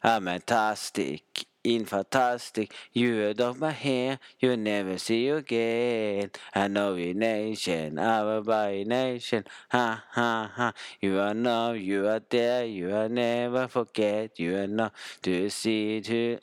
I'm 0.04 0.26
fantastic, 0.26 1.46
in 1.64 1.86
fantastic. 1.86 2.74
You 2.92 3.34
are 3.40 3.54
my 3.54 3.72
hair, 3.72 4.20
you'll 4.40 4.58
never 4.58 4.98
see 4.98 5.28
you 5.28 5.36
again. 5.36 6.32
I 6.54 6.68
know 6.68 6.96
your 6.96 7.14
nation, 7.14 8.00
our 8.00 8.42
by 8.42 8.84
nation. 8.88 9.46
Ha 9.70 10.04
ha 10.12 10.52
ha. 10.56 10.74
You 11.00 11.20
are 11.20 11.36
now, 11.36 11.72
you 11.72 12.08
are 12.08 12.22
there, 12.28 12.66
you 12.66 12.94
are 12.94 13.08
never 13.08 13.68
forget. 13.68 14.40
You 14.40 14.58
are 14.58 14.68
now 14.68 14.92
to 15.22 15.50
see 15.50 16.02
to 16.02 16.40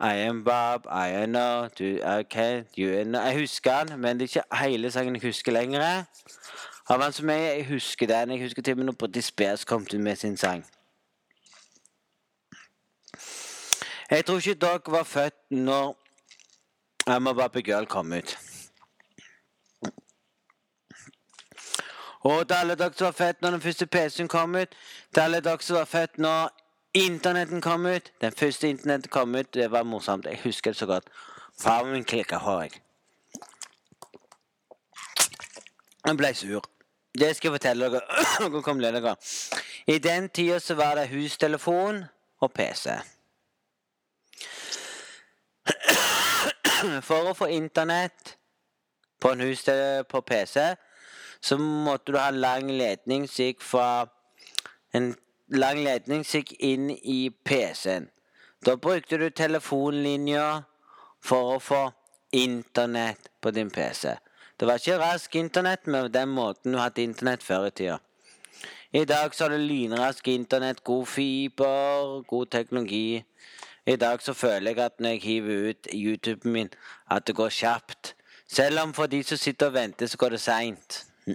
I 0.00 0.14
am 0.28 0.44
Bob, 0.44 0.86
I 0.86 1.08
am 1.08 1.28
no, 1.28 1.68
do 1.78 1.98
can, 2.30 2.64
you 2.78 3.04
no. 3.04 3.18
Jeg 3.18 3.40
husker 3.40 3.84
den, 3.84 4.00
men 4.00 4.20
det 4.20 4.36
er 4.36 4.40
ikke 4.40 4.56
hele 4.64 4.90
sangen 4.90 5.14
jeg 5.14 5.22
husker 5.22 5.52
lenger. 5.52 6.04
Han 6.88 7.12
som 7.12 7.30
jeg, 7.30 7.56
jeg 7.58 7.66
husker 7.68 8.06
den. 8.06 8.30
Jeg 8.30 8.42
husker 8.42 8.62
til 8.62 8.72
og 8.72 8.76
med 8.76 8.84
når 8.84 8.92
Britney 8.92 9.22
Spears 9.22 9.64
kom 9.64 9.82
ut 9.82 10.00
med 10.00 10.16
sin 10.16 10.36
sang. 10.36 10.66
Jeg 14.10 14.26
tror 14.26 14.36
ikke 14.36 14.54
dere 14.54 14.80
var 14.86 15.02
født 15.02 15.34
når 15.50 16.04
I'm 17.10 17.28
a 17.28 17.32
Baby 17.32 17.64
Girl 17.64 17.86
kom 17.86 18.12
ut. 18.12 18.38
Og 22.20 22.48
til 22.48 22.54
alle 22.54 22.74
dere 22.74 22.92
som 22.92 23.04
var 23.04 23.12
født 23.12 23.42
når 23.42 23.50
den 23.50 23.60
første 23.60 23.86
PC-en 23.86 24.28
kom 24.28 24.54
ut, 24.54 24.68
til 25.14 25.20
alle 25.20 25.40
dere 25.40 25.60
som 25.60 25.76
var 25.76 25.84
født 25.84 26.18
når 26.18 26.63
internetten 26.94 27.60
kom 27.60 27.86
ut 27.86 28.12
Den 28.20 28.32
første 28.32 28.68
internettet 28.68 29.10
kom 29.10 29.34
ut, 29.34 29.54
det 29.54 29.70
var 29.70 29.82
morsomt. 29.82 30.26
Jeg 30.26 30.40
husker 30.44 30.70
det 30.70 30.78
så 30.78 30.86
godt. 30.86 31.04
Faren 31.60 31.92
min 31.92 32.04
klikka 32.04 32.36
hår, 32.36 32.62
jeg. 32.62 32.70
Han 36.04 36.16
ble 36.16 36.34
sur. 36.34 36.64
Det 37.18 37.36
skal 37.36 37.48
jeg 37.48 37.54
fortelle 37.54 37.90
dere. 37.90 39.16
I 39.94 39.98
den 39.98 40.28
tida 40.28 40.58
så 40.60 40.74
var 40.74 40.94
det 40.94 41.08
hustelefon 41.08 42.04
og 42.40 42.52
PC. 42.52 42.90
For 47.08 47.30
å 47.30 47.34
få 47.38 47.46
internett 47.54 48.36
på 49.20 49.32
en 49.32 49.40
hus 49.40 49.64
på 50.08 50.20
PC, 50.20 50.74
så 51.40 51.58
måtte 51.58 52.12
du 52.12 52.18
ha 52.18 52.30
lang 52.30 52.68
ledning 52.70 53.28
som 53.28 53.44
gikk 53.44 53.62
fra 53.62 54.06
En 54.94 55.08
lang 55.52 55.82
ledning 55.84 56.24
gikk 56.24 56.54
inn 56.58 56.90
i 56.90 57.30
PC-en. 57.44 58.08
Da 58.64 58.76
brukte 58.76 59.18
du 59.20 59.28
telefonlinja 59.30 60.64
for 61.20 61.56
å 61.56 61.60
få 61.60 61.82
internett 62.32 63.28
på 63.40 63.50
din 63.50 63.70
PC. 63.70 64.16
Det 64.56 64.66
var 64.66 64.80
ikke 64.80 64.98
rask 64.98 65.36
internett 65.36 65.86
med 65.86 66.12
den 66.14 66.32
måten 66.32 66.72
du 66.72 66.78
hadde 66.78 67.04
internett 67.04 67.42
før 67.42 67.68
i 67.68 67.70
tida. 67.70 67.98
I 68.94 69.04
dag 69.04 69.34
så 69.34 69.44
har 69.44 69.50
du 69.50 69.58
lynrask 69.58 70.28
internett, 70.28 70.84
god 70.84 71.08
fiber, 71.08 72.22
god 72.30 72.50
teknologi. 72.50 73.24
I 73.86 73.96
dag 73.96 74.22
så 74.22 74.32
føler 74.32 74.70
jeg 74.70 74.84
at 74.84 75.00
når 75.00 75.16
jeg 75.16 75.22
hiver 75.22 75.68
ut 75.68 75.88
YouTuben 75.92 76.52
min, 76.52 76.70
at 77.10 77.26
det 77.26 77.34
går 77.34 77.50
kjapt. 77.50 78.14
Selv 78.46 78.80
om 78.80 78.94
for 78.94 79.06
de 79.06 79.22
som 79.22 79.36
sitter 79.36 79.66
og 79.66 79.74
venter, 79.74 80.06
så 80.06 80.16
går 80.16 80.28
det 80.28 80.40
seint. 80.40 81.06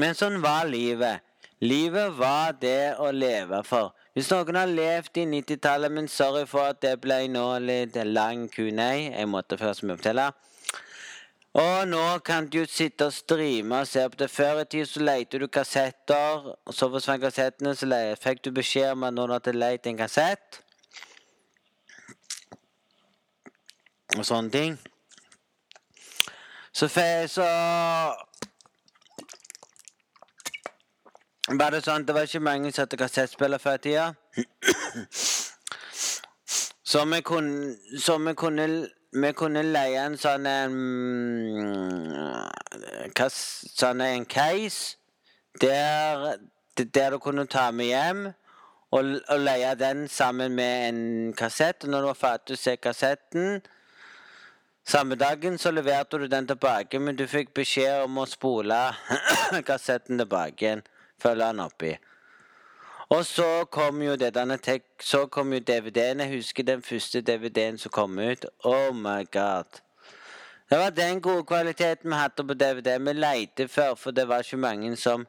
Men 0.00 0.14
sånn 0.14 0.42
var 0.44 0.68
livet. 0.68 1.24
Livet 1.62 2.16
var 2.18 2.56
det 2.58 2.96
å 2.98 3.12
leve 3.14 3.60
for. 3.62 3.92
Hvis 4.16 4.32
noen 4.32 4.56
har 4.58 4.70
levd 4.70 5.20
i 5.22 5.26
90-tallet, 5.30 5.92
men 5.94 6.08
sorry 6.10 6.42
for 6.50 6.72
at 6.72 6.80
det 6.82 6.96
ble 7.04 7.20
nå 7.30 7.44
litt 7.62 7.94
lang 8.08 8.48
Q&A. 8.50 8.88
Jeg 9.14 9.28
måtte 9.30 9.60
først 9.60 9.86
opptelle. 9.86 10.32
Og 11.52 11.86
nå 11.86 12.18
kan 12.24 12.48
du 12.48 12.64
sitte 12.66 13.06
og 13.06 13.14
streame 13.14 13.82
og 13.84 13.86
se 13.86 14.02
på 14.08 14.18
det. 14.18 14.30
Før 14.32 14.62
i 14.62 14.64
tida 14.64 14.88
så 14.88 15.04
leide 15.04 15.38
du 15.38 15.46
kassetter, 15.52 16.50
og 16.50 16.74
så 16.74 16.88
forsvant 16.90 17.22
kassettene, 17.22 17.76
så 17.76 17.86
fikk 18.20 18.42
du 18.42 18.50
beskjed 18.56 18.96
om 18.96 19.06
at 19.06 19.14
noen 19.14 19.36
hadde 19.36 19.54
leid 19.54 19.86
en 19.86 20.00
kassett 20.00 20.62
Og 24.18 24.26
sånne 24.28 24.50
ting. 24.52 24.74
Så, 26.72 26.88
så 27.32 27.46
var 31.48 31.74
det 31.74 31.82
sånn 31.82 32.06
Det 32.06 32.14
var 32.14 32.28
ikke 32.28 32.40
mange 32.44 32.72
som 32.72 32.84
hadde 32.84 32.98
kassettspiller 33.00 33.58
før 33.58 33.80
i 33.80 33.82
tida. 33.88 34.06
Så 36.92 37.04
vi 37.08 37.20
kunne, 37.24 37.74
så 37.98 38.18
vi 38.18 38.34
kunne, 38.34 38.66
vi 39.12 39.32
kunne 39.32 39.62
leie 39.62 40.06
en 40.06 40.18
sånn 40.20 40.46
en 40.46 40.78
Sånn 43.22 44.00
en 44.00 44.24
case 44.26 44.96
der, 45.60 46.38
der 46.78 47.10
du 47.10 47.18
kunne 47.20 47.44
ta 47.46 47.70
med 47.70 47.90
hjem 47.90 48.22
og, 48.92 49.10
og 49.28 49.38
leie 49.40 49.74
den 49.78 50.06
sammen 50.08 50.54
med 50.56 50.88
en 50.88 51.00
kassett. 51.36 51.84
Og 51.84 51.92
når 51.92 52.00
du 52.00 52.08
var 52.10 52.20
ferdig 52.20 52.56
å 52.56 52.60
se 52.60 52.76
kassetten 52.76 53.60
samme 54.84 55.14
dagen 55.14 55.58
så 55.58 55.70
leverte 55.70 56.18
du 56.18 56.26
den 56.26 56.46
tilbake, 56.46 56.98
men 56.98 57.16
du 57.16 57.26
fikk 57.30 57.52
beskjed 57.54 58.02
om 58.04 58.18
å 58.18 58.26
spole 58.26 58.78
kassetten 59.68 60.18
tilbake 60.18 60.66
igjen. 60.66 60.82
Følge 61.22 61.48
den 61.48 61.60
oppi. 61.60 61.92
Og 63.12 63.26
så 63.26 63.64
kom 63.70 64.02
jo 64.02 64.16
tek 64.16 64.82
Så 65.00 65.26
kom 65.26 65.52
jo 65.52 65.58
DVD-en. 65.58 66.20
Jeg 66.20 66.36
husker 66.36 66.62
den 66.62 66.82
første 66.82 67.20
DVD-en 67.20 67.78
som 67.78 67.90
kom 67.90 68.18
ut. 68.18 68.46
Oh 68.64 68.94
my 68.94 69.24
god. 69.32 69.82
Det 70.70 70.78
var 70.78 70.90
den 70.90 71.20
gode 71.20 71.44
kvaliteten 71.44 72.10
vi 72.10 72.16
hadde 72.16 72.46
på 72.46 72.54
DVD. 72.54 72.98
Vi 72.98 73.12
leide 73.12 73.68
før, 73.68 73.94
for 73.94 74.10
det 74.10 74.28
var 74.28 74.38
ikke 74.38 74.56
mange 74.56 74.96
som 74.96 75.26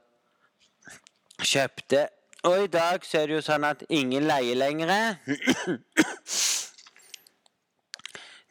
kjøpte. 1.39 2.07
Og 2.43 2.63
i 2.63 2.67
dag 2.67 3.05
så 3.05 3.17
er 3.17 3.27
det 3.27 3.35
jo 3.35 3.41
sånn 3.41 3.63
at 3.63 3.83
ingen 3.89 4.23
leier 4.27 4.55
lenger. 4.55 5.15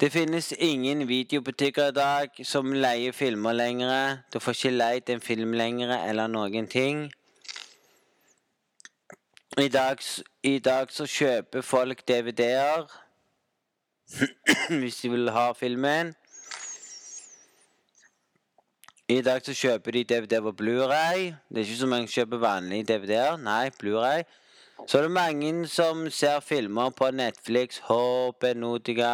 Det 0.00 0.08
finnes 0.10 0.52
ingen 0.58 1.04
videobutikker 1.08 1.92
i 1.92 1.94
dag 1.94 2.38
som 2.44 2.72
leier 2.74 3.12
filmer 3.14 3.52
lenger. 3.52 4.16
Du 4.32 4.40
får 4.40 4.56
ikke 4.56 4.70
leid 4.70 5.10
en 5.14 5.20
film 5.20 5.52
lenger 5.54 5.92
eller 6.08 6.26
noen 6.26 6.66
ting. 6.66 7.04
I 9.58 9.68
dag, 9.68 9.98
I 10.42 10.58
dag 10.58 10.88
så 10.88 11.04
kjøper 11.04 11.60
folk 11.60 11.98
DVD-er 12.08 12.86
hvis 14.80 15.00
de 15.02 15.10
vil 15.12 15.28
ha 15.30 15.50
filmen. 15.52 16.14
I 19.12 19.20
dag 19.20 19.44
så 19.44 19.52
kjøper 19.52 19.92
de 19.92 20.04
DVD 20.04 20.40
på 20.40 20.54
Blu-ray. 20.56 21.34
Det 21.52 21.60
er 21.60 21.66
ikke 21.66 21.76
så 21.82 21.86
mange 21.86 22.08
som 22.08 22.14
kjøper 22.14 22.40
vanlige 22.40 22.86
DVD-er. 22.94 23.36
Nei, 23.36 23.68
Blu-ray. 23.76 24.24
Så 24.86 24.98
er 24.98 25.02
det 25.02 25.12
mange 25.18 25.68
som 25.68 26.08
ser 26.10 26.40
filmer 26.40 26.88
på 26.90 27.10
Netflix, 27.10 27.82
HP, 27.90 28.54
Notica 28.56 29.12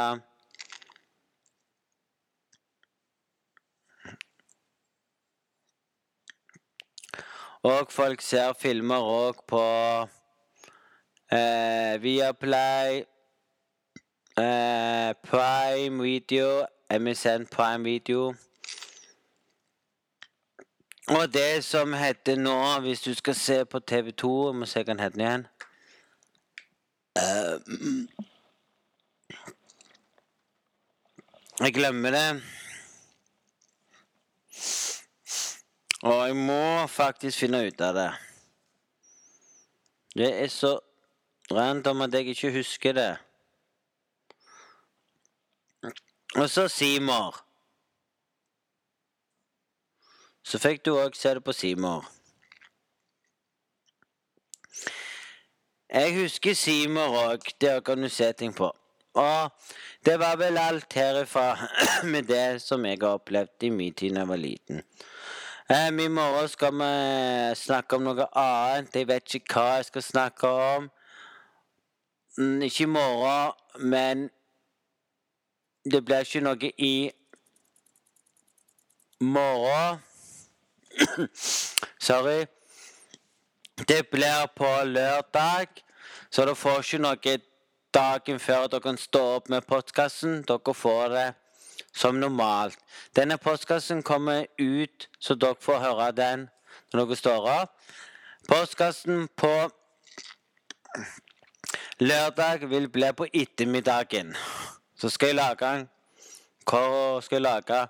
Og 7.66 7.90
folk 7.90 8.22
ser 8.22 8.54
filmer 8.54 9.02
òg 9.02 9.42
på 9.50 9.64
eh, 11.32 12.02
Viaplay, 12.02 13.04
eh, 14.38 15.14
Prime 15.22 16.02
Video, 16.02 16.66
MSN 16.90 17.46
Prime 17.46 17.84
Video. 17.84 18.34
Og 21.08 21.32
det 21.32 21.64
som 21.64 21.92
heter 21.92 22.36
nå, 22.36 22.80
hvis 22.80 23.00
du 23.00 23.14
skal 23.14 23.34
se 23.34 23.64
på 23.64 23.80
TV2 23.90 24.46
Jeg 24.46 24.54
må 24.54 24.66
se 24.66 24.82
hva 24.82 24.92
den 24.92 25.00
heter 25.00 25.22
igjen. 25.22 25.46
Uh, 27.18 27.56
jeg 31.60 31.74
glemmer 31.74 32.10
det. 32.10 32.42
Og 36.02 36.26
jeg 36.26 36.36
må 36.36 36.86
faktisk 36.86 37.38
finne 37.38 37.64
ut 37.66 37.80
av 37.80 37.96
det. 37.96 38.10
Det 40.14 40.28
er 40.44 40.52
så 40.52 40.76
rant 41.50 41.86
om 41.86 42.02
at 42.04 42.14
jeg 42.14 42.34
ikke 42.34 42.52
husker 42.52 42.92
det. 42.92 43.16
Og 46.36 46.50
så 46.50 46.68
Seymour. 46.68 47.44
Så 50.44 50.58
fikk 50.58 50.84
du 50.84 50.94
òg 50.96 51.16
se 51.16 51.34
det 51.36 51.44
på 51.44 51.52
Seymour. 51.52 52.06
Jeg 55.88 56.14
husker 56.20 56.54
Seymour 56.54 57.16
òg. 57.22 57.48
Det 57.60 57.84
kan 57.84 58.02
du 58.02 58.08
se 58.08 58.32
ting 58.32 58.54
på. 58.56 58.72
Og 59.14 59.50
det 60.04 60.18
var 60.20 60.36
vel 60.36 60.58
alt 60.58 60.92
herifra 60.94 61.56
med 62.12 62.28
det 62.28 62.62
som 62.62 62.84
jeg 62.84 63.00
har 63.00 63.16
opplevd 63.16 63.64
i 63.66 63.70
min 63.70 63.94
tid 63.94 64.14
da 64.14 64.22
jeg 64.22 64.28
var 64.28 64.42
liten. 64.42 64.82
Um, 65.68 65.98
I 66.00 66.08
morgen 66.08 66.48
skal 66.48 66.72
vi 66.72 66.92
snakke 67.56 67.96
om 67.96 68.06
noe 68.06 68.28
annet. 68.32 68.94
Jeg 68.94 69.08
vet 69.08 69.34
ikke 69.34 69.58
hva 69.58 69.66
jeg 69.78 69.88
skal 69.90 70.04
snakke 70.06 70.48
om. 70.48 70.88
Mm, 72.38 72.62
ikke 72.62 72.82
i 72.82 72.86
morgen, 72.86 73.52
men 73.78 74.30
det 75.90 76.04
blir 76.04 76.22
ikke 76.22 76.42
noe 76.46 76.68
i 76.78 77.10
morgen. 79.20 79.98
Sorry. 82.08 82.46
Det 83.88 84.06
blir 84.12 84.46
på 84.54 84.70
lørdag, 84.84 85.82
så 86.30 86.46
dere 86.46 86.54
får 86.54 86.78
ikke 86.84 87.02
noe 87.02 87.34
dagen 87.94 88.38
før 88.38 88.70
dere 88.70 88.86
kan 88.86 89.02
stå 89.02 89.26
opp 89.34 89.50
med 89.50 89.66
postkassen. 89.66 90.44
Dere 90.46 90.74
får 90.74 91.14
det 91.16 91.28
som 91.90 92.22
normalt. 92.22 92.78
Denne 93.18 93.38
postkassen 93.42 94.02
kommer 94.02 94.46
ut, 94.58 95.08
så 95.18 95.34
dere 95.34 95.58
får 95.60 95.82
høre 95.88 96.12
den 96.14 96.46
når 96.92 97.02
dere 97.02 97.22
står 97.24 97.50
opp. 97.56 97.74
Postkassen 98.46 99.26
på 99.34 99.56
lørdag 102.00 102.68
vil 102.70 102.88
bli 102.88 103.12
på 103.12 103.26
ettermiddagen. 103.32 104.34
Så 104.98 105.10
skal 105.10 105.32
jeg 105.32 105.36
lage 105.36 105.74
en 105.74 105.88
Hvor 106.68 107.20
skal 107.20 107.36
jeg 107.36 107.42
lage 107.42 107.86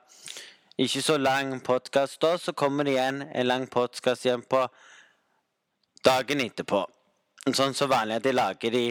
ikke 0.78 1.02
så 1.02 1.16
lang 1.18 1.64
podkast 1.64 2.22
da, 2.22 2.36
så 2.38 2.52
kommer 2.52 2.84
det 2.84 2.92
igjen 2.92 3.22
en 3.34 3.46
lang 3.46 3.66
podkast 3.66 4.26
igjen 4.26 4.44
på 4.46 4.60
dagen 6.04 6.40
etterpå. 6.40 6.84
Sånn 7.50 7.74
som 7.74 7.90
vanlig 7.90 8.20
at 8.20 8.28
jeg 8.28 8.36
lager 8.38 8.70
de 8.70 8.84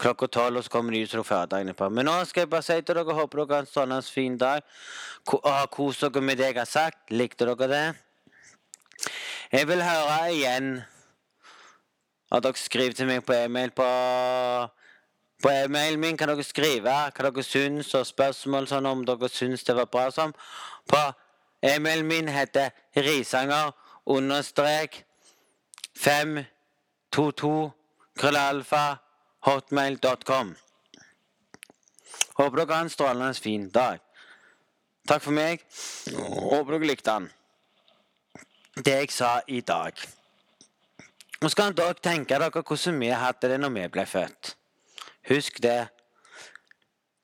klokka 0.00 0.26
tolv, 0.26 0.58
og 0.58 0.64
så 0.64 0.72
kommer 0.72 0.96
de 0.96 1.02
ut 1.04 1.10
som 1.10 1.26
dere 1.50 1.74
på. 1.76 1.90
Men 1.90 2.08
nå 2.08 2.14
skal 2.24 2.46
jeg 2.46 2.50
bare 2.54 2.64
si 2.64 2.78
til 2.80 2.96
dere 2.96 3.18
håper 3.18 3.44
dere 3.44 3.58
har 3.58 3.66
en 3.66 3.92
sånn 3.92 4.12
fin 4.14 4.38
dag. 4.38 4.64
Og 5.32 5.44
har 5.44 5.68
kost 5.68 6.00
dere 6.00 6.22
med 6.22 6.40
det 6.40 6.48
jeg 6.48 6.58
har 6.62 6.70
sagt. 6.70 7.10
Likte 7.10 7.44
dere 7.44 7.68
det? 7.68 7.84
Jeg 9.52 9.68
vil 9.68 9.84
høre 9.84 10.32
igjen 10.32 10.82
at 12.32 12.42
dere 12.42 12.58
skriver 12.58 12.96
til 12.96 13.10
meg 13.10 13.24
på 13.26 13.36
e-mail 13.36 13.70
på 13.76 13.88
på 15.44 15.50
e-mailen 15.50 16.00
min 16.00 16.16
kan 16.16 16.30
dere 16.30 16.44
skrive 16.46 16.88
hva 16.88 17.10
dere 17.12 17.42
syns, 17.44 17.90
og 17.98 18.06
spørsmål 18.08 18.68
sånn 18.70 18.86
om 18.88 19.02
dere 19.04 19.28
syns 19.28 19.66
det 19.66 19.76
var 19.76 19.90
bra. 19.92 20.10
som. 20.10 20.32
På 20.88 21.00
e-mailen 21.60 22.06
min 22.06 22.28
heter 22.28 22.70
risanger 22.96 23.72
understrek 24.06 25.04
522 25.94 27.72
krøllalfa 28.16 28.84
hotmail.com. 29.44 30.56
Håper 32.34 32.58
dere 32.58 32.74
har 32.74 32.82
en 32.84 32.90
strålende 32.90 33.34
fin 33.34 33.68
dag. 33.68 34.00
Takk 35.08 35.22
for 35.22 35.36
meg. 35.36 35.60
Håper 36.14 36.78
dere 36.78 36.88
likte 36.88 37.10
den. 37.10 37.30
Det 38.80 39.00
jeg 39.02 39.12
sa 39.12 39.40
i 39.46 39.60
dag. 39.60 39.92
Nå 41.44 41.50
skal 41.52 41.74
dere 41.76 41.92
tenke 42.00 42.38
dere 42.40 42.48
hvordan 42.64 43.02
vi 43.02 43.10
hadde 43.12 43.48
det 43.50 43.58
når 43.60 43.72
vi 43.74 43.88
ble 43.92 44.06
født. 44.08 44.54
Husk 45.28 45.58
det. 45.60 45.90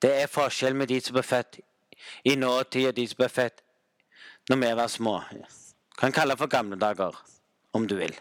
Det 0.02 0.10
er 0.12 0.28
forskjell 0.28 0.76
med 0.76 0.90
de 0.92 0.98
som 1.00 1.16
ble 1.16 1.22
født 1.24 1.56
i 2.28 2.34
nåtid, 2.36 2.90
og 2.90 2.98
de 2.98 3.06
som 3.08 3.16
ble 3.16 3.28
født 3.32 3.62
når 4.52 4.60
vi 4.60 4.72
var 4.76 4.92
små. 4.92 5.14
Kan 5.96 6.12
kalle 6.12 6.36
det 6.36 6.42
for 6.42 6.52
gamle 6.52 6.76
dager, 6.76 7.16
om 7.72 7.88
du 7.88 7.96
vil. 7.96 8.12